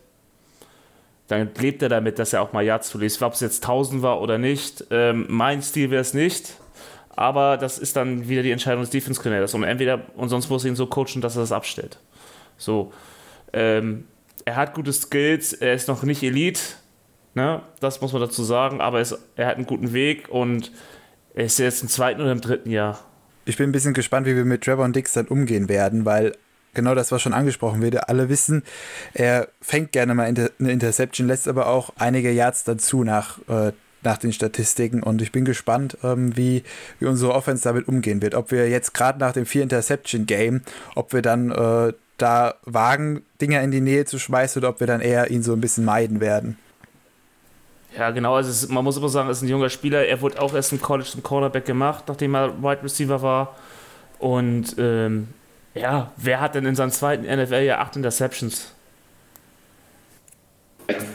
dann 1.27 1.49
lebt 1.57 1.81
er 1.81 1.89
damit, 1.89 2.19
dass 2.19 2.33
er 2.33 2.41
auch 2.41 2.53
mal 2.53 2.63
Ja 2.63 2.81
zulässt. 2.81 3.21
Ob 3.23 3.33
es 3.33 3.39
jetzt 3.39 3.63
1000 3.63 4.01
war 4.01 4.21
oder 4.21 4.37
nicht, 4.37 4.85
ähm, 4.91 5.25
mein 5.29 5.61
Stil 5.61 5.89
wäre 5.89 6.01
es 6.01 6.13
nicht. 6.13 6.57
Aber 7.15 7.57
das 7.57 7.79
ist 7.79 7.95
dann 7.95 8.27
wieder 8.27 8.43
die 8.43 8.51
Entscheidung 8.51 8.81
des 8.81 8.89
Defense 8.89 9.19
Coordinators. 9.21 9.53
Und 9.53 9.63
entweder, 9.63 10.01
und 10.15 10.29
sonst 10.29 10.49
muss 10.49 10.65
er 10.65 10.69
ihn 10.69 10.75
so 10.75 10.85
coachen, 10.85 11.21
dass 11.21 11.35
er 11.35 11.41
das 11.41 11.51
abstellt. 11.51 11.97
So. 12.57 12.91
Ähm, 13.53 14.05
er 14.45 14.55
hat 14.55 14.75
gute 14.75 14.93
Skills, 14.93 15.53
er 15.53 15.73
ist 15.73 15.87
noch 15.87 16.03
nicht 16.03 16.21
Elite, 16.23 16.61
ne? 17.33 17.63
das 17.79 17.99
muss 17.99 18.13
man 18.13 18.21
dazu 18.21 18.43
sagen, 18.43 18.79
aber 18.79 19.01
es, 19.01 19.17
er 19.35 19.47
hat 19.47 19.57
einen 19.57 19.65
guten 19.65 19.91
Weg 19.91 20.29
und 20.29 20.71
er 21.33 21.45
ist 21.45 21.57
jetzt 21.57 21.81
im 21.81 21.89
zweiten 21.89 22.21
oder 22.21 22.31
im 22.31 22.41
dritten 22.41 22.69
Jahr. 22.69 22.99
Ich 23.45 23.57
bin 23.57 23.69
ein 23.69 23.71
bisschen 23.71 23.93
gespannt, 23.93 24.25
wie 24.27 24.35
wir 24.35 24.45
mit 24.45 24.63
Trevor 24.63 24.85
und 24.85 24.95
Dix 24.95 25.13
dann 25.13 25.27
umgehen 25.27 25.67
werden, 25.67 26.05
weil 26.05 26.35
genau 26.73 26.93
das, 26.95 27.11
was 27.11 27.21
schon 27.21 27.33
angesprochen 27.33 27.81
wird, 27.81 28.07
alle 28.07 28.29
wissen, 28.29 28.63
er 29.13 29.49
fängt 29.61 29.91
gerne 29.91 30.13
mal 30.13 30.23
eine 30.25 30.71
Interception, 30.71 31.27
lässt 31.27 31.47
aber 31.47 31.67
auch 31.67 31.91
einige 31.97 32.31
Yards 32.31 32.63
dazu 32.63 33.03
nach, 33.03 33.39
äh, 33.47 33.71
nach 34.03 34.17
den 34.17 34.31
Statistiken 34.31 35.01
und 35.01 35.21
ich 35.21 35.31
bin 35.31 35.45
gespannt, 35.45 35.97
ähm, 36.03 36.37
wie, 36.37 36.63
wie 36.99 37.05
unsere 37.07 37.33
Offense 37.33 37.63
damit 37.63 37.87
umgehen 37.87 38.21
wird. 38.21 38.35
Ob 38.35 38.51
wir 38.51 38.69
jetzt 38.69 38.93
gerade 38.93 39.19
nach 39.19 39.33
dem 39.33 39.47
Vier-Interception-Game, 39.47 40.61
ob 40.93 41.13
wir 41.13 41.23
dann 41.23 41.51
äh, 41.51 41.93
da 42.17 42.55
wagen, 42.63 43.23
Dinger 43.41 43.61
in 43.61 43.71
die 43.71 43.81
Nähe 43.81 44.05
zu 44.05 44.19
schmeißen 44.19 44.61
oder 44.61 44.69
ob 44.69 44.79
wir 44.79 44.87
dann 44.87 45.01
eher 45.01 45.31
ihn 45.31 45.43
so 45.43 45.53
ein 45.53 45.61
bisschen 45.61 45.85
meiden 45.85 46.19
werden. 46.19 46.57
Ja, 47.97 48.11
genau. 48.11 48.35
Also 48.35 48.49
es, 48.49 48.67
man 48.69 48.83
muss 48.83 48.97
immer 48.97 49.09
sagen, 49.09 49.29
er 49.29 49.31
ist 49.31 49.41
ein 49.41 49.47
junger 49.49 49.69
Spieler. 49.69 50.05
Er 50.05 50.21
wurde 50.21 50.41
auch 50.41 50.53
erst 50.53 50.71
im 50.71 50.81
College 50.81 51.09
zum 51.09 51.23
Cornerback 51.23 51.65
gemacht, 51.65 52.05
nachdem 52.07 52.35
er 52.35 52.61
Wide 52.61 52.83
Receiver 52.83 53.21
war. 53.21 53.55
Und 54.19 54.75
ähm, 54.77 55.29
ja, 55.73 56.11
wer 56.17 56.41
hat 56.41 56.55
denn 56.55 56.65
in 56.65 56.75
seinem 56.75 56.91
zweiten 56.91 57.23
NFL 57.23 57.61
ja 57.61 57.79
acht 57.79 57.95
Interceptions? 57.95 58.71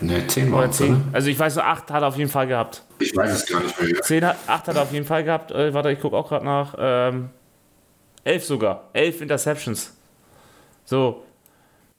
Ne, 0.00 0.26
zehn 0.26 0.50
war 0.52 0.70
zehn. 0.70 1.04
Also 1.12 1.28
ich 1.28 1.38
weiß, 1.38 1.58
acht 1.58 1.90
hat 1.90 2.02
er 2.02 2.08
auf 2.08 2.16
jeden 2.16 2.30
Fall 2.30 2.46
gehabt. 2.46 2.82
Ich 2.98 3.14
weiß 3.14 3.30
es 3.30 3.46
gar 3.46 3.62
nicht 3.62 3.80
mehr. 3.80 4.02
Zehn, 4.02 4.24
acht 4.24 4.66
hat 4.66 4.74
er 4.74 4.82
auf 4.82 4.92
jeden 4.92 5.06
Fall 5.06 5.22
gehabt. 5.22 5.52
Äh, 5.52 5.72
warte, 5.72 5.92
ich 5.92 6.00
gucke 6.00 6.16
auch 6.16 6.28
gerade 6.28 6.44
nach. 6.44 6.74
Ähm, 6.78 7.30
elf 8.24 8.44
sogar. 8.44 8.88
Elf 8.92 9.20
Interceptions. 9.20 9.96
So. 10.90 11.22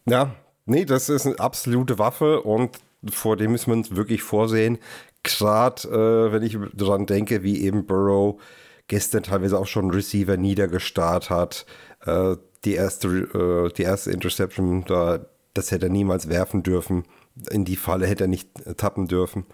Ja, 0.06 0.36
nee, 0.66 0.84
das 0.84 1.08
ist 1.08 1.26
eine 1.26 1.39
absolute 1.39 1.98
Waffe 1.98 2.42
und 2.42 2.78
vor 3.10 3.38
dem 3.38 3.54
müssen 3.54 3.68
wir 3.68 3.78
uns 3.78 3.96
wirklich 3.96 4.22
vorsehen. 4.22 4.80
Gerade 5.24 5.88
äh, 5.88 6.34
wenn 6.34 6.44
ich 6.44 6.58
daran 6.74 7.06
denke, 7.06 7.42
wie 7.42 7.62
eben 7.62 7.86
Burrow 7.86 8.42
gestern 8.88 9.24
teilweise 9.24 9.58
auch 9.58 9.68
schon 9.68 9.92
Receiver 9.92 10.36
niedergestarrt 10.36 11.30
hat. 11.30 11.66
Äh, 12.06 12.36
die, 12.66 12.74
erste, 12.74 13.08
äh, 13.08 13.72
die 13.72 13.84
erste 13.84 14.12
Interception, 14.12 14.84
da, 14.84 15.26
das 15.54 15.72
hätte 15.72 15.86
er 15.86 15.92
niemals 15.92 16.28
werfen 16.28 16.62
dürfen. 16.62 17.06
In 17.50 17.64
die 17.64 17.78
Falle 17.78 18.08
hätte 18.08 18.26
er 18.26 18.28
nicht 18.28 18.50
tappen 18.76 19.08
dürfen. 19.08 19.46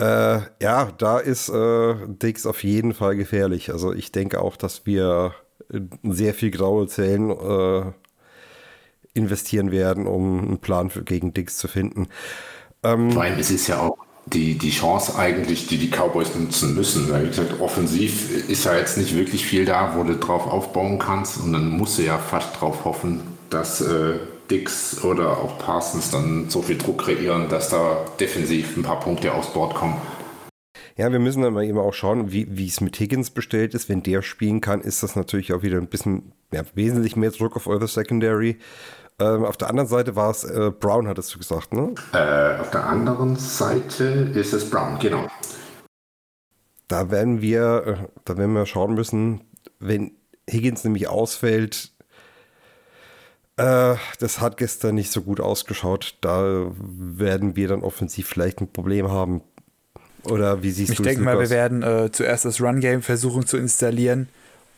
Äh, 0.00 0.40
ja, 0.60 0.90
da 0.98 1.18
ist 1.20 1.50
äh, 1.50 1.94
Dix 2.08 2.46
auf 2.46 2.64
jeden 2.64 2.94
Fall 2.94 3.14
gefährlich. 3.14 3.70
Also 3.70 3.92
ich 3.92 4.10
denke 4.10 4.40
auch, 4.40 4.56
dass 4.56 4.86
wir 4.86 5.34
sehr 6.02 6.34
viel 6.34 6.50
graue 6.50 6.88
Zellen 6.88 7.30
äh, 7.30 7.92
investieren 9.14 9.70
werden, 9.70 10.06
um 10.06 10.40
einen 10.40 10.58
Plan 10.58 10.90
für, 10.90 11.02
gegen 11.02 11.34
Dix 11.34 11.56
zu 11.56 11.68
finden. 11.68 12.08
Ähm, 12.82 13.12
Vor 13.12 13.22
allem, 13.22 13.38
es 13.38 13.50
ist 13.50 13.66
ja 13.66 13.80
auch 13.80 13.98
die, 14.26 14.56
die 14.56 14.70
Chance 14.70 15.16
eigentlich, 15.16 15.66
die 15.66 15.78
die 15.78 15.90
Cowboys 15.90 16.34
nutzen 16.34 16.74
müssen. 16.74 17.10
Weil, 17.10 17.24
wie 17.24 17.28
gesagt, 17.28 17.60
offensiv 17.60 18.48
ist 18.48 18.64
ja 18.64 18.76
jetzt 18.76 18.96
nicht 18.96 19.16
wirklich 19.16 19.44
viel 19.44 19.64
da, 19.64 19.94
wo 19.96 20.04
du 20.04 20.16
drauf 20.16 20.46
aufbauen 20.46 20.98
kannst. 20.98 21.38
Und 21.38 21.52
dann 21.52 21.68
musst 21.70 21.98
du 21.98 22.02
ja 22.02 22.18
fast 22.18 22.60
drauf 22.60 22.84
hoffen, 22.84 23.22
dass 23.50 23.80
äh, 23.80 24.14
Dix 24.50 25.02
oder 25.04 25.38
auch 25.38 25.58
Parsons 25.58 26.10
dann 26.10 26.48
so 26.48 26.62
viel 26.62 26.78
Druck 26.78 27.02
kreieren, 27.02 27.48
dass 27.48 27.68
da 27.70 28.04
defensiv 28.18 28.76
ein 28.76 28.82
paar 28.82 29.00
Punkte 29.00 29.32
aufs 29.32 29.52
Board 29.52 29.74
kommen. 29.74 29.96
Ja, 31.00 31.10
wir 31.10 31.18
müssen 31.18 31.42
aber 31.44 31.64
eben 31.64 31.78
auch 31.78 31.94
schauen, 31.94 32.30
wie 32.30 32.66
es 32.66 32.82
mit 32.82 33.00
Higgins 33.00 33.30
bestellt 33.30 33.72
ist. 33.72 33.88
Wenn 33.88 34.02
der 34.02 34.20
spielen 34.20 34.60
kann, 34.60 34.82
ist 34.82 35.02
das 35.02 35.16
natürlich 35.16 35.54
auch 35.54 35.62
wieder 35.62 35.78
ein 35.78 35.86
bisschen, 35.86 36.32
ja, 36.52 36.60
wesentlich 36.74 37.16
mehr 37.16 37.30
Druck 37.30 37.56
auf 37.56 37.66
eure 37.68 37.88
Secondary. 37.88 38.58
Ähm, 39.18 39.46
auf 39.46 39.56
der 39.56 39.70
anderen 39.70 39.88
Seite 39.88 40.14
war 40.14 40.30
es 40.30 40.44
äh, 40.44 40.70
Brown, 40.78 41.08
hattest 41.08 41.34
du 41.34 41.38
gesagt, 41.38 41.72
ne? 41.72 41.94
Äh, 42.12 42.60
auf 42.60 42.70
der 42.70 42.84
anderen 42.84 43.36
Seite 43.36 44.30
ist 44.34 44.52
es 44.52 44.68
Brown, 44.68 44.98
genau. 44.98 45.26
Da 46.86 47.10
werden 47.10 47.40
wir, 47.40 47.86
äh, 47.86 48.08
da 48.26 48.36
werden 48.36 48.52
wir 48.52 48.66
schauen 48.66 48.92
müssen, 48.92 49.40
wenn 49.78 50.12
Higgins 50.50 50.84
nämlich 50.84 51.08
ausfällt, 51.08 51.92
äh, 53.60 53.96
das 54.18 54.40
hat 54.40 54.56
gestern 54.56 54.94
nicht 54.94 55.12
so 55.12 55.20
gut 55.20 55.38
ausgeschaut. 55.38 56.16
Da 56.22 56.72
werden 56.76 57.56
wir 57.56 57.68
dann 57.68 57.82
offensiv 57.82 58.26
vielleicht 58.28 58.60
ein 58.60 58.72
Problem 58.72 59.10
haben. 59.10 59.42
Oder 60.24 60.62
wie 60.62 60.70
siehst 60.70 60.90
ich 60.90 60.96
du 60.96 61.02
es? 61.02 61.08
Ich 61.08 61.14
denke 61.14 61.24
mal, 61.24 61.38
wir 61.38 61.50
werden 61.50 61.82
äh, 61.82 62.10
zuerst 62.12 62.44
das 62.44 62.60
Run-Game 62.60 63.02
versuchen 63.02 63.46
zu 63.46 63.56
installieren 63.56 64.28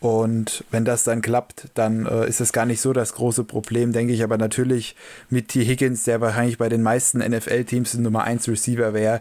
und 0.03 0.64
wenn 0.72 0.84
das 0.84 1.05
dann 1.05 1.22
klappt, 1.22 1.68
dann 1.74 2.07
äh, 2.07 2.28
ist 2.28 2.40
das 2.40 2.53
gar 2.53 2.66
nicht 2.66 2.80
so 2.80 2.93
das 2.93 3.12
große 3.14 3.45
Problem, 3.45 3.93
denke 3.93 4.12
ich. 4.12 4.24
Aber 4.24 4.36
natürlich 4.36 4.97
mit 5.30 5.47
T. 5.47 5.64
Higgins, 5.64 6.03
der 6.03 6.20
wahrscheinlich 6.20 6.59
bei 6.59 6.68
den 6.68 6.82
meisten 6.82 7.18
NFL-Teams 7.18 7.95
Nummer 7.95 8.24
1 8.24 8.49
Receiver 8.49 8.95
wäre, 8.95 9.20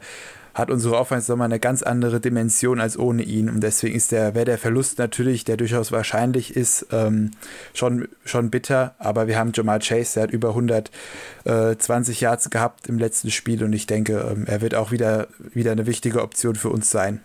hat 0.54 0.70
unsere 0.70 0.97
Offense 0.97 1.32
nochmal 1.32 1.45
eine 1.45 1.60
ganz 1.60 1.84
andere 1.84 2.20
Dimension 2.20 2.80
als 2.80 2.97
ohne 2.97 3.24
ihn. 3.24 3.49
Und 3.49 3.62
deswegen 3.62 3.95
ist 3.95 4.12
der, 4.12 4.36
wäre 4.36 4.45
der 4.45 4.58
Verlust 4.58 4.99
natürlich, 4.99 5.45
der 5.45 5.58
durchaus 5.58 5.91
wahrscheinlich 5.91 6.56
ist, 6.56 6.88
ähm, 6.91 7.32
schon, 7.74 8.08
schon 8.26 8.49
bitter. 8.49 8.95
Aber 8.99 9.28
wir 9.28 9.38
haben 9.38 9.52
Jamal 9.54 9.80
Chase, 9.80 10.16
der 10.16 10.24
hat 10.24 10.32
über 10.32 10.49
120 10.49 12.22
Yards 12.22 12.49
gehabt 12.49 12.88
im 12.88 12.97
letzten 12.97 13.32
Spiel 13.32 13.64
und 13.64 13.74
ich 13.74 13.88
denke, 13.88 14.28
ähm, 14.32 14.45
er 14.45 14.62
wird 14.62 14.76
auch 14.76 14.91
wieder, 14.91 15.28
wieder 15.54 15.72
eine 15.72 15.86
wichtige 15.86 16.22
Option 16.22 16.56
für 16.56 16.70
uns 16.70 16.91
sein. 16.91 17.22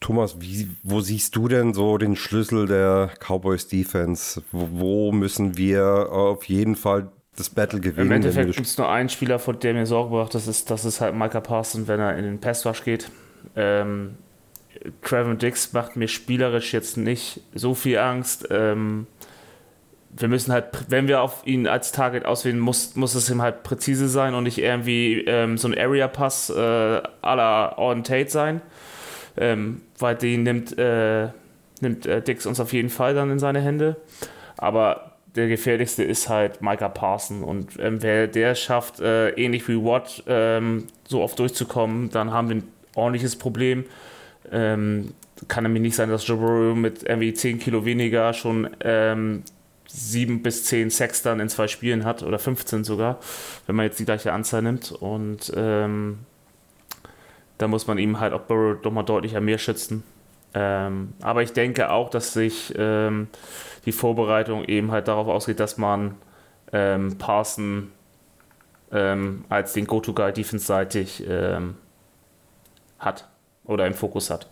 Thomas, 0.00 0.40
wie, 0.40 0.70
wo 0.82 1.00
siehst 1.02 1.36
du 1.36 1.46
denn 1.46 1.74
so 1.74 1.98
den 1.98 2.16
Schlüssel 2.16 2.66
der 2.66 3.10
Cowboys 3.20 3.68
Defense? 3.68 4.42
Wo, 4.50 4.68
wo 4.72 5.12
müssen 5.12 5.58
wir 5.58 6.10
auf 6.10 6.44
jeden 6.44 6.74
Fall 6.74 7.12
das 7.36 7.50
Battle 7.50 7.80
gewinnen? 7.80 8.06
Im 8.06 8.12
Endeffekt 8.12 8.54
gibt 8.54 8.66
es 8.66 8.78
nur 8.78 8.88
einen 8.88 9.08
Spieler, 9.08 9.38
von 9.38 9.58
dem 9.58 9.76
mir 9.76 9.86
Sorge 9.86 10.14
macht, 10.14 10.34
das 10.34 10.46
ist, 10.46 10.70
das 10.70 10.84
ist 10.84 11.00
halt 11.00 11.14
Micah 11.14 11.40
Parsons, 11.40 11.88
wenn 11.88 12.00
er 12.00 12.16
in 12.16 12.24
den 12.24 12.40
Passwash 12.40 12.84
geht. 12.84 13.10
Ähm, 13.56 14.16
Trevor 15.02 15.34
Dix 15.34 15.72
macht 15.72 15.96
mir 15.96 16.08
spielerisch 16.08 16.72
jetzt 16.72 16.96
nicht 16.96 17.40
so 17.54 17.74
viel 17.74 17.98
Angst. 17.98 18.48
Ähm, 18.50 19.06
wir 20.10 20.28
müssen 20.28 20.52
halt, 20.52 20.66
wenn 20.88 21.06
wir 21.06 21.22
auf 21.22 21.46
ihn 21.46 21.68
als 21.68 21.92
Target 21.92 22.24
auswählen, 22.24 22.58
muss, 22.58 22.96
muss 22.96 23.14
es 23.14 23.30
ihm 23.30 23.42
halt 23.42 23.62
präzise 23.62 24.08
sein 24.08 24.34
und 24.34 24.44
nicht 24.44 24.58
irgendwie 24.58 25.20
ähm, 25.26 25.56
so 25.56 25.68
ein 25.68 25.78
Area-Pass 25.78 26.50
äh, 26.50 26.52
à 26.52 27.34
la 27.34 27.76
Auden 27.76 28.02
Tate 28.02 28.30
sein 28.30 28.60
ähm, 29.36 29.82
weil 29.98 30.16
die 30.16 30.36
nimmt, 30.36 30.78
äh, 30.78 31.28
nimmt 31.80 32.06
äh, 32.06 32.22
Dix 32.22 32.46
uns 32.46 32.60
auf 32.60 32.72
jeden 32.72 32.90
Fall 32.90 33.14
dann 33.14 33.30
in 33.30 33.38
seine 33.38 33.60
Hände. 33.60 33.96
Aber 34.56 35.09
der 35.36 35.48
gefährlichste 35.48 36.02
ist 36.02 36.28
halt 36.28 36.62
Micah 36.62 36.88
Parson. 36.88 37.42
Und 37.42 37.78
ähm, 37.78 38.02
wer 38.02 38.26
der 38.26 38.54
schafft, 38.54 39.00
äh, 39.00 39.30
ähnlich 39.30 39.66
wie 39.68 39.76
Watt, 39.76 40.22
ähm, 40.26 40.86
so 41.06 41.22
oft 41.22 41.38
durchzukommen, 41.38 42.10
dann 42.10 42.32
haben 42.32 42.48
wir 42.48 42.56
ein 42.56 42.68
ordentliches 42.94 43.36
Problem. 43.36 43.84
Ähm, 44.50 45.14
kann 45.48 45.64
nämlich 45.64 45.82
nicht 45.82 45.96
sein, 45.96 46.10
dass 46.10 46.26
Joe 46.26 46.36
Burrow 46.36 46.76
mit 46.76 47.04
irgendwie 47.04 47.32
10 47.32 47.60
Kilo 47.60 47.84
weniger 47.84 48.32
schon 48.32 48.68
ähm, 48.80 49.42
7 49.86 50.42
bis 50.42 50.64
10 50.64 50.90
Sex 50.90 51.22
dann 51.22 51.40
in 51.40 51.48
zwei 51.48 51.66
Spielen 51.66 52.04
hat 52.04 52.22
oder 52.22 52.38
15 52.38 52.84
sogar, 52.84 53.18
wenn 53.66 53.76
man 53.76 53.86
jetzt 53.86 53.98
die 53.98 54.04
gleiche 54.04 54.32
Anzahl 54.32 54.62
nimmt. 54.62 54.92
Und 54.92 55.52
ähm, 55.56 56.20
da 57.58 57.68
muss 57.68 57.86
man 57.86 57.98
ihm 57.98 58.20
halt 58.20 58.32
auch 58.32 58.42
Burrow 58.42 58.80
doch 58.80 58.92
mal 58.92 59.02
deutlicher 59.02 59.40
mehr 59.40 59.58
schützen. 59.58 60.02
Ähm, 60.52 61.12
aber 61.20 61.42
ich 61.42 61.52
denke 61.52 61.90
auch, 61.90 62.10
dass 62.10 62.32
sich 62.32 62.74
ähm, 62.76 63.28
die 63.84 63.92
Vorbereitung 63.92 64.64
eben 64.64 64.90
halt 64.90 65.08
darauf 65.08 65.28
ausgeht, 65.28 65.60
dass 65.60 65.78
man 65.78 66.16
ähm, 66.72 67.18
Parson 67.18 67.92
ähm, 68.92 69.44
als 69.48 69.72
den 69.72 69.86
Go-To-Guy 69.86 70.32
defense-seitig 70.32 71.24
ähm, 71.28 71.76
hat 72.98 73.28
oder 73.64 73.86
im 73.86 73.94
Fokus 73.94 74.30
hat. 74.30 74.48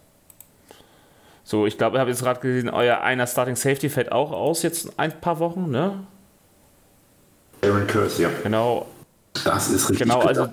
So, 1.45 1.67
ich 1.67 1.79
glaube, 1.79 1.97
ich 1.97 2.01
habe 2.01 2.11
jetzt 2.11 2.23
gerade 2.23 2.41
gesehen, 2.41 2.69
euer 2.69 3.01
einer 3.01 3.27
Starting 3.27 3.57
Safety 3.57 3.89
fällt 3.89 4.13
auch 4.13 4.33
aus 4.33 4.63
jetzt 4.63 4.99
ein 4.99 5.19
paar 5.21 5.39
Wochen, 5.39 5.71
ne? 5.71 6.05
Aaron 7.63 7.87
Curse, 7.87 8.23
ja. 8.23 8.31
Genau. 8.43 8.87
Das 9.45 9.71
ist 9.71 9.91
richtig. 9.91 10.09
Genau, 10.09 10.21
also 10.21 10.49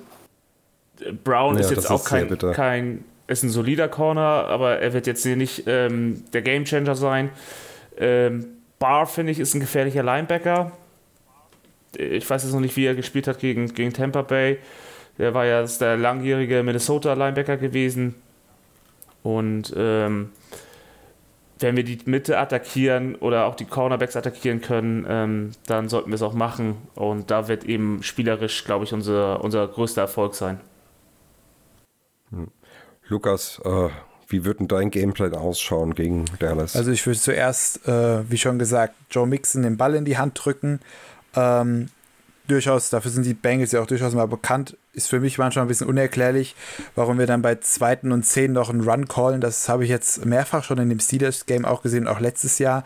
Brown 1.24 1.56
ja, 1.56 1.62
ist 1.62 1.72
jetzt 1.72 1.92
auch 1.92 2.00
ist 2.00 2.06
kein, 2.06 2.38
kein, 2.54 3.06
ist 3.28 3.44
ein 3.44 3.50
solider 3.50 3.90
Corner, 3.90 4.22
aber 4.22 4.80
er 4.80 4.94
wird 4.94 5.08
jetzt 5.08 5.24
hier 5.24 5.36
nicht 5.36 5.64
ähm, 5.68 6.24
der 6.32 6.42
Gamechanger 6.42 6.96
sein. 6.96 7.30
Ähm, 7.98 8.55
Barr, 8.80 9.08
finde 9.08 9.32
ich, 9.32 9.40
ist 9.40 9.54
ein 9.54 9.60
gefährlicher 9.60 10.04
Linebacker. 10.04 10.72
Ich 11.98 12.30
weiß 12.30 12.44
jetzt 12.44 12.54
noch 12.54 12.60
nicht, 12.60 12.76
wie 12.76 12.86
er 12.86 12.96
gespielt 12.96 13.28
hat 13.28 13.40
gegen, 13.40 13.74
gegen 13.74 13.94
Tampa 13.94 14.22
Bay. 14.22 14.60
Der 15.18 15.34
war 15.34 15.46
ja 15.46 15.64
der 15.64 15.98
langjährige 15.98 16.62
Minnesota-Linebacker 16.64 17.58
gewesen. 17.58 18.16
Und 19.24 19.74
ähm, 19.78 20.32
wenn 21.60 21.78
wir 21.78 21.84
die 21.84 22.00
Mitte 22.06 22.38
attackieren 22.38 23.16
oder 23.16 23.46
auch 23.46 23.56
die 23.56 23.66
Cornerbacks 23.66 24.16
attackieren 24.16 24.62
können, 24.62 25.06
ähm, 25.08 25.52
dann 25.68 25.88
sollten 25.88 26.10
wir 26.10 26.16
es 26.16 26.22
auch 26.22 26.34
machen. 26.34 26.76
Und 26.96 27.32
da 27.32 27.48
wird 27.48 27.64
eben 27.64 28.04
spielerisch, 28.04 28.66
glaube 28.66 28.84
ich, 28.84 28.94
unser, 28.94 29.44
unser 29.44 29.68
größter 29.68 30.02
Erfolg 30.02 30.36
sein. 30.36 30.60
Hm. 32.32 32.50
Lukas, 33.08 33.62
äh, 33.64 33.90
wie 34.28 34.46
wird 34.46 34.60
denn 34.60 34.68
dein 34.68 34.92
Gameplay 34.92 35.32
ausschauen 35.32 35.96
gegen 35.96 36.26
Dallas? 36.40 36.76
Also 36.76 36.92
ich 36.92 37.06
würde 37.06 37.20
zuerst, 37.20 37.88
äh, 37.88 38.30
wie 38.30 38.38
schon 38.38 38.60
gesagt, 38.60 38.96
Joe 39.12 39.28
Mixon 39.28 39.64
den 39.64 39.78
Ball 39.78 39.96
in 39.96 40.06
die 40.06 40.18
Hand 40.18 40.40
drücken. 40.44 40.80
Ähm, 41.36 41.90
durchaus, 42.48 42.90
dafür 42.90 43.12
sind 43.12 43.26
die 43.26 43.34
Bengals 43.34 43.72
ja 43.72 43.82
auch 43.82 43.88
durchaus 43.88 44.14
mal 44.14 44.28
bekannt, 44.28 44.78
ist 44.94 45.10
für 45.10 45.20
mich 45.20 45.38
manchmal 45.38 45.66
ein 45.66 45.68
bisschen 45.68 45.88
unerklärlich, 45.88 46.56
warum 46.96 47.18
wir 47.18 47.28
dann 47.28 47.42
bei 47.42 47.56
zweiten 47.56 48.12
und 48.12 48.24
zehn 48.24 48.54
noch 48.54 48.70
einen 48.70 48.82
Run 48.82 49.08
callen. 49.08 49.42
Das 49.42 49.68
habe 49.70 49.84
ich 49.84 49.90
jetzt 49.90 50.26
mehrfach 50.26 50.64
schon 50.64 50.78
in 50.78 50.90
dem 50.90 51.00
Steelers-Game 51.00 51.66
auch 51.66 51.82
gesehen, 51.82 52.08
auch 52.08 52.20
letztes 52.20 52.60
Jahr. 52.60 52.84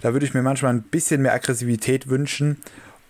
Da 0.00 0.12
würde 0.12 0.26
ich 0.26 0.34
mir 0.34 0.42
manchmal 0.42 0.72
ein 0.72 0.82
bisschen 0.82 1.22
mehr 1.22 1.34
Aggressivität 1.34 2.08
wünschen. 2.08 2.58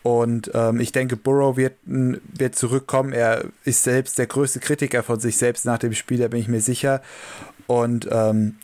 Und 0.02 0.50
ähm, 0.52 0.80
ich 0.80 0.90
denke, 0.90 1.16
Burrow 1.16 1.56
wird, 1.56 1.74
wird 1.84 2.56
zurückkommen. 2.56 3.12
Er 3.12 3.44
ist 3.64 3.84
selbst 3.84 4.18
der 4.18 4.26
größte 4.26 4.58
Kritiker 4.58 5.04
von 5.04 5.20
sich 5.20 5.36
selbst 5.36 5.64
nach 5.64 5.78
dem 5.78 5.92
Spiel, 5.92 6.18
da 6.18 6.28
bin 6.28 6.40
ich 6.40 6.48
mir 6.48 6.60
sicher. 6.60 7.02
Und 7.80 8.08
ähm, 8.10 8.56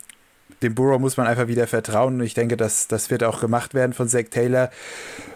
dem 0.61 0.75
Burrow 0.75 0.99
muss 0.99 1.17
man 1.17 1.27
einfach 1.27 1.47
wieder 1.47 1.67
vertrauen. 1.67 2.15
Und 2.15 2.25
ich 2.25 2.33
denke, 2.33 2.57
das, 2.57 2.87
das 2.87 3.09
wird 3.09 3.23
auch 3.23 3.39
gemacht 3.39 3.73
werden 3.73 3.93
von 3.93 4.07
Zach 4.07 4.25
Taylor. 4.29 4.69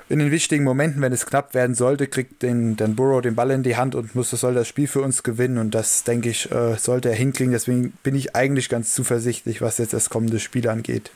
In 0.10 0.20
den 0.20 0.32
wichtigen 0.32 0.64
Momenten, 0.64 1.02
wenn 1.02 1.14
es 1.14 1.26
knapp 1.26 1.54
werden 1.54 1.76
sollte, 1.76 2.08
kriegt 2.08 2.44
den, 2.44 2.76
dann 2.76 2.96
Burrow 2.96 3.22
den 3.22 3.36
Ball 3.36 3.52
in 3.52 3.64
die 3.64 3.78
Hand 3.78 3.96
und 3.96 4.16
muss, 4.16 4.30
soll 4.32 4.54
das 4.54 4.68
Spiel 4.68 4.88
für 4.88 5.02
uns 5.02 5.24
gewinnen. 5.24 5.58
Und 5.58 5.74
das, 5.74 6.04
denke 6.04 6.30
ich, 6.30 6.52
äh, 6.52 6.76
sollte 6.78 7.10
er 7.10 7.16
hinkriegen. 7.16 7.54
Deswegen 7.54 7.92
bin 8.04 8.16
ich 8.16 8.36
eigentlich 8.36 8.70
ganz 8.70 8.94
zuversichtlich, 8.94 9.62
was 9.62 9.78
jetzt 9.78 9.94
das 9.94 10.10
kommende 10.10 10.40
Spiel 10.40 10.68
angeht. 10.68 11.12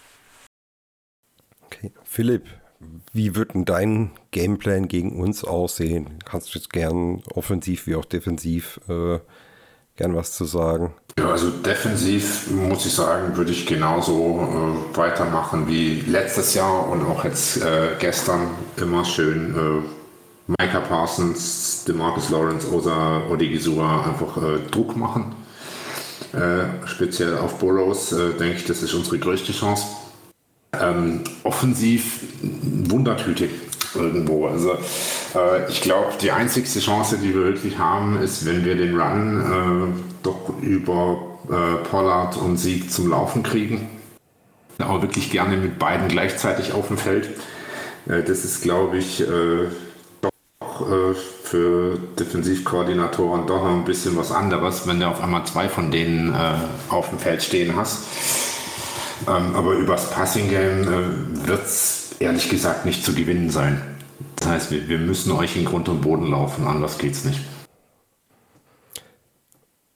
Okay. 1.66 1.92
Philipp, 2.06 2.46
wie 3.12 3.36
wird 3.36 3.54
denn 3.54 3.66
dein 3.66 4.12
Gameplan 4.32 4.88
gegen 4.88 5.20
uns 5.20 5.44
aussehen? 5.44 6.20
Kannst 6.26 6.54
du 6.54 6.60
jetzt 6.60 6.72
gern 6.72 7.22
offensiv 7.34 7.88
wie 7.88 7.96
auch 7.96 8.06
defensiv 8.06 8.80
äh, 8.88 9.20
gern 9.98 10.16
was 10.16 10.32
zu 10.32 10.46
sagen? 10.46 10.94
Ja, 11.20 11.32
also 11.32 11.50
defensiv 11.50 12.50
muss 12.52 12.86
ich 12.86 12.94
sagen, 12.94 13.36
würde 13.36 13.52
ich 13.52 13.66
genauso 13.66 14.14
äh, 14.94 14.98
weitermachen 14.98 15.68
wie 15.68 16.02
letztes 16.02 16.54
Jahr 16.54 16.88
und 16.88 17.04
auch 17.06 17.26
jetzt 17.26 17.58
äh, 17.58 17.96
gestern 18.00 18.52
immer 18.78 19.04
schön 19.04 19.56
äh, 19.56 20.54
Micah 20.60 20.80
Parsons, 20.80 21.84
DeMarcus 21.86 22.30
Lawrence 22.30 22.70
oder 22.70 23.30
Odigizua 23.30 24.06
einfach 24.06 24.38
äh, 24.38 24.60
Druck 24.72 24.96
machen. 24.96 25.36
Äh, 26.34 26.88
speziell 26.88 27.38
auf 27.38 27.58
Burrows 27.58 28.12
äh, 28.12 28.34
denke 28.34 28.58
ich, 28.58 28.66
das 28.66 28.84
ist 28.84 28.94
unsere 28.94 29.18
größte 29.18 29.52
Chance. 29.52 29.88
Ähm, 30.80 31.24
offensiv 31.44 32.22
Wundertüte 32.42 33.50
irgendwo. 33.96 34.48
Also 34.48 34.78
äh, 35.38 35.70
ich 35.70 35.82
glaube, 35.82 36.14
die 36.22 36.32
einzigste 36.32 36.80
Chance, 36.80 37.18
die 37.18 37.34
wir 37.34 37.44
wirklich 37.44 37.78
haben, 37.78 38.22
ist, 38.22 38.46
wenn 38.46 38.66
wir 38.66 38.76
den 38.76 39.00
Run 39.00 39.42
äh, 39.42 40.02
doch 40.24 40.54
über 40.62 41.38
äh, 41.50 41.88
Pollard 41.90 42.38
und 42.38 42.58
Sieg 42.58 42.92
zum 42.92 43.10
Laufen 43.10 43.44
kriegen. 43.44 43.90
Aber 44.80 45.02
wirklich 45.02 45.32
gerne 45.32 45.58
mit 45.58 45.80
beiden 45.80 46.08
gleichzeitig 46.08 46.74
auf 46.74 46.88
dem 46.88 46.98
Feld. 46.98 47.30
Äh, 48.08 48.24
das 48.24 48.44
ist, 48.44 48.62
glaube 48.62 48.98
ich, 48.98 49.22
äh, 49.22 49.68
doch 50.22 50.92
äh, 50.92 51.14
für 51.44 51.98
Defensivkoordinatoren 52.20 53.48
doch 53.48 53.64
noch 53.64 53.74
ein 53.74 53.86
bisschen 53.86 54.18
was 54.18 54.32
anderes, 54.32 54.88
wenn 54.88 55.00
du 55.00 55.08
auf 55.08 55.22
einmal 55.22 55.46
zwei 55.46 55.70
von 55.70 55.92
denen 55.92 56.36
auf 56.90 57.10
dem 57.10 57.20
Feld 57.20 57.42
stehen 57.42 57.78
hast. 57.78 58.04
Ähm, 59.28 59.56
aber 59.56 59.72
übers 59.74 60.12
Passing 60.12 60.50
Game 60.50 61.48
wird 61.48 61.66
es 61.66 62.16
ehrlich 62.20 62.50
gesagt 62.50 62.86
nicht 62.86 63.06
zu 63.06 63.14
gewinnen 63.16 63.50
sein. 63.50 63.97
Das 64.36 64.48
heißt, 64.48 64.72
wir, 64.72 64.88
wir 64.88 64.98
müssen 64.98 65.32
euch 65.32 65.56
in 65.56 65.66
Grund 65.66 65.90
und 65.90 66.02
Boden 66.02 66.30
laufen, 66.32 66.66
anders 66.66 66.98
geht's 66.98 67.24
nicht. 67.24 67.42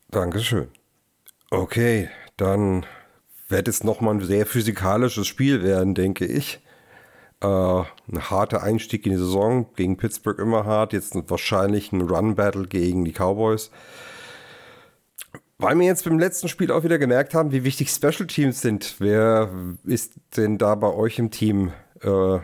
Dankeschön. 0.09 0.67
Okay, 1.49 2.09
dann 2.37 2.85
wird 3.47 3.67
es 3.67 3.83
nochmal 3.83 4.15
ein 4.15 4.21
sehr 4.21 4.45
physikalisches 4.45 5.27
Spiel 5.27 5.63
werden, 5.63 5.95
denke 5.95 6.25
ich. 6.25 6.59
Äh, 7.41 7.47
ein 7.47 8.29
harter 8.29 8.61
Einstieg 8.61 9.05
in 9.05 9.13
die 9.13 9.17
Saison, 9.17 9.67
gegen 9.75 9.97
Pittsburgh 9.97 10.39
immer 10.39 10.65
hart, 10.65 10.93
jetzt 10.93 11.15
wahrscheinlich 11.29 11.91
ein 11.91 12.01
Run-Battle 12.01 12.67
gegen 12.67 13.03
die 13.05 13.13
Cowboys. 13.13 13.71
Weil 15.57 15.77
wir 15.77 15.85
jetzt 15.85 16.05
beim 16.05 16.19
letzten 16.19 16.47
Spiel 16.47 16.71
auch 16.71 16.83
wieder 16.83 16.97
gemerkt 16.97 17.33
haben, 17.33 17.51
wie 17.51 17.63
wichtig 17.63 17.89
Special 17.89 18.27
Teams 18.27 18.61
sind. 18.61 18.95
Wer 18.99 19.49
ist 19.83 20.13
denn 20.35 20.57
da 20.57 20.75
bei 20.75 20.87
euch 20.87 21.19
im 21.19 21.31
Team 21.31 21.71
äh, 22.01 22.39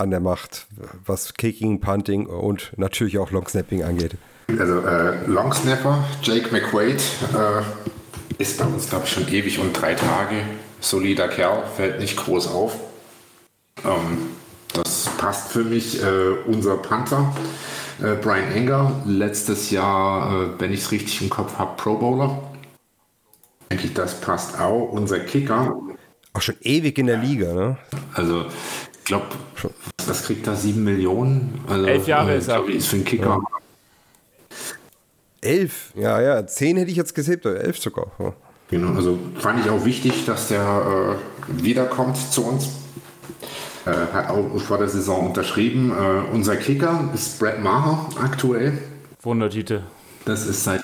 an 0.00 0.10
der 0.10 0.20
Macht, 0.20 0.66
was 1.04 1.34
Kicking, 1.34 1.80
Punting 1.80 2.26
und 2.26 2.72
natürlich 2.76 3.18
auch 3.18 3.30
Longsnapping 3.30 3.82
angeht? 3.82 4.16
Also 4.58 4.80
äh, 4.80 5.26
Longsnapper, 5.26 6.04
Jake 6.22 6.50
McQuaid, 6.50 7.00
äh, 7.34 8.42
ist 8.42 8.58
bei 8.58 8.64
uns, 8.64 8.88
glaube 8.88 9.04
ich, 9.04 9.12
schon 9.12 9.28
ewig 9.28 9.58
und 9.58 9.72
drei 9.72 9.94
Tage. 9.94 10.36
Solider 10.80 11.28
Kerl, 11.28 11.64
fällt 11.76 11.98
nicht 11.98 12.16
groß 12.16 12.48
auf. 12.48 12.76
Ähm, 13.84 14.30
das 14.72 15.08
passt 15.18 15.52
für 15.52 15.64
mich. 15.64 16.02
Äh, 16.02 16.30
unser 16.46 16.76
Panther, 16.76 17.34
äh, 18.00 18.14
Brian 18.14 18.52
Enger, 18.52 19.02
letztes 19.06 19.70
Jahr, 19.70 20.32
äh, 20.32 20.60
wenn 20.60 20.72
ich 20.72 20.80
es 20.80 20.92
richtig 20.92 21.20
im 21.22 21.30
Kopf 21.30 21.58
habe, 21.58 21.76
Pro 21.76 21.96
Bowler. 21.96 22.42
Denke 23.70 23.86
ich, 23.86 23.94
das 23.94 24.20
passt 24.20 24.58
auch. 24.58 24.92
Unser 24.92 25.20
Kicker. 25.20 25.78
Auch 26.32 26.40
schon 26.40 26.56
ewig 26.60 26.96
in 26.98 27.06
der 27.06 27.18
Liga, 27.18 27.52
ne? 27.52 27.76
Also, 28.14 28.46
glaube, 29.08 29.26
was 30.06 30.22
kriegt 30.22 30.46
da? 30.46 30.54
Sieben 30.54 30.84
Millionen? 30.84 31.60
Also, 31.68 31.86
Elf 31.86 32.06
Jahre 32.06 32.36
ist 32.36 32.48
er. 32.48 32.64
Ist 32.68 32.86
für 32.88 32.96
einen 32.96 33.04
Kicker. 33.04 33.40
Ja. 33.42 33.58
Elf, 35.40 35.92
ja, 35.94 36.20
ja, 36.20 36.46
zehn 36.46 36.76
hätte 36.76 36.90
ich 36.90 36.96
jetzt 36.96 37.14
gesehen, 37.14 37.40
elf 37.44 37.78
sogar. 37.78 38.10
Ja. 38.18 38.32
Genau, 38.70 38.94
also 38.94 39.18
fand 39.38 39.64
ich 39.64 39.70
auch 39.70 39.84
wichtig, 39.84 40.26
dass 40.26 40.48
der 40.48 41.16
äh, 41.48 41.62
wiederkommt 41.62 42.16
zu 42.16 42.44
uns. 42.44 42.68
Äh, 43.86 44.12
hat 44.12 44.30
auch 44.30 44.60
vor 44.60 44.78
der 44.78 44.88
Saison 44.88 45.28
unterschrieben. 45.28 45.92
Äh, 45.92 46.34
unser 46.34 46.56
Kicker 46.56 47.08
ist 47.14 47.38
Brad 47.38 47.60
Maher 47.60 48.08
aktuell. 48.20 48.78
Wundertite. 49.22 49.84
Das 50.24 50.44
ist 50.44 50.64
seit, 50.64 50.82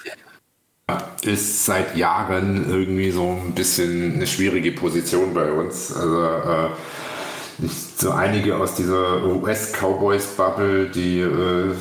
ist 1.22 1.66
seit 1.66 1.96
Jahren 1.96 2.70
irgendwie 2.70 3.10
so 3.10 3.38
ein 3.44 3.54
bisschen 3.54 4.14
eine 4.14 4.26
schwierige 4.26 4.72
Position 4.72 5.34
bei 5.34 5.50
uns. 5.52 5.92
Also 5.92 6.22
äh, 6.22 6.68
so 7.96 8.10
einige 8.10 8.56
aus 8.56 8.74
dieser 8.74 9.24
US-Cowboys-Bubble, 9.24 10.90
die 10.90 11.20
äh, 11.20 11.74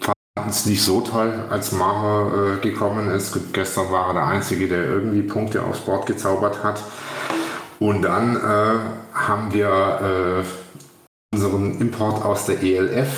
fanden 0.00 0.50
es 0.50 0.66
nicht 0.66 0.82
so 0.82 1.00
toll, 1.00 1.44
als 1.50 1.72
Maher 1.72 2.56
äh, 2.56 2.60
gekommen 2.60 3.10
ist. 3.10 3.36
Gestern 3.52 3.90
war 3.90 4.08
er 4.08 4.14
der 4.14 4.26
Einzige, 4.26 4.68
der 4.68 4.84
irgendwie 4.84 5.22
Punkte 5.22 5.62
aufs 5.62 5.80
Board 5.80 6.06
gezaubert 6.06 6.62
hat. 6.62 6.82
Und 7.80 8.02
dann 8.02 8.36
äh, 8.36 8.78
haben 9.14 9.52
wir 9.52 10.42
äh, 10.42 11.34
unseren 11.34 11.80
Import 11.80 12.24
aus 12.24 12.46
der 12.46 12.62
ELF, 12.62 13.08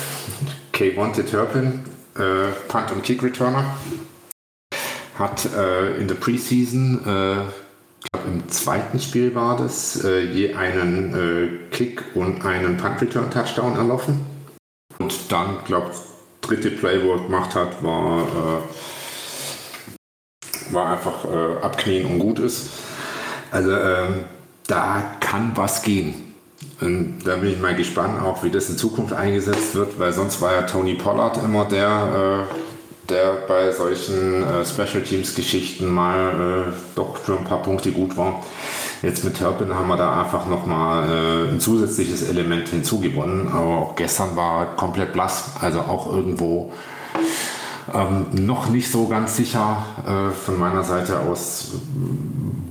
K1 0.73 1.29
Turpin, 1.29 1.85
äh, 2.15 2.51
Punt 2.67 2.91
und 2.91 3.03
Kick 3.03 3.23
Returner, 3.23 3.77
hat 5.17 5.47
äh, 5.55 5.97
in 5.97 6.07
der 6.07 6.15
Preseason, 6.15 7.05
äh, 8.03 8.07
glaub, 8.11 8.27
im 8.27 8.49
zweiten 8.49 8.99
Spiel 8.99 9.33
war 9.35 9.57
das, 9.57 10.03
äh, 10.03 10.21
je 10.21 10.53
einen 10.53 11.69
Kick 11.71 12.03
und 12.15 12.45
einen 12.45 12.77
Punt 12.77 13.01
Return 13.01 13.31
Touchdown 13.31 13.75
erlaufen. 13.75 14.25
Und 14.99 15.31
dann, 15.31 15.63
glaube 15.65 15.91
ich, 15.91 15.97
dritte 16.41 16.71
Play, 16.71 17.01
wo 17.03 17.13
er 17.13 17.19
gemacht 17.19 17.55
hat, 17.55 17.83
war, 17.83 18.23
äh, 18.23 18.61
war 20.73 20.91
einfach 20.91 21.25
äh, 21.25 21.63
abknien 21.63 22.05
und 22.05 22.19
gut 22.19 22.39
ist. 22.39 22.69
Also 23.51 23.71
ähm, 23.71 24.25
da 24.67 25.15
kann 25.19 25.51
was 25.55 25.81
gehen. 25.81 26.33
Und 26.79 27.19
da 27.25 27.37
bin 27.37 27.51
ich 27.51 27.59
mal 27.59 27.75
gespannt, 27.75 28.21
auch 28.21 28.43
wie 28.43 28.49
das 28.49 28.69
in 28.69 28.77
Zukunft 28.77 29.13
eingesetzt 29.13 29.75
wird, 29.75 29.99
weil 29.99 30.13
sonst 30.13 30.41
war 30.41 30.53
ja 30.53 30.61
Tony 30.63 30.95
Pollard 30.95 31.37
immer 31.43 31.65
der, 31.65 32.47
äh, 32.49 32.53
der 33.11 33.43
bei 33.47 33.71
solchen 33.71 34.43
äh, 34.43 34.65
Special 34.65 35.03
Teams 35.03 35.35
Geschichten 35.35 35.93
mal 35.93 36.69
äh, 36.69 36.73
doch 36.95 37.17
für 37.17 37.37
ein 37.37 37.43
paar 37.43 37.61
Punkte 37.61 37.91
gut 37.91 38.17
war. 38.17 38.43
Jetzt 39.01 39.23
mit 39.23 39.37
Turpin 39.37 39.73
haben 39.73 39.87
wir 39.87 39.97
da 39.97 40.21
einfach 40.21 40.47
nochmal 40.47 41.09
äh, 41.09 41.49
ein 41.49 41.59
zusätzliches 41.59 42.27
Element 42.27 42.69
hinzugewonnen. 42.69 43.49
Aber 43.49 43.77
auch 43.77 43.95
gestern 43.95 44.35
war 44.35 44.75
komplett 44.75 45.13
blass. 45.13 45.51
Also 45.59 45.79
auch 45.81 46.11
irgendwo 46.11 46.71
Ähm, 47.93 48.27
noch 48.31 48.69
nicht 48.69 48.91
so 48.91 49.07
ganz 49.07 49.35
sicher 49.35 49.85
äh, 50.05 50.31
von 50.31 50.59
meiner 50.59 50.83
Seite 50.83 51.19
aus, 51.19 51.73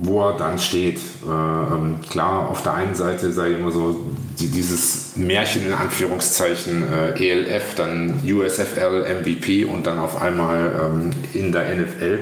wo 0.01 0.29
er 0.29 0.37
dann 0.37 0.57
steht. 0.57 0.97
Äh, 0.97 1.29
ähm, 1.29 1.99
klar, 2.09 2.49
auf 2.49 2.63
der 2.63 2.73
einen 2.73 2.95
Seite 2.95 3.31
sei 3.31 3.51
immer 3.51 3.71
so 3.71 3.99
die, 4.39 4.47
dieses 4.47 5.15
Märchen 5.15 5.65
in 5.67 5.73
Anführungszeichen 5.73 6.83
äh, 6.91 7.29
ELF, 7.29 7.75
dann 7.75 8.21
USFL, 8.25 9.05
MVP 9.21 9.65
und 9.65 9.85
dann 9.85 9.99
auf 9.99 10.21
einmal 10.21 10.91
ähm, 10.91 11.11
in 11.33 11.51
der 11.51 11.75
NFL. 11.75 12.19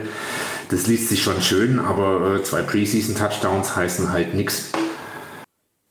Das 0.70 0.88
liest 0.88 1.10
sich 1.10 1.24
schon 1.24 1.42
schön, 1.42 1.80
aber 1.80 2.36
äh, 2.36 2.44
zwei 2.44 2.62
Preseason-Touchdowns 2.62 3.76
heißen 3.76 4.12
halt 4.12 4.34
nichts. 4.34 4.72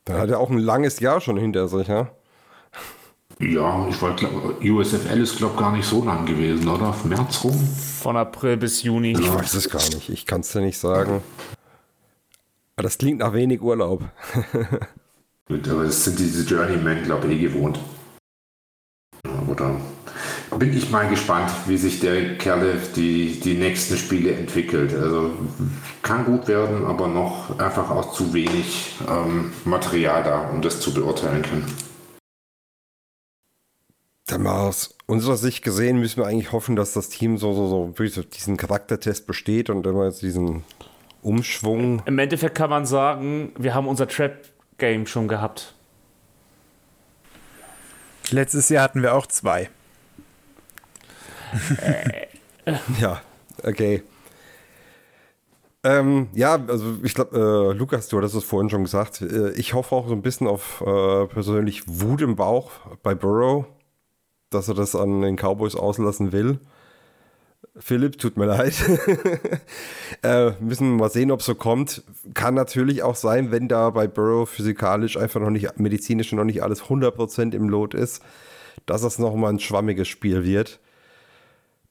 Dann 0.05 0.19
hat 0.19 0.31
er 0.31 0.41
auch 0.41 0.51
ein 0.51 0.59
langes 0.59 1.01
Jahr 1.01 1.21
schon 1.21 1.37
hinter 1.37 1.69
sich, 1.69 1.89
ja? 1.89 2.11
Ja, 3.41 3.87
ich 3.89 4.03
war, 4.03 4.17
glaub, 4.17 4.61
USFL 4.63 5.21
ist, 5.21 5.37
glaube 5.37 5.55
ich, 5.55 5.61
gar 5.61 5.73
nicht 5.73 5.87
so 5.87 6.05
lang 6.05 6.27
gewesen, 6.27 6.67
oder? 6.69 6.95
März 7.05 7.45
rum? 7.45 7.57
Von 8.01 8.17
April 8.17 8.57
bis 8.57 8.83
Juni. 8.83 9.13
Ich 9.13 9.33
weiß 9.33 9.55
es 9.55 9.71
gar 9.71 9.83
nicht. 9.95 10.09
Ich 10.09 10.27
kann 10.27 10.41
es 10.41 10.51
dir 10.51 10.61
nicht 10.61 10.79
sagen. 10.79 11.23
Aber 12.75 12.83
das 12.83 12.99
klingt 12.99 13.21
nach 13.21 13.33
wenig 13.33 13.63
Urlaub. 13.63 14.03
Gut, 15.49 15.69
aber 15.69 15.85
das 15.85 16.05
sind 16.05 16.19
diese 16.19 16.43
Journeymen, 16.43 17.05
glaube 17.05 17.29
ich, 17.29 17.39
eh 17.39 17.43
gewohnt. 17.43 17.79
Oder 19.47 19.77
bin 20.59 20.77
ich 20.77 20.91
mal 20.91 21.09
gespannt, 21.09 21.51
wie 21.67 21.77
sich 21.77 22.01
der 22.01 22.37
Kerle 22.39 22.75
die, 22.97 23.39
die 23.39 23.55
nächsten 23.55 23.97
Spiele 23.97 24.33
entwickelt. 24.33 24.93
Also 24.95 25.31
kann 26.03 26.25
gut 26.25 26.49
werden, 26.49 26.85
aber 26.87 27.07
noch 27.07 27.59
einfach 27.59 27.91
auch 27.91 28.13
zu 28.13 28.33
wenig 28.35 28.97
ähm, 29.09 29.53
Material 29.65 30.25
da, 30.25 30.51
um 30.51 30.61
das 30.61 30.81
zu 30.81 30.93
beurteilen 30.93 31.43
können. 31.43 31.88
Dann 34.29 34.43
mal 34.43 34.69
aus 34.69 34.95
unserer 35.07 35.39
Sicht 35.39 35.65
gesehen, 35.65 35.99
müssen 35.99 36.19
wir 36.19 36.27
eigentlich 36.27 36.53
hoffen, 36.53 36.77
dass 36.77 36.93
das 36.93 37.09
Team 37.09 37.39
so, 37.39 37.55
so, 37.55 37.95
so 37.97 38.23
diesen 38.23 38.59
Charaktertest 38.59 39.27
besteht 39.27 39.71
und 39.71 39.87
immer 39.87 40.05
jetzt 40.05 40.21
diesen 40.21 40.65
Umschwung. 41.23 42.03
Im 42.05 42.19
Endeffekt 42.19 42.55
kann 42.55 42.69
man 42.69 42.85
sagen, 42.85 43.53
wir 43.59 43.75
haben 43.75 43.89
unser 43.89 44.07
Trap-Game 44.07 45.07
schon 45.07 45.29
gehabt. 45.29 45.75
Letztes 48.31 48.69
Jahr 48.69 48.85
hatten 48.85 49.01
wir 49.01 49.15
auch 49.15 49.27
zwei. 49.27 49.71
ja, 53.01 53.23
okay. 53.63 54.03
Ähm, 55.85 56.29
ja, 56.35 56.59
also 56.69 56.99
ich 57.03 57.15
glaube, 57.15 57.73
äh, 57.73 57.79
Lukas, 57.79 58.09
du 58.09 58.19
hattest 58.19 58.35
es 58.35 58.45
vorhin 58.45 58.69
schon 58.69 58.85
gesagt. 58.85 59.23
Äh, 59.23 59.53
ich 59.53 59.73
hoffe 59.73 59.95
auch 59.95 60.07
so 60.07 60.13
ein 60.13 60.21
bisschen 60.21 60.47
auf 60.47 60.83
äh, 60.83 61.27
persönlich 61.29 61.85
Wut 61.87 62.21
im 62.21 62.37
Bauch 62.37 62.73
bei 63.03 63.15
Burrow 63.15 63.65
dass 64.51 64.69
er 64.69 64.75
das 64.75 64.95
an 64.95 65.23
den 65.23 65.37
Cowboys 65.37 65.75
auslassen 65.75 66.33
will. 66.33 66.59
Philipp, 67.77 68.19
tut 68.19 68.37
mir 68.37 68.47
leid. 68.47 68.75
äh, 70.23 70.53
müssen 70.61 70.91
wir 70.91 70.97
mal 70.97 71.11
sehen, 71.11 71.31
ob 71.31 71.41
es 71.41 71.47
so 71.47 71.55
kommt. 71.55 72.03
Kann 72.35 72.55
natürlich 72.55 73.03
auch 73.03 73.17
sein, 73.17 73.51
wenn 73.51 73.69
da 73.69 73.91
bei 73.91 74.07
Burrow 74.07 74.49
physikalisch 74.49 75.17
einfach 75.17 75.41
noch 75.41 75.51
nicht, 75.51 75.79
medizinisch 75.79 76.33
noch 76.33 76.45
nicht 76.45 76.63
alles 76.63 76.85
100% 76.85 77.55
im 77.55 77.69
Lot 77.69 77.95
ist, 77.95 78.23
dass 78.87 79.03
das 79.03 79.19
nochmal 79.19 79.53
ein 79.53 79.61
schwammiges 79.61 80.09
Spiel 80.09 80.45
wird. 80.45 80.81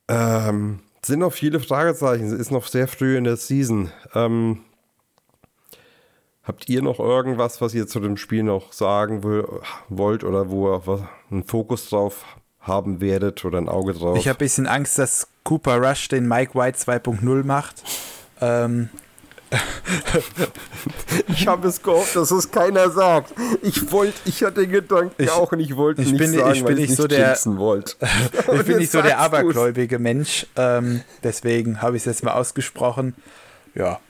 Ähm, 0.07 0.79
sind 1.01 1.19
noch 1.19 1.33
viele 1.33 1.59
Fragezeichen. 1.59 2.25
Es 2.25 2.33
ist 2.33 2.51
noch 2.51 2.67
sehr 2.67 2.87
früh 2.87 3.17
in 3.17 3.23
der 3.23 3.37
Season. 3.37 3.91
Ähm, 4.13 4.59
habt 6.43 6.67
ihr 6.69 6.81
noch 6.81 6.99
irgendwas, 6.99 7.61
was 7.61 7.73
ihr 7.73 7.87
zu 7.87 7.99
dem 7.99 8.17
Spiel 8.17 8.43
noch 8.43 8.73
sagen 8.73 9.23
wollt 9.89 10.23
oder 10.23 10.49
wo 10.49 10.73
ihr 10.73 11.09
einen 11.29 11.43
Fokus 11.43 11.89
drauf 11.89 12.25
haben 12.68 13.01
werdet 13.01 13.43
oder 13.45 13.57
ein 13.57 13.70
Auge 13.70 13.93
drauf. 13.93 14.18
Ich 14.18 14.28
habe 14.28 14.38
ein 14.38 14.39
bisschen 14.39 14.68
Angst, 14.68 14.97
dass 14.97 15.28
Cooper 15.43 15.78
Rush 15.78 16.07
den 16.09 16.28
Mike 16.28 16.53
White 16.55 16.78
2.0 16.78 17.43
macht. 17.43 17.84
Ähm. 18.41 18.89
ich 21.30 21.47
habe 21.47 21.70
es 21.70 21.82
gehofft, 21.82 22.18
dass 22.18 22.32
es 22.32 22.51
keiner 22.51 22.89
sagt. 22.89 23.34
Ich 23.61 23.93
wollte, 23.93 24.20
ich 24.26 24.43
hatte 24.43 24.61
den 24.61 24.72
Gedanken 24.72 25.24
ich, 25.24 25.32
auch 25.32 25.53
und 25.53 25.61
ich 25.61 25.78
wollte 25.78 26.01
nicht 26.01 26.18
bin, 26.18 26.34
sagen, 26.34 26.51
ich 26.53 26.65
bin 26.65 26.76
nicht, 26.76 26.95
so 26.95 27.07
der, 27.07 27.34
ich 27.34 28.65
bin 28.65 28.78
nicht 28.78 28.91
so 28.91 29.01
der 29.01 29.20
abergläubige. 29.20 29.99
Mensch. 29.99 30.47
Ähm, 30.57 31.01
deswegen 31.24 31.82
habe 31.82 31.95
ich 31.95 32.01
es 32.01 32.07
jetzt 32.07 32.24
mal 32.26 32.34
ausgesprochen. 32.34 33.15
Ja. 33.74 34.01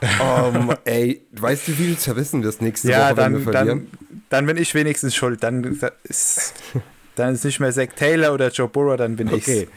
Um, 0.00 0.74
ey, 0.84 1.22
weißt 1.32 1.68
du, 1.68 1.72
wie 1.72 1.84
viel 1.84 1.98
zerrissen 1.98 2.42
das 2.42 2.60
nächste 2.60 2.90
ja, 2.90 3.06
Woche, 3.06 3.14
dann, 3.14 3.34
wenn 3.34 3.46
wir 3.46 3.52
verlieren? 3.52 3.88
Dann, 3.90 4.22
dann 4.30 4.46
bin 4.46 4.56
ich 4.56 4.74
wenigstens 4.74 5.14
schuld. 5.14 5.42
Dann 5.42 5.78
ist 6.04 6.54
dann 7.18 7.34
ist 7.34 7.44
nicht 7.44 7.60
mehr 7.60 7.72
Zach 7.72 7.88
Taylor 7.96 8.32
oder 8.32 8.48
Joe 8.48 8.68
Burrow, 8.68 8.96
dann 8.96 9.16
bin 9.16 9.28
ich 9.28 9.34
Okay. 9.34 9.68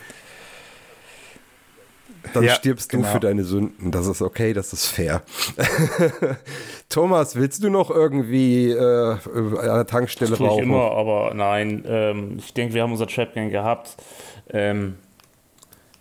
Dann 2.34 2.44
ja, 2.44 2.54
stirbst 2.54 2.94
du 2.94 2.98
genau. 2.98 3.10
für 3.10 3.20
deine 3.20 3.44
Sünden. 3.44 3.92
Das 3.92 4.08
ist 4.08 4.22
okay, 4.22 4.54
das 4.54 4.74
ist 4.74 4.86
fair. 4.88 5.24
Thomas, 6.90 7.36
willst 7.36 7.64
du 7.64 7.70
noch 7.70 7.90
irgendwie 7.90 8.70
äh, 8.70 9.16
an 9.16 9.76
der 9.76 9.88
Tankstelle 9.88 10.32
das 10.32 10.40
rauchen? 10.40 10.60
Ich 10.60 10.64
immer, 10.64 10.92
aber 10.92 11.34
nein. 11.34 11.84
Ähm, 11.88 12.38
ich 12.38 12.54
denke, 12.54 12.74
wir 12.74 12.84
haben 12.84 12.92
unser 12.92 13.08
Trap 13.08 13.34
Gang 13.34 13.52
gehabt. 13.52 13.96
Ähm, 14.52 14.96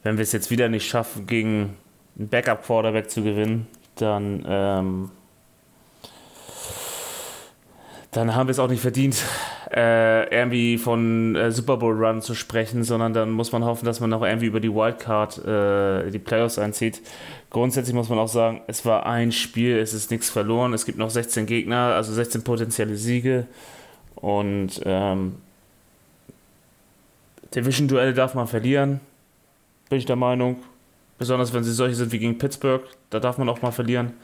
wenn 0.03 0.19
wir 0.19 0.23
es 0.23 0.33
jetzt 0.33 0.51
wieder 0.51 0.69
nicht 0.69 0.87
schaffen, 0.87 1.27
gegen 1.27 1.77
einen 2.19 2.29
Backup 2.29 2.65
Quarterback 2.65 3.11
zu 3.11 3.23
gewinnen, 3.23 3.67
dann 3.97 4.45
ähm, 4.47 5.11
dann 8.11 8.35
haben 8.35 8.49
wir 8.49 8.53
es 8.53 8.59
auch 8.59 8.69
nicht 8.69 8.81
verdient, 8.81 9.23
äh, 9.73 10.29
irgendwie 10.35 10.79
von 10.79 11.37
äh, 11.37 11.53
Super 11.53 11.77
Bowl 11.77 11.95
Run 11.95 12.23
zu 12.23 12.35
sprechen, 12.35 12.83
sondern 12.83 13.13
dann 13.13 13.31
muss 13.31 13.53
man 13.53 13.65
hoffen, 13.65 13.85
dass 13.85 14.01
man 14.01 14.11
noch 14.11 14.23
irgendwie 14.23 14.47
über 14.47 14.59
die 14.59 14.73
Wildcard 14.73 15.45
äh, 15.45 16.11
die 16.11 16.19
Playoffs 16.19 16.59
einzieht. 16.59 17.01
Grundsätzlich 17.51 17.95
muss 17.95 18.09
man 18.09 18.19
auch 18.19 18.29
sagen, 18.29 18.63
es 18.67 18.85
war 18.85 19.07
ein 19.07 19.31
Spiel, 19.31 19.79
es 19.79 19.95
ist 19.95 20.11
nichts 20.11 20.29
verloren, 20.29 20.73
es 20.73 20.87
gibt 20.87 20.99
noch 20.99 21.11
16 21.11 21.47
Gegner, 21.47 21.95
also 21.95 22.13
16 22.13 22.43
potenzielle 22.43 22.97
Siege 22.97 23.47
und 24.17 24.81
ähm, 24.85 25.37
Division-Duelle 27.55 28.15
darf 28.15 28.35
man 28.35 28.49
verlieren, 28.49 29.01
bin 29.89 29.99
ich 29.99 30.07
der 30.07 30.17
Meinung. 30.17 30.57
Besonders 31.19 31.53
wenn 31.53 31.65
sie 31.65 31.73
solche 31.73 31.95
sind 31.95 32.13
wie 32.13 32.19
gegen 32.19 32.39
Pittsburgh, 32.39 32.83
da 33.11 33.21
darf 33.21 33.39
man 33.39 33.49
auch 33.49 33.61
mal 33.63 33.73
verlieren. 33.73 34.15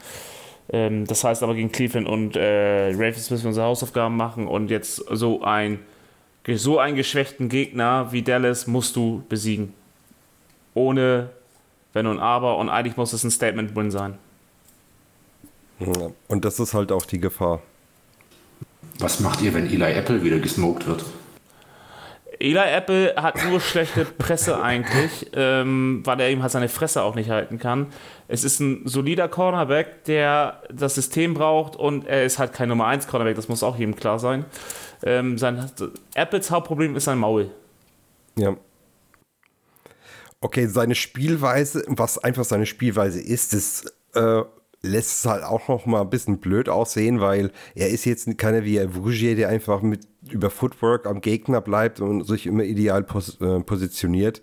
Ähm, 0.69 1.05
das 1.05 1.23
heißt 1.23 1.43
aber 1.43 1.55
gegen 1.55 1.71
Cleveland 1.71 2.07
und 2.07 2.35
äh, 2.35 2.91
Ravens 2.91 3.29
müssen 3.29 3.43
wir 3.43 3.49
unsere 3.49 3.65
Hausaufgaben 3.67 4.17
machen 4.17 4.47
und 4.47 4.69
jetzt 4.69 4.95
so 4.95 5.41
ein 5.41 5.79
so 6.55 6.79
einen 6.79 6.95
geschwächten 6.95 7.49
Gegner 7.49 8.13
wie 8.13 8.21
Dallas 8.21 8.67
musst 8.67 8.95
du 8.95 9.21
besiegen. 9.27 9.73
Ohne 10.73 11.29
Wenn 11.91 12.07
und 12.07 12.19
Aber 12.19 12.57
und 12.57 12.69
eigentlich 12.69 12.95
muss 12.95 13.11
es 13.11 13.23
ein 13.25 13.31
Statement-Win 13.31 13.91
sein. 13.91 14.17
Ja, 15.79 16.11
und 16.29 16.45
das 16.45 16.59
ist 16.59 16.73
halt 16.73 16.91
auch 16.91 17.05
die 17.05 17.19
Gefahr. 17.19 17.61
Was 18.99 19.19
macht 19.19 19.41
ihr, 19.41 19.53
wenn 19.53 19.65
Eli 19.67 19.91
Apple 19.93 20.23
wieder 20.23 20.39
gesmoked 20.39 20.87
wird? 20.87 21.03
Eli 22.39 22.59
Apple 22.59 23.15
hat 23.15 23.43
nur 23.45 23.59
schlechte 23.59 24.05
Presse 24.05 24.61
eigentlich, 24.61 25.31
ähm, 25.33 26.01
weil 26.03 26.19
er 26.19 26.29
eben 26.29 26.41
halt 26.41 26.51
seine 26.51 26.69
Fresse 26.69 27.01
auch 27.01 27.15
nicht 27.15 27.29
halten 27.29 27.57
kann. 27.59 27.87
Es 28.27 28.43
ist 28.43 28.59
ein 28.59 28.81
solider 28.85 29.27
Cornerback, 29.27 30.03
der 30.05 30.61
das 30.71 30.95
System 30.95 31.33
braucht 31.33 31.75
und 31.75 32.05
er 32.05 32.25
ist 32.25 32.39
halt 32.39 32.53
kein 32.53 32.69
Nummer 32.69 32.87
1 32.87 33.07
Cornerback, 33.07 33.35
das 33.35 33.47
muss 33.47 33.63
auch 33.63 33.77
jedem 33.77 33.95
klar 33.95 34.19
sein. 34.19 34.45
Ähm, 35.03 35.37
sein, 35.37 35.69
Apples 36.15 36.51
Hauptproblem 36.51 36.95
ist 36.95 37.05
sein 37.05 37.17
Maul. 37.17 37.51
Ja. 38.35 38.55
Okay, 40.39 40.67
seine 40.67 40.95
Spielweise, 40.95 41.83
was 41.87 42.17
einfach 42.19 42.45
seine 42.45 42.65
Spielweise 42.65 43.19
ist, 43.19 43.53
ist 43.53 43.93
äh, 44.13 44.43
lässt 44.81 45.19
es 45.19 45.25
halt 45.25 45.43
auch 45.43 45.67
noch 45.67 45.85
mal 45.85 46.01
ein 46.01 46.09
bisschen 46.09 46.39
blöd 46.39 46.69
aussehen, 46.69 47.19
weil 47.19 47.51
er 47.75 47.89
ist 47.89 48.05
jetzt 48.05 48.37
keiner 48.37 48.63
wie 48.63 48.77
Rougier, 48.79 49.35
der 49.35 49.49
einfach 49.49 49.81
mit 49.81 50.07
über 50.29 50.49
Footwork 50.49 51.07
am 51.07 51.21
Gegner 51.21 51.61
bleibt 51.61 51.99
und 51.99 52.23
sich 52.25 52.45
immer 52.45 52.63
ideal 52.63 53.03
pos 53.03 53.39
äh, 53.41 53.59
positioniert. 53.61 54.41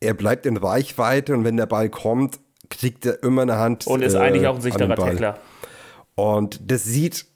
Er 0.00 0.14
bleibt 0.14 0.46
in 0.46 0.56
Reichweite 0.56 1.34
und 1.34 1.44
wenn 1.44 1.56
der 1.56 1.66
Ball 1.66 1.88
kommt, 1.88 2.38
kriegt 2.68 3.06
er 3.06 3.22
immer 3.22 3.42
eine 3.42 3.56
Hand. 3.58 3.86
Und 3.86 4.02
ist 4.02 4.14
äh, 4.14 4.18
eigentlich 4.18 4.46
auch 4.46 4.56
ein 4.56 4.60
sicherer 4.60 4.94
Tackler. 4.94 5.38
Und 6.14 6.60
das 6.70 6.84
sieht 6.84 7.26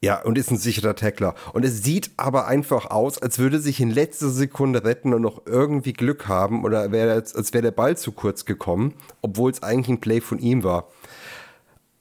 ja, 0.00 0.22
und 0.22 0.38
ist 0.38 0.52
ein 0.52 0.58
sicherer 0.58 0.94
Tackler. 0.94 1.34
Und 1.52 1.64
es 1.64 1.82
sieht 1.82 2.12
aber 2.16 2.46
einfach 2.46 2.88
aus, 2.88 3.20
als 3.20 3.40
würde 3.40 3.58
sich 3.58 3.80
in 3.80 3.90
letzter 3.90 4.28
Sekunde 4.28 4.84
retten 4.84 5.12
und 5.12 5.22
noch 5.22 5.42
irgendwie 5.44 5.92
Glück 5.92 6.28
haben 6.28 6.64
oder 6.64 6.92
wär, 6.92 7.10
als 7.10 7.52
wäre 7.52 7.62
der 7.62 7.70
Ball 7.72 7.96
zu 7.96 8.12
kurz 8.12 8.44
gekommen, 8.44 8.94
obwohl 9.22 9.50
es 9.50 9.64
eigentlich 9.64 9.88
ein 9.88 10.00
Play 10.00 10.20
von 10.20 10.38
ihm 10.38 10.62
war. 10.62 10.88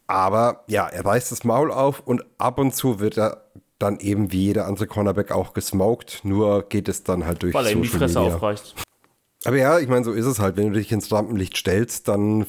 Aber 0.08 0.64
ja, 0.68 0.88
er 0.88 1.06
reißt 1.06 1.32
das 1.32 1.44
Maul 1.44 1.72
auf 1.72 2.00
und 2.00 2.24
ab 2.38 2.60
und 2.60 2.74
zu 2.74 3.00
wird 3.00 3.18
er 3.18 3.44
dann 3.78 4.00
eben 4.00 4.32
wie 4.32 4.46
jeder 4.46 4.66
andere 4.66 4.88
Cornerback 4.88 5.32
auch 5.32 5.54
gesmoked, 5.54 6.22
nur 6.24 6.64
geht 6.64 6.88
es 6.88 7.04
dann 7.04 7.26
halt 7.26 7.44
durch 7.44 7.54
Weil 7.54 7.68
er 7.68 7.72
ihm 7.74 7.84
die 7.84 7.88
Fresse 7.90 8.20
Media. 8.20 8.36
aufreißt. 8.36 8.76
Aber 9.46 9.58
ja, 9.58 9.80
ich 9.80 9.88
meine, 9.88 10.04
so 10.04 10.14
ist 10.14 10.26
es 10.26 10.40
halt. 10.40 10.58
Wenn 10.58 10.70
du 10.72 10.80
dich 10.80 10.92
ins 10.92 11.12
Rampenlicht 11.12 11.56
stellst, 11.58 12.08
dann 12.08 12.46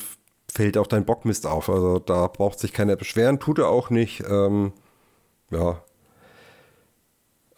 fällt 0.50 0.78
auch 0.78 0.86
dein 0.86 1.04
Bockmist 1.04 1.46
auf. 1.46 1.68
Also 1.68 1.98
da 1.98 2.28
braucht 2.28 2.58
sich 2.58 2.72
keiner 2.72 2.96
beschweren, 2.96 3.38
tut 3.40 3.58
er 3.58 3.68
auch 3.68 3.90
nicht. 3.90 4.22
Ähm, 4.28 4.72
ja. 5.50 5.82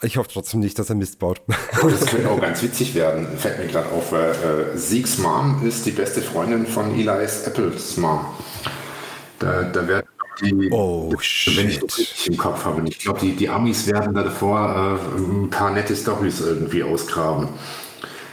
Ich 0.03 0.17
hoffe 0.17 0.31
trotzdem 0.33 0.61
nicht, 0.61 0.79
dass 0.79 0.89
er 0.89 0.97
Mist 0.97 1.19
baut. 1.19 1.43
Das 1.83 2.07
könnte 2.07 2.31
auch 2.31 2.41
ganz 2.41 2.63
witzig 2.63 2.95
werden. 2.95 3.27
Fällt 3.37 3.59
mir 3.59 3.67
gerade 3.67 3.91
auf, 3.91 4.13
äh, 4.13 4.77
Siegs 4.77 5.19
Mom 5.19 5.63
ist 5.65 5.85
die 5.87 5.91
beste 5.91 6.23
Freundin 6.23 6.67
von 6.67 6.99
Eli's 6.99 7.47
Apples 7.47 7.99
Mom. 7.99 8.25
Da, 9.41 9.65
da 9.65 9.89
werden 9.89 10.07
die, 10.43 10.71
Oh, 10.73 11.11
wenn 11.57 11.69
ich 11.69 11.81
das 11.81 11.99
richtig 11.99 12.29
im 12.29 12.37
Kopf 12.37 12.65
habe. 12.65 12.77
Und 12.79 12.89
ich 12.89 12.99
glaube, 13.01 13.21
die, 13.21 13.37
die 13.37 13.49
Amis 13.49 13.87
werden 13.87 14.15
da 14.15 14.23
davor 14.23 14.99
äh, 15.17 15.19
ein 15.19 15.51
paar 15.51 15.71
nette 15.73 15.97
Storys 15.97 16.41
irgendwie 16.41 16.83
ausgraben. 16.85 17.49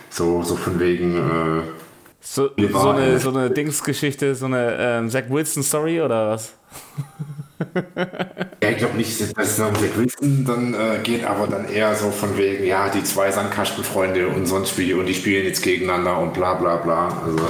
So, 0.10 0.44
so 0.44 0.56
von 0.56 0.80
wegen, 0.80 1.16
äh, 1.18 1.64
So, 2.22 2.50
so, 2.58 2.90
eine, 2.90 3.20
so 3.20 3.30
eine 3.30 3.52
Dingsgeschichte, 3.52 4.36
so 4.36 4.46
eine 4.48 4.78
ähm, 4.80 5.10
Zach 5.10 5.26
Wilson-Story 5.30 6.02
oder 6.02 6.30
was? 6.32 6.54
ja, 8.62 8.70
ich 8.70 8.78
glaube 8.78 8.98
nicht, 8.98 9.20
dass 9.20 9.34
es 9.50 9.58
dann 9.58 9.76
Jack 9.82 9.98
Wilson 9.98 10.46
dann 10.46 10.74
äh, 10.74 11.00
geht, 11.04 11.24
aber 11.26 11.48
dann 11.48 11.68
eher 11.70 11.96
so 11.96 12.12
von 12.12 12.38
wegen, 12.38 12.66
ja, 12.66 12.90
die 12.90 13.04
zwei 13.04 13.32
Sandkastenfreunde 13.32 14.28
und 14.28 14.46
sonst 14.46 14.78
wie 14.78 14.94
und 14.94 15.08
die 15.08 15.14
spielen 15.16 15.46
jetzt 15.46 15.62
gegeneinander 15.64 16.20
und 16.20 16.34
bla 16.34 16.54
bla 16.56 16.78
bla. 16.78 17.24
Also 17.26 17.48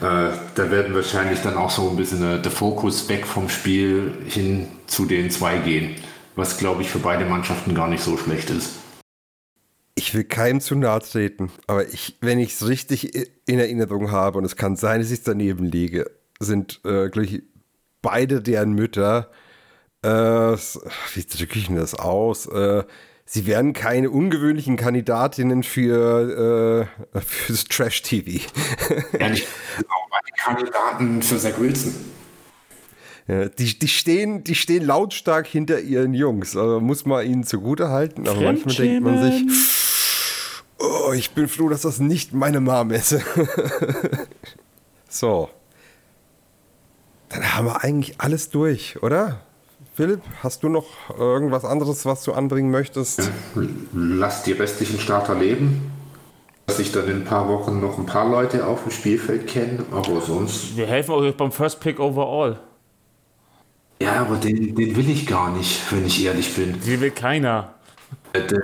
äh, 0.00 0.32
da 0.54 0.70
werden 0.70 0.94
wahrscheinlich 0.94 1.40
dann 1.42 1.56
auch 1.56 1.70
so 1.70 1.90
ein 1.90 1.96
bisschen 1.96 2.22
äh, 2.22 2.40
der 2.40 2.50
Fokus 2.50 3.08
weg 3.08 3.26
vom 3.26 3.48
Spiel 3.48 4.14
hin 4.26 4.68
zu 4.86 5.04
den 5.04 5.30
zwei 5.30 5.58
gehen, 5.58 5.96
was 6.36 6.56
glaube 6.56 6.82
ich 6.82 6.90
für 6.90 6.98
beide 6.98 7.26
Mannschaften 7.26 7.74
gar 7.74 7.88
nicht 7.88 8.02
so 8.02 8.16
schlecht 8.16 8.48
ist. 8.50 8.70
Ich 9.94 10.14
will 10.14 10.24
keinem 10.24 10.62
zu 10.62 10.74
nahe 10.74 11.00
treten, 11.00 11.50
aber 11.66 11.86
ich, 11.86 12.16
wenn 12.22 12.38
ich 12.38 12.54
es 12.54 12.66
richtig 12.66 13.14
in 13.46 13.58
Erinnerung 13.58 14.10
habe, 14.10 14.38
und 14.38 14.44
es 14.44 14.56
kann 14.56 14.76
sein, 14.76 15.00
dass 15.00 15.10
ich 15.10 15.22
daneben 15.22 15.66
liege, 15.66 16.10
sind 16.38 16.80
äh, 16.84 17.10
gleich 17.10 17.42
beide 18.00 18.40
deren 18.40 18.72
Mütter, 18.72 19.30
äh, 20.02 20.08
wie 20.08 21.24
drücke 21.24 21.58
ich 21.58 21.66
denn 21.66 21.76
das 21.76 21.94
aus? 21.94 22.48
Sie 23.32 23.46
werden 23.46 23.74
keine 23.74 24.10
ungewöhnlichen 24.10 24.76
Kandidatinnen 24.76 25.62
für, 25.62 26.88
äh, 27.14 27.20
fürs 27.20 27.62
Trash-TV. 27.66 28.44
Ehrlich, 29.16 29.46
auch 29.88 30.08
beide 30.10 30.32
Kandidaten 30.36 31.22
für 31.22 31.38
Zach 31.38 31.60
Wilson. 31.60 31.94
Ja, 33.28 33.48
die, 33.48 33.78
die, 33.78 33.86
stehen, 33.86 34.42
die 34.42 34.56
stehen 34.56 34.84
lautstark 34.84 35.46
hinter 35.46 35.78
ihren 35.78 36.12
Jungs. 36.12 36.56
Also 36.56 36.80
muss 36.80 37.06
man 37.06 37.24
ihnen 37.24 37.44
zugute 37.44 37.90
halten. 37.90 38.26
Aber 38.26 38.40
manchmal 38.40 38.74
denkt 38.74 39.04
man 39.04 39.22
sich, 39.22 39.44
oh, 40.80 41.12
ich 41.12 41.30
bin 41.30 41.46
froh, 41.46 41.68
dass 41.68 41.82
das 41.82 42.00
nicht 42.00 42.32
meine 42.32 42.58
Mom 42.58 42.90
ist. 42.90 43.10
so. 45.08 45.50
Dann 47.28 47.54
haben 47.54 47.66
wir 47.66 47.84
eigentlich 47.84 48.20
alles 48.20 48.50
durch, 48.50 49.00
oder? 49.04 49.40
Philipp, 50.00 50.22
hast 50.42 50.62
du 50.62 50.70
noch 50.70 50.86
irgendwas 51.18 51.62
anderes, 51.66 52.06
was 52.06 52.24
du 52.24 52.32
anbringen 52.32 52.70
möchtest? 52.70 53.30
Lass 53.92 54.44
die 54.44 54.52
restlichen 54.52 54.98
Starter 54.98 55.34
leben. 55.34 55.92
Dass 56.66 56.78
ich 56.78 56.90
dann 56.90 57.06
in 57.06 57.16
ein 57.16 57.24
paar 57.26 57.46
Wochen 57.50 57.80
noch 57.82 57.98
ein 57.98 58.06
paar 58.06 58.26
Leute 58.26 58.66
auf 58.66 58.84
dem 58.84 58.92
Spielfeld 58.92 59.46
kenne, 59.46 59.84
aber 59.90 60.22
sonst. 60.22 60.74
Wir 60.74 60.86
helfen 60.86 61.10
euch 61.12 61.36
beim 61.36 61.52
First 61.52 61.80
Pick 61.80 62.00
overall. 62.00 62.58
Ja, 64.00 64.22
aber 64.22 64.36
den, 64.36 64.74
den 64.74 64.96
will 64.96 65.10
ich 65.10 65.26
gar 65.26 65.54
nicht, 65.54 65.82
wenn 65.92 66.06
ich 66.06 66.24
ehrlich 66.24 66.54
bin. 66.56 66.80
Die 66.80 66.98
will 66.98 67.10
keiner. 67.10 67.74
Äh, 68.32 68.40
der- 68.46 68.62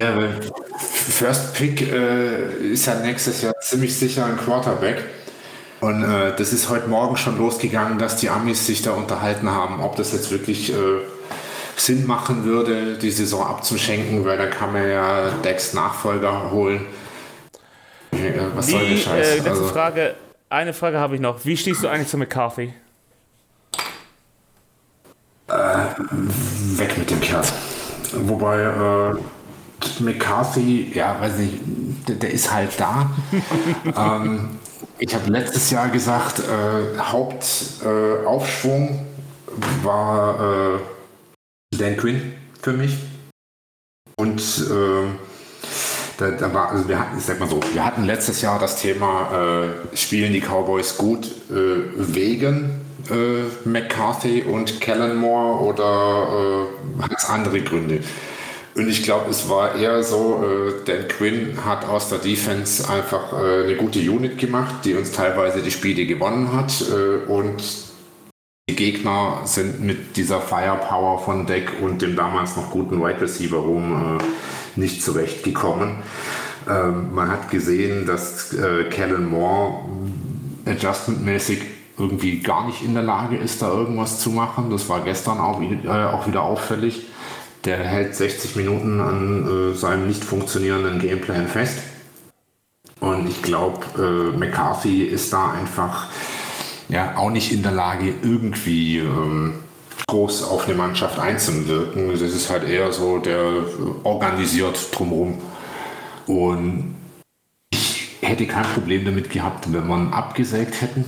Ja, 0.00 0.16
weil 0.16 0.40
First 0.78 1.52
Pick 1.52 1.82
äh, 1.82 2.72
ist 2.72 2.86
ja 2.86 2.94
nächstes 2.94 3.42
Jahr 3.42 3.52
ziemlich 3.60 3.94
sicher 3.94 4.24
ein 4.24 4.38
Quarterback. 4.38 5.04
Und 5.80 6.02
äh, 6.04 6.34
das 6.36 6.52
ist 6.52 6.68
heute 6.68 6.88
Morgen 6.88 7.16
schon 7.16 7.38
losgegangen, 7.38 7.98
dass 7.98 8.16
die 8.16 8.28
Amis 8.28 8.66
sich 8.66 8.82
da 8.82 8.92
unterhalten 8.92 9.50
haben, 9.50 9.80
ob 9.80 9.96
das 9.96 10.12
jetzt 10.12 10.30
wirklich 10.30 10.72
äh, 10.72 10.76
Sinn 11.76 12.06
machen 12.06 12.44
würde, 12.44 12.98
die 12.98 13.10
Saison 13.10 13.46
abzuschenken, 13.46 14.24
weil 14.26 14.36
da 14.36 14.46
kann 14.46 14.72
man 14.74 14.86
ja 14.88 15.30
Decks 15.42 15.72
Nachfolger 15.72 16.50
holen. 16.50 16.84
Äh, 18.12 18.32
was 18.54 18.66
soll 18.68 18.80
der 18.80 18.90
Wie, 18.90 18.98
Scheiß? 18.98 19.26
äh, 19.26 19.34
letzte 19.36 19.50
Also- 19.50 19.64
Frage, 19.68 20.14
eine 20.50 20.74
Frage 20.74 20.98
habe 20.98 21.14
ich 21.14 21.20
noch. 21.20 21.44
Wie 21.44 21.56
stehst 21.56 21.82
du 21.82 21.88
eigentlich 21.88 22.08
zu 22.08 22.18
McCarthy? 22.18 22.74
weg 25.48 26.96
mit 26.96 27.10
dem 27.10 27.20
Kerl. 27.20 27.42
Wobei 28.12 28.60
äh, 28.62 29.14
McCarthy, 30.00 30.92
ja, 30.94 31.20
weiß 31.20 31.36
nicht, 31.38 31.54
der, 32.08 32.16
der 32.16 32.30
ist 32.30 32.52
halt 32.52 32.78
da. 32.78 33.10
ähm, 33.96 34.48
ich 34.98 35.14
habe 35.14 35.30
letztes 35.30 35.70
Jahr 35.70 35.88
gesagt, 35.88 36.40
äh, 36.40 36.98
Hauptaufschwung 36.98 38.88
äh, 38.88 39.84
war 39.84 40.74
äh, 40.74 40.78
Dan 41.76 41.96
Quinn 41.96 42.34
für 42.60 42.72
mich. 42.72 42.98
Und 44.16 44.40
äh, 44.40 45.06
da, 46.18 46.30
da 46.32 46.52
war, 46.52 46.70
also 46.70 46.86
wir 46.86 46.98
hatten, 46.98 47.16
ich 47.16 47.24
sag 47.24 47.40
mal 47.40 47.48
so, 47.48 47.60
wir 47.72 47.84
hatten 47.84 48.04
letztes 48.04 48.42
Jahr 48.42 48.58
das 48.58 48.76
Thema, 48.76 49.64
äh, 49.92 49.96
spielen 49.96 50.34
die 50.34 50.42
Cowboys 50.42 50.98
gut 50.98 51.26
äh, 51.50 51.82
wegen 51.96 52.82
äh, 53.10 53.68
McCarthy 53.68 54.42
und 54.42 54.80
Kellen 54.82 55.16
Moore 55.16 55.60
oder 55.64 56.66
hat 57.00 57.12
es 57.16 57.24
andere 57.24 57.62
Gründe? 57.62 58.00
Und 58.80 58.88
ich 58.88 59.02
glaube, 59.02 59.28
es 59.28 59.46
war 59.50 59.74
eher 59.74 60.02
so, 60.02 60.42
äh, 60.42 60.72
Dan 60.86 61.06
Quinn 61.06 61.66
hat 61.66 61.86
aus 61.86 62.08
der 62.08 62.16
Defense 62.16 62.88
einfach 62.88 63.30
äh, 63.34 63.64
eine 63.64 63.76
gute 63.76 63.98
Unit 63.98 64.38
gemacht, 64.38 64.76
die 64.84 64.94
uns 64.94 65.12
teilweise 65.12 65.60
die 65.60 65.70
Spiele 65.70 66.06
gewonnen 66.06 66.54
hat 66.54 66.82
äh, 66.90 67.30
und 67.30 67.62
die 68.70 68.76
Gegner 68.76 69.42
sind 69.44 69.82
mit 69.82 70.16
dieser 70.16 70.40
Firepower 70.40 71.18
von 71.18 71.44
Deck 71.44 71.72
und 71.82 72.00
dem 72.00 72.16
damals 72.16 72.56
noch 72.56 72.70
guten 72.70 73.02
Wide 73.02 73.20
Receiver 73.20 73.58
Room 73.58 74.18
äh, 74.18 74.80
nicht 74.80 75.02
zurechtgekommen. 75.02 75.96
Ähm, 76.66 77.12
man 77.12 77.28
hat 77.28 77.50
gesehen, 77.50 78.06
dass 78.06 78.54
äh, 78.54 78.84
Kellen 78.84 79.28
Moore 79.28 79.90
adjustmentmäßig 80.64 81.60
irgendwie 81.98 82.40
gar 82.40 82.66
nicht 82.66 82.82
in 82.82 82.94
der 82.94 83.02
Lage 83.02 83.36
ist, 83.36 83.60
da 83.60 83.70
irgendwas 83.70 84.20
zu 84.20 84.30
machen. 84.30 84.70
Das 84.70 84.88
war 84.88 85.02
gestern 85.04 85.38
auch, 85.38 85.60
äh, 85.60 85.86
auch 85.86 86.26
wieder 86.26 86.40
auffällig. 86.40 87.09
Der 87.64 87.78
hält 87.78 88.14
60 88.14 88.56
Minuten 88.56 89.00
an 89.00 89.72
äh, 89.72 89.74
seinem 89.76 90.06
nicht 90.08 90.24
funktionierenden 90.24 90.98
Gameplan 90.98 91.46
fest. 91.46 91.78
Und 93.00 93.28
ich 93.28 93.42
glaube, 93.42 93.84
äh, 93.98 94.36
McCarthy 94.36 95.04
ist 95.04 95.32
da 95.32 95.52
einfach 95.52 96.08
ja 96.88 97.16
auch 97.16 97.30
nicht 97.30 97.52
in 97.52 97.62
der 97.62 97.72
Lage, 97.72 98.14
irgendwie 98.22 98.98
ähm, 98.98 99.60
groß 100.08 100.44
auf 100.44 100.66
eine 100.66 100.74
Mannschaft 100.74 101.18
einzuwirken. 101.18 102.10
Das 102.10 102.20
ist 102.20 102.50
halt 102.50 102.68
eher 102.68 102.92
so, 102.92 103.18
der 103.18 103.64
organisiert 104.04 104.88
drumherum. 104.92 105.40
Und 106.26 106.96
ich 107.70 108.16
hätte 108.20 108.46
kein 108.46 108.64
Problem 108.64 109.04
damit 109.04 109.30
gehabt, 109.30 109.72
wenn 109.72 109.86
man 109.86 110.12
abgesägt 110.12 110.80
hätten. 110.80 111.04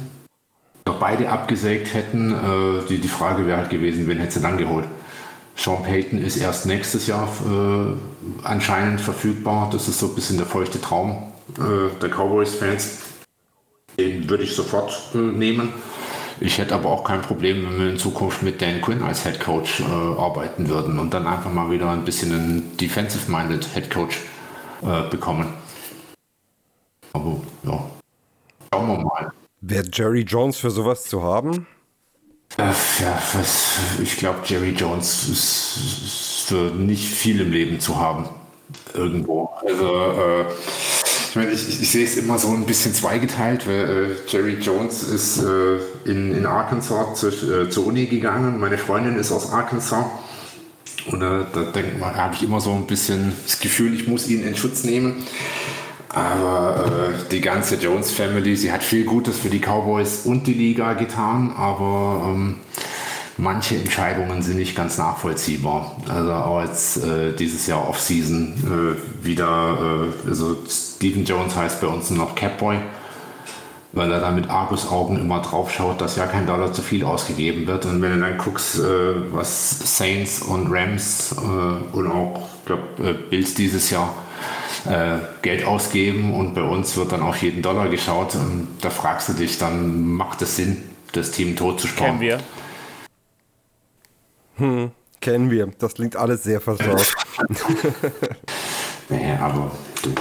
Oder 0.86 0.98
beide 0.98 1.28
abgesägt 1.28 1.94
hätten. 1.94 2.32
Äh, 2.32 2.88
die, 2.88 2.98
die 2.98 3.09
Frage 3.09 3.46
wäre 3.46 3.59
halt 3.59 3.70
gewesen, 3.70 4.07
wen 4.07 4.18
hätte 4.18 4.34
sie 4.34 4.40
dann 4.40 4.59
geholt? 4.59 4.86
Sean 5.57 5.82
Payton 5.82 6.18
ist 6.18 6.36
erst 6.36 6.66
nächstes 6.66 7.07
Jahr 7.07 7.28
äh, 7.46 8.46
anscheinend 8.46 9.00
verfügbar. 9.00 9.68
Das 9.70 9.88
ist 9.88 9.98
so 9.98 10.07
ein 10.07 10.14
bisschen 10.14 10.38
der 10.38 10.46
feuchte 10.46 10.80
Traum 10.80 11.32
äh, 11.59 11.98
der 12.00 12.09
Cowboys-Fans. 12.09 13.00
Den 13.98 14.28
würde 14.28 14.44
ich 14.44 14.55
sofort 14.55 14.92
äh, 15.14 15.18
nehmen. 15.18 15.72
Ich 16.40 16.59
hätte 16.59 16.74
aber 16.74 16.90
auch 16.90 17.05
kein 17.05 17.22
Problem, 17.22 17.64
wenn 17.64 17.78
wir 17.78 17.90
in 17.90 17.98
Zukunft 17.98 18.42
mit 18.42 18.61
Dan 18.61 18.80
Quinn 18.80 19.03
als 19.03 19.22
Head 19.22 19.38
Coach 19.38 19.80
äh, 19.80 19.84
arbeiten 19.84 20.68
würden 20.68 20.98
und 20.98 21.14
dann 21.14 21.26
einfach 21.26 21.53
mal 21.53 21.70
wieder 21.70 21.90
ein 21.90 22.05
bisschen 22.05 22.32
einen 22.32 22.76
defensive-minded 22.76 23.64
Head 23.74 23.90
Coach 23.90 24.18
äh, 24.82 25.09
bekommen. 25.09 25.53
Aber 27.12 27.40
ja, 27.64 27.90
schauen 28.72 28.88
wir 28.88 29.05
mal. 29.05 29.32
Wäre 29.61 29.84
Jerry 29.92 30.22
Jones 30.22 30.57
für 30.57 30.70
sowas 30.70 31.05
zu 31.05 31.22
haben? 31.22 31.66
Äh, 32.59 32.64
ja, 33.03 33.22
was, 33.32 33.78
ich 34.03 34.16
glaube, 34.16 34.40
Jerry 34.44 34.70
Jones 34.70 35.28
ist, 35.28 35.78
ist 36.05 36.44
für 36.48 36.70
nicht 36.70 37.12
viel 37.12 37.40
im 37.40 37.50
Leben 37.53 37.80
zu 37.80 37.98
haben. 37.98 38.28
Irgendwo. 38.94 39.50
Also, 39.66 40.12
äh, 40.12 40.44
ich 41.30 41.36
meine, 41.36 41.50
ich, 41.50 41.80
ich 41.80 41.90
sehe 41.90 42.05
es 42.05 42.16
immer 42.16 42.38
so 42.38 42.48
ein 42.48 42.66
bisschen 42.66 42.92
zweigeteilt, 42.92 43.66
weil 43.66 44.11
äh, 44.11 44.30
Jerry 44.30 44.59
Jones 44.61 45.03
ist 45.03 45.42
äh, 45.42 45.78
in, 46.05 46.36
in 46.36 46.44
Arkansas 46.44 47.18
zu, 47.20 47.28
äh, 47.28 47.70
zur 47.70 47.86
Uni 47.86 48.05
gegangen. 48.05 48.61
Meine 48.61 48.76
Freundin 48.76 49.16
ist 49.16 49.32
aus 49.32 49.50
Arkansas. 49.50 50.05
Und 51.07 51.22
äh, 51.22 51.44
da 51.53 51.62
denkt 51.74 51.98
man, 51.98 52.14
habe 52.14 52.34
ich 52.34 52.42
immer 52.42 52.61
so 52.61 52.72
ein 52.74 52.86
bisschen 52.86 53.32
das 53.46 53.61
Gefühl, 53.61 53.94
ich 53.94 54.07
muss 54.07 54.28
ihn 54.28 54.44
in 54.44 54.55
Schutz 54.57 54.84
nehmen. 54.84 55.26
Aber 56.15 56.85
äh, 56.87 57.29
die 57.31 57.41
ganze 57.41 57.77
Jones 57.77 58.11
Family, 58.11 58.55
sie 58.57 58.71
hat 58.71 58.83
viel 58.83 59.05
Gutes 59.05 59.39
für 59.39 59.49
die 59.49 59.61
Cowboys 59.61 60.27
und 60.27 60.47
die 60.47 60.53
Liga 60.53 60.93
getan, 60.93 61.55
aber 61.57 62.27
ähm, 62.27 62.57
manche 63.39 63.77
Entscheidungen 63.77 64.43
sind 64.43 64.59
nicht 64.59 64.77
ganz 64.77 64.99
nachvollziehbar. 64.99 65.97
Also 66.09 66.33
auch 66.33 66.63
jetzt 66.63 66.99
äh, 67.03 67.33
dieses 67.33 67.67
Jahr 67.67 67.89
Offseason 67.89 68.99
äh, 69.01 69.25
wieder, 69.27 70.11
äh, 70.27 70.29
also 70.29 70.59
Stephen 70.69 71.25
Jones 71.25 71.57
heißt 71.57 71.81
bei 71.81 71.87
uns 71.87 72.11
noch 72.11 72.35
Catboy. 72.35 72.79
weil 73.93 74.11
er 74.11 74.21
da 74.21 74.31
mit 74.31 74.49
Argusaugen 74.49 75.21
immer 75.21 75.41
drauf 75.43 75.71
schaut, 75.71 76.01
dass 76.01 76.17
ja 76.17 76.27
kein 76.27 76.47
Dollar 76.47 76.73
zu 76.73 76.83
viel 76.83 77.05
ausgegeben 77.05 77.67
wird. 77.67 77.85
Und 77.85 78.01
wenn 78.01 78.15
du 78.15 78.21
dann 78.21 78.39
guckst, 78.39 78.79
äh, 78.79 79.33
was 79.33 79.99
Saints 79.99 80.43
und 80.43 80.73
Rams 80.73 81.35
äh, 81.37 81.97
und 81.97 82.11
auch 82.11 82.49
glaub, 82.65 82.81
äh, 83.01 83.13
Bills 83.13 83.55
dieses 83.55 83.91
Jahr 83.91 84.15
äh, 84.87 85.18
Geld 85.43 85.64
ausgeben 85.64 86.35
und 86.35 86.55
bei 86.55 86.62
uns 86.62 86.97
wird 86.97 87.12
dann 87.12 87.22
auf 87.22 87.43
jeden 87.43 87.62
Dollar 87.62 87.89
geschaut 87.89 88.35
und 88.35 88.78
da 88.80 88.91
fragst 88.91 89.28
du 89.28 89.33
dich, 89.35 89.59
dann 89.59 90.12
macht 90.12 90.43
es 90.43 90.57
Sinn, 90.57 90.83
das 91.12 91.30
Team 91.30 91.57
tot 91.57 91.80
zu 91.80 91.87
sparen. 91.87 92.18
Kennen 92.18 92.41
wir. 94.59 94.91
Kennen 95.20 95.51
wir. 95.51 95.68
Das 95.78 95.95
klingt 95.95 96.16
alles 96.16 96.43
sehr 96.43 96.61
vertraut. 96.61 97.12
Nee, 99.09 99.35
aber 99.39 99.70
du, 100.03 100.14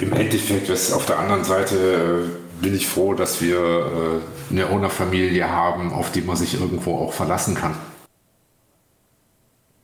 im 0.00 0.12
Endeffekt, 0.12 0.68
was 0.68 0.92
auf 0.92 1.06
der 1.06 1.18
anderen 1.18 1.44
Seite 1.44 1.76
äh, 1.76 2.62
bin 2.62 2.74
ich 2.74 2.88
froh, 2.88 3.14
dass 3.14 3.40
wir 3.40 3.58
äh, 3.58 4.52
eine 4.52 4.70
Owner-Familie 4.70 5.48
haben, 5.48 5.92
auf 5.92 6.10
die 6.10 6.22
man 6.22 6.36
sich 6.36 6.58
irgendwo 6.58 6.98
auch 6.98 7.12
verlassen 7.12 7.54
kann. 7.54 7.76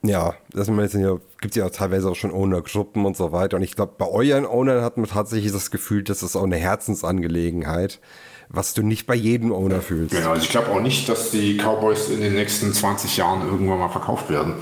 Ja, 0.09 0.35
das 0.53 0.69
ja, 0.69 1.19
gibt 1.41 1.55
ja 1.55 1.69
teilweise 1.69 2.11
auch 2.11 2.17
schon 2.17 2.33
Owner-Gruppen 2.33 3.05
und 3.05 3.17
so 3.17 3.31
weiter. 3.31 3.59
Und 3.59 3.63
ich 3.63 3.77
glaube, 3.77 3.93
bei 3.99 4.09
euren 4.09 4.47
Ownern 4.47 4.83
hat 4.83 4.97
man 4.97 5.07
tatsächlich 5.07 5.53
das 5.53 5.71
Gefühl, 5.71 6.03
das 6.03 6.23
ist 6.23 6.35
auch 6.35 6.45
eine 6.45 6.57
Herzensangelegenheit, 6.57 8.01
was 8.49 8.73
du 8.73 8.83
nicht 8.83 9.07
bei 9.07 9.15
jedem 9.15 9.53
Owner 9.53 9.83
fühlst. 9.83 10.15
Genau, 10.15 10.31
also 10.31 10.43
ich 10.43 10.49
glaube 10.49 10.69
auch 10.69 10.81
nicht, 10.81 11.09
dass 11.09 11.31
die 11.31 11.59
Cowboys 11.59 12.09
in 12.09 12.21
den 12.21 12.35
nächsten 12.35 12.73
20 12.73 13.19
Jahren 13.19 13.47
irgendwann 13.47 13.79
mal 13.79 13.91
verkauft 13.91 14.31
werden. 14.31 14.55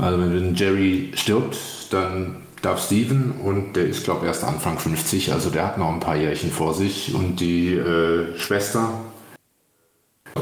Also 0.00 0.18
wenn 0.18 0.54
Jerry 0.54 1.12
stirbt, 1.14 1.58
dann 1.90 2.42
darf 2.62 2.82
Steven 2.82 3.32
und 3.44 3.74
der 3.76 3.86
ist 3.86 4.04
glaube 4.04 4.20
ich 4.22 4.28
erst 4.28 4.44
Anfang 4.44 4.78
50, 4.78 5.32
also 5.32 5.50
der 5.50 5.66
hat 5.66 5.78
noch 5.78 5.92
ein 5.92 6.00
paar 6.00 6.16
Jährchen 6.16 6.50
vor 6.50 6.74
sich 6.74 7.14
und 7.14 7.38
die 7.40 7.74
äh, 7.74 8.36
Schwester, 8.38 8.90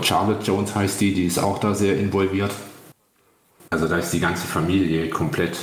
Charlotte 0.02 0.44
Jones 0.44 0.74
heißt 0.74 1.00
die, 1.00 1.12
die 1.12 1.26
ist 1.26 1.38
auch 1.38 1.58
da 1.58 1.74
sehr 1.74 1.98
involviert. 1.98 2.52
Also 3.74 3.88
da 3.88 3.98
ist 3.98 4.12
die 4.12 4.20
ganze 4.20 4.46
Familie 4.46 5.10
komplett 5.10 5.58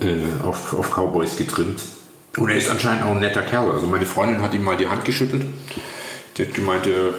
äh, 0.00 0.06
äh, 0.06 0.24
auf, 0.42 0.72
auf 0.72 0.90
Cowboys 0.92 1.36
getrimmt. 1.36 1.78
Und 2.38 2.48
er 2.48 2.56
ist 2.56 2.70
anscheinend 2.70 3.02
auch 3.02 3.10
ein 3.10 3.20
netter 3.20 3.42
Kerl. 3.42 3.70
Also 3.70 3.86
meine 3.86 4.06
Freundin 4.06 4.40
hat 4.40 4.54
ihm 4.54 4.64
mal 4.64 4.78
die 4.78 4.88
Hand 4.88 5.04
geschüttelt. 5.04 5.44
Die 6.38 6.46
hat 6.46 6.54
gemeint, 6.54 6.86
äh, 6.86 7.12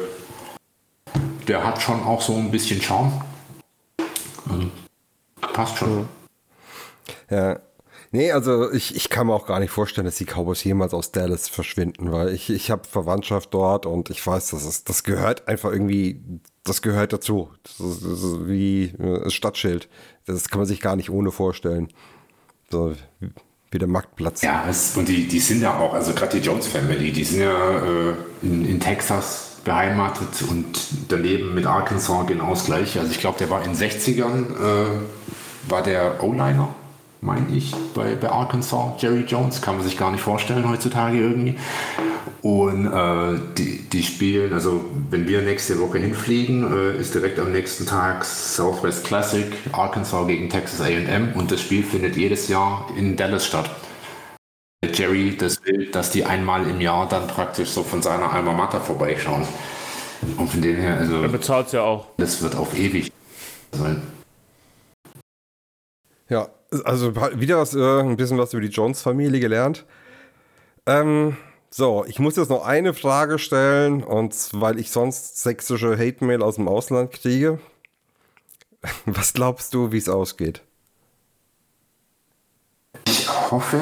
der 1.47 1.63
hat 1.63 1.79
schon 1.79 2.01
auch 2.01 2.23
so 2.23 2.33
ein 2.37 2.49
bisschen 2.49 2.81
Charme. 2.81 3.21
Also, 4.49 4.71
passt 5.53 5.77
schon. 5.77 6.09
Ja. 7.29 7.59
Nee, 8.09 8.31
also 8.31 8.71
ich, 8.71 8.95
ich 8.95 9.11
kann 9.11 9.27
mir 9.27 9.35
auch 9.35 9.45
gar 9.45 9.59
nicht 9.59 9.69
vorstellen, 9.69 10.05
dass 10.05 10.15
die 10.15 10.25
Cowboys 10.25 10.63
jemals 10.63 10.95
aus 10.95 11.11
Dallas 11.11 11.47
verschwinden, 11.47 12.11
weil 12.11 12.29
ich, 12.33 12.49
ich 12.49 12.71
habe 12.71 12.87
Verwandtschaft 12.87 13.53
dort 13.53 13.85
und 13.85 14.09
ich 14.09 14.25
weiß, 14.25 14.49
dass 14.49 14.65
es, 14.65 14.83
das 14.83 15.03
gehört 15.03 15.47
einfach 15.47 15.71
irgendwie, 15.71 16.19
das 16.69 16.81
gehört 16.81 17.13
dazu. 17.13 17.49
Das 17.63 17.79
ist, 17.79 18.03
das 18.03 18.23
ist 18.23 18.47
wie 18.47 18.93
ein 18.99 19.29
Stadtschild. 19.31 19.89
Das 20.25 20.49
kann 20.49 20.59
man 20.59 20.67
sich 20.67 20.79
gar 20.79 20.95
nicht 20.95 21.09
ohne 21.09 21.31
vorstellen. 21.31 21.89
So, 22.69 22.93
wie 23.71 23.79
der 23.79 23.87
Marktplatz. 23.87 24.41
Ja, 24.41 24.65
es, 24.69 24.95
und 24.95 25.07
die, 25.07 25.27
die 25.27 25.39
sind 25.39 25.61
ja 25.61 25.77
auch, 25.77 25.93
also 25.93 26.13
gerade 26.13 26.39
die 26.39 26.45
Jones 26.45 26.67
Family, 26.67 27.11
die 27.11 27.23
sind 27.23 27.41
ja 27.41 27.79
äh, 27.79 28.13
in, 28.41 28.65
in 28.65 28.79
Texas 28.79 29.57
beheimatet 29.63 30.43
und 30.49 30.65
daneben 31.09 31.53
mit 31.53 31.65
Arkansas 31.65 32.27
genau 32.27 32.51
das 32.51 32.65
gleiche. 32.65 32.99
Also 32.99 33.11
ich 33.11 33.19
glaube, 33.19 33.37
der 33.37 33.49
war 33.49 33.63
in 33.63 33.73
den 33.73 33.89
60ern, 33.89 34.55
äh, 34.55 35.69
war 35.69 35.83
der 35.83 36.23
O-Liner 36.23 36.73
meine 37.21 37.53
ich, 37.53 37.73
bei, 37.93 38.15
bei 38.15 38.29
Arkansas, 38.29 39.01
Jerry 39.01 39.25
Jones, 39.27 39.61
kann 39.61 39.75
man 39.75 39.85
sich 39.85 39.97
gar 39.97 40.11
nicht 40.11 40.21
vorstellen 40.21 40.69
heutzutage 40.69 41.19
irgendwie. 41.19 41.57
Und 42.41 42.87
äh, 42.87 43.39
die, 43.57 43.89
die 43.89 44.03
spielen, 44.03 44.53
also 44.53 44.85
wenn 45.09 45.27
wir 45.27 45.41
nächste 45.41 45.79
Woche 45.79 45.97
hinfliegen, 45.97 46.71
äh, 46.71 46.97
ist 46.97 47.13
direkt 47.13 47.37
am 47.39 47.51
nächsten 47.51 47.85
Tag 47.85 48.23
Southwest 48.23 49.03
Classic, 49.03 49.51
Arkansas 49.73 50.27
gegen 50.27 50.49
Texas 50.49 50.81
AM 50.81 51.33
und 51.33 51.51
das 51.51 51.61
Spiel 51.61 51.83
findet 51.83 52.15
jedes 52.15 52.47
Jahr 52.47 52.87
in 52.97 53.17
Dallas 53.17 53.45
statt. 53.45 53.69
Jerry 54.93 55.35
das 55.35 55.61
will, 55.65 55.91
dass 55.91 56.11
die 56.11 56.23
einmal 56.23 56.65
im 56.65 56.79
Jahr 56.79 57.09
dann 57.09 57.27
praktisch 57.27 57.69
so 57.69 57.83
von 57.83 58.01
seiner 58.01 58.31
Alma 58.31 58.53
Mater 58.53 58.79
vorbeischauen. 58.79 59.45
Und 60.37 60.49
von 60.49 60.61
dem 60.61 60.77
her, 60.77 60.97
also. 60.97 61.21
Er 61.21 61.27
bezahlt 61.27 61.71
ja 61.73 61.83
auch. 61.83 62.07
Das 62.17 62.41
wird 62.41 62.55
auf 62.55 62.77
ewig 62.77 63.11
sein. 63.73 64.01
Ja, 66.29 66.47
also 66.83 67.15
wieder 67.39 67.57
was, 67.57 67.73
äh, 67.73 67.99
ein 68.01 68.17
bisschen 68.17 68.37
was 68.37 68.53
über 68.53 68.61
die 68.61 68.69
Jones-Familie 68.69 69.39
gelernt. 69.39 69.85
Ähm, 70.85 71.37
so, 71.71 72.03
ich 72.07 72.19
muss 72.19 72.35
jetzt 72.35 72.49
noch 72.49 72.65
eine 72.65 72.93
Frage 72.93 73.37
stellen, 73.37 74.03
und 74.03 74.35
weil 74.53 74.79
ich 74.79 74.91
sonst 74.91 75.41
sächsische 75.41 75.97
Hate-Mail 75.97 76.41
aus 76.41 76.55
dem 76.55 76.67
Ausland 76.67 77.11
kriege. 77.11 77.59
Was 79.05 79.33
glaubst 79.33 79.73
du, 79.73 79.91
wie 79.91 79.97
es 79.97 80.09
ausgeht? 80.09 80.61
Ich 83.07 83.29
hoffe, 83.51 83.79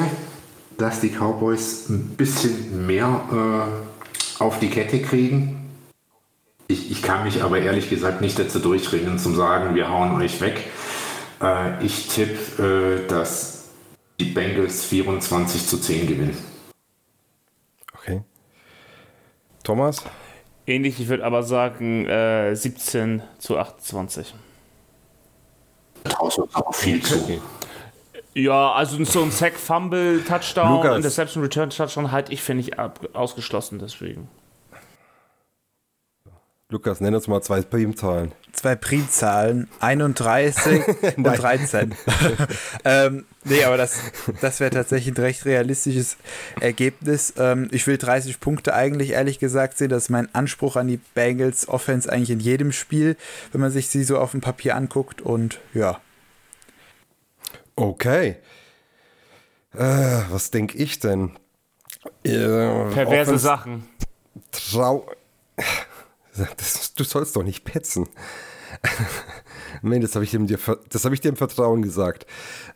dass 0.76 1.00
die 1.00 1.10
Cowboys 1.10 1.88
ein 1.88 2.16
bisschen 2.16 2.86
mehr 2.86 3.22
äh, 3.32 4.42
auf 4.42 4.58
die 4.58 4.70
Kette 4.70 5.00
kriegen. 5.00 5.68
Ich, 6.66 6.90
ich 6.90 7.02
kann 7.02 7.24
mich 7.24 7.42
aber 7.42 7.58
ehrlich 7.58 7.88
gesagt 7.88 8.20
nicht 8.20 8.38
dazu 8.38 8.58
durchringen, 8.58 9.18
zu 9.18 9.30
sagen, 9.34 9.74
wir 9.74 9.88
hauen 9.88 10.20
euch 10.20 10.40
weg. 10.42 10.64
Äh, 11.40 11.84
ich 11.84 12.08
tippe, 12.08 13.04
äh, 13.04 13.08
dass 13.08 13.68
die 14.18 14.26
Bengals 14.26 14.84
24 14.84 15.66
zu 15.66 15.78
10 15.78 16.06
gewinnen. 16.06 16.38
Okay. 17.96 18.22
Thomas? 19.62 20.04
Ähnlich, 20.66 21.00
ich 21.00 21.08
würde 21.08 21.24
aber 21.24 21.42
sagen 21.42 22.06
äh, 22.06 22.54
17 22.54 23.22
zu 23.38 23.58
28. 23.58 24.34
Draußen 26.04 26.44
aber 26.52 26.72
viel 26.72 27.02
zu. 27.02 27.40
Ja, 28.34 28.72
also 28.72 29.02
so 29.04 29.22
ein 29.22 29.30
Sack, 29.30 29.54
Fumble, 29.54 30.22
Touchdown, 30.24 30.76
Lukas. 30.76 30.96
Interception, 30.96 31.42
Return, 31.42 31.70
Touchdown 31.70 32.12
halte 32.12 32.32
ich, 32.32 32.42
finde 32.42 32.62
ich, 32.62 32.78
ab, 32.78 33.00
ausgeschlossen 33.12 33.78
deswegen. 33.78 34.28
Lukas, 36.70 37.00
nenn 37.00 37.14
uns 37.14 37.26
mal 37.28 37.40
zwei 37.40 37.62
Primzahlen. 37.62 38.32
Zwei 38.52 38.76
Primzahlen, 38.76 39.68
31 39.80 40.82
und 41.16 41.24
13. 41.24 41.94
ähm, 42.84 43.24
nee, 43.44 43.64
aber 43.64 43.78
das, 43.78 44.00
das 44.42 44.60
wäre 44.60 44.70
tatsächlich 44.70 45.16
ein 45.16 45.22
recht 45.22 45.46
realistisches 45.46 46.18
Ergebnis. 46.60 47.32
Ähm, 47.38 47.68
ich 47.70 47.86
will 47.86 47.96
30 47.96 48.38
Punkte 48.38 48.74
eigentlich, 48.74 49.12
ehrlich 49.12 49.38
gesagt, 49.38 49.78
sehen. 49.78 49.88
Das 49.88 50.04
ist 50.04 50.08
mein 50.10 50.34
Anspruch 50.34 50.76
an 50.76 50.88
die 50.88 50.98
Bengals 51.14 51.68
Offense 51.68 52.12
eigentlich 52.12 52.30
in 52.30 52.40
jedem 52.40 52.72
Spiel, 52.72 53.16
wenn 53.52 53.62
man 53.62 53.70
sich 53.70 53.88
sie 53.88 54.04
so 54.04 54.18
auf 54.18 54.32
dem 54.32 54.42
Papier 54.42 54.76
anguckt. 54.76 55.22
Und 55.22 55.60
ja, 55.72 56.00
Okay. 57.76 58.36
Äh, 59.72 60.22
was 60.30 60.50
denke 60.50 60.76
ich 60.76 60.98
denn? 60.98 61.38
Äh, 62.24 62.30
Perverse 62.32 63.06
Offense- 63.06 63.38
Sachen. 63.38 63.88
Trau. 64.50 65.08
Das, 66.56 66.94
du 66.94 67.04
sollst 67.04 67.36
doch 67.36 67.42
nicht 67.42 67.64
petzen. 67.64 68.08
Nein, 69.82 70.00
das 70.00 70.14
habe 70.14 70.24
ich, 70.24 70.34
hab 70.34 71.12
ich 71.12 71.20
dir 71.20 71.28
im 71.28 71.36
Vertrauen 71.36 71.82
gesagt. 71.82 72.26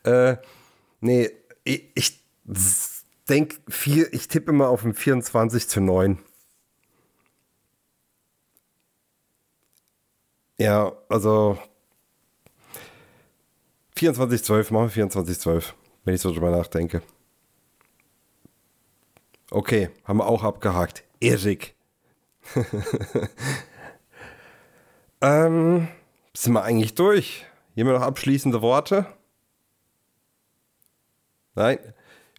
Äh, 0.05 0.37
nee, 1.01 1.31
ich, 1.65 1.91
ich 1.95 2.23
denke, 3.29 3.57
ich 4.13 4.29
tippe 4.29 4.53
mal 4.53 4.67
auf 4.67 4.85
ein 4.85 4.95
24 4.95 5.69
zu 5.69 5.81
9. 5.81 6.19
Ja, 10.59 10.93
also 11.09 11.59
24 13.97 14.45
12, 14.45 14.71
machen 14.71 14.85
wir 14.85 14.91
24 14.91 15.41
12, 15.41 15.75
wenn 16.05 16.15
ich 16.15 16.21
so 16.21 16.33
drüber 16.33 16.51
nachdenke. 16.51 17.03
Okay, 19.51 19.91
haben 20.05 20.19
wir 20.19 20.27
auch 20.27 20.45
abgehakt. 20.45 21.05
Erik. 21.21 21.75
ähm, 25.20 25.88
sind 26.34 26.53
wir 26.53 26.62
eigentlich 26.62 26.95
durch? 26.95 27.47
Jemand 27.74 27.99
noch 27.99 28.07
abschließende 28.07 28.62
Worte? 28.62 29.07
Nein. 31.55 31.78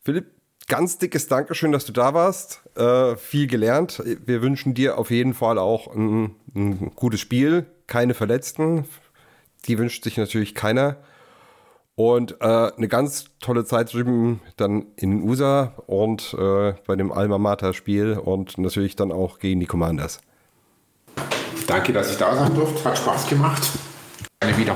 Philipp, 0.04 0.32
ganz 0.68 0.98
dickes 0.98 1.28
Dankeschön, 1.28 1.72
dass 1.72 1.86
du 1.86 1.92
da 1.92 2.14
warst. 2.14 2.62
Äh, 2.76 3.16
viel 3.16 3.48
gelernt. 3.48 4.02
Wir 4.26 4.42
wünschen 4.42 4.74
dir 4.74 4.98
auf 4.98 5.12
jeden 5.12 5.34
Fall 5.34 5.58
auch 5.58 5.88
ein, 5.94 6.36
ein 6.56 6.92
gutes 6.96 7.20
Spiel. 7.20 7.66
Keine 7.88 8.14
Verletzten. 8.14 8.86
Die 9.66 9.78
wünscht 9.78 10.04
sich 10.04 10.18
natürlich 10.18 10.56
keiner. 10.56 10.98
Und 11.96 12.42
äh, 12.42 12.72
eine 12.76 12.88
ganz 12.88 13.26
tolle 13.40 13.66
Zeit 13.66 13.94
drüben 13.94 14.42
dann 14.58 14.88
in 14.96 15.12
den 15.12 15.30
USA 15.30 15.74
und 15.86 16.34
äh, 16.34 16.74
bei 16.88 16.96
dem 16.96 17.12
Alma 17.12 17.38
Mater 17.38 17.74
Spiel 17.74 18.14
und 18.14 18.58
natürlich 18.58 18.96
dann 18.96 19.12
auch 19.12 19.38
gegen 19.38 19.60
die 19.60 19.68
Commanders. 19.68 20.20
Danke, 21.68 21.94
dass 21.94 22.12
ich 22.12 22.18
da 22.18 22.36
sein 22.36 22.54
durfte. 22.56 22.84
Hat 22.84 22.98
Spaß 22.98 23.30
gemacht. 23.30 23.64
Gerne 24.40 24.58
wieder. 24.58 24.76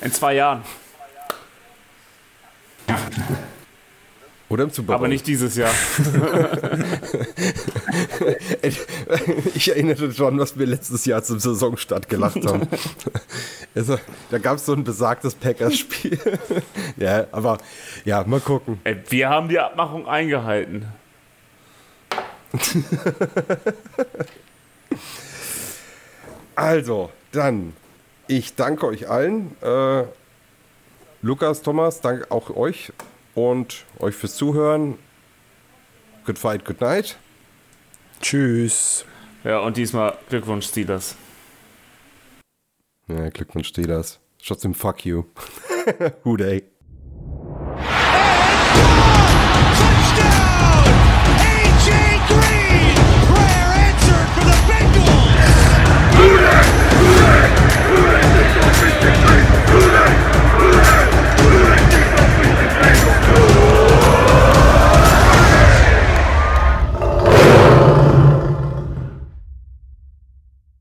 In 0.00 0.12
zwei 0.12 0.34
Jahren. 0.34 0.62
Oder 4.50 4.64
im 4.64 4.70
Super 4.70 4.88
Bowl. 4.88 4.96
Aber 4.96 5.08
nicht 5.08 5.26
dieses 5.28 5.54
Jahr. 5.54 5.70
ich 9.54 9.68
erinnere 9.68 10.12
schon, 10.12 10.40
was 10.40 10.58
wir 10.58 10.66
letztes 10.66 11.04
Jahr 11.04 11.22
zum 11.22 11.38
Saisonstart 11.38 12.08
gelacht 12.08 12.44
haben. 12.44 12.66
also, 13.76 13.96
da 14.28 14.38
gab 14.38 14.56
es 14.56 14.66
so 14.66 14.72
ein 14.72 14.82
besagtes 14.82 15.36
Packers-Spiel. 15.36 16.18
ja, 16.96 17.28
aber 17.30 17.58
ja, 18.04 18.24
mal 18.24 18.40
gucken. 18.40 18.80
Ey, 18.82 19.00
wir 19.08 19.28
haben 19.28 19.48
die 19.48 19.60
Abmachung 19.60 20.08
eingehalten. 20.08 20.88
Also, 26.56 27.12
dann, 27.30 27.72
ich 28.26 28.56
danke 28.56 28.88
euch 28.88 29.08
allen. 29.08 29.56
Äh, 29.62 30.02
Lukas, 31.22 31.62
Thomas, 31.62 32.00
danke 32.00 32.28
auch 32.32 32.50
euch 32.56 32.92
und 33.34 33.84
euch 33.98 34.14
fürs 34.14 34.36
Zuhören. 34.36 34.98
Good 36.24 36.38
fight, 36.38 36.64
good 36.64 36.80
night. 36.80 37.18
Tschüss. 38.20 39.04
Ja, 39.44 39.60
und 39.60 39.76
diesmal 39.76 40.18
Glückwunsch, 40.28 40.66
Steelers. 40.66 41.16
Ja, 43.08 43.28
Glückwunsch, 43.30 43.68
Steelers. 43.68 44.20
Trotzdem, 44.44 44.74
fuck 44.74 45.04
you. 45.04 45.24
Who 46.24 46.36
they? 46.36 46.64
Green, 52.28 52.94
prayer 53.26 53.70
answered 53.86 54.28
for 54.34 54.44
the 54.44 54.56
Bengals. 54.68 56.14
Who 56.14 56.26
that? 56.36 57.69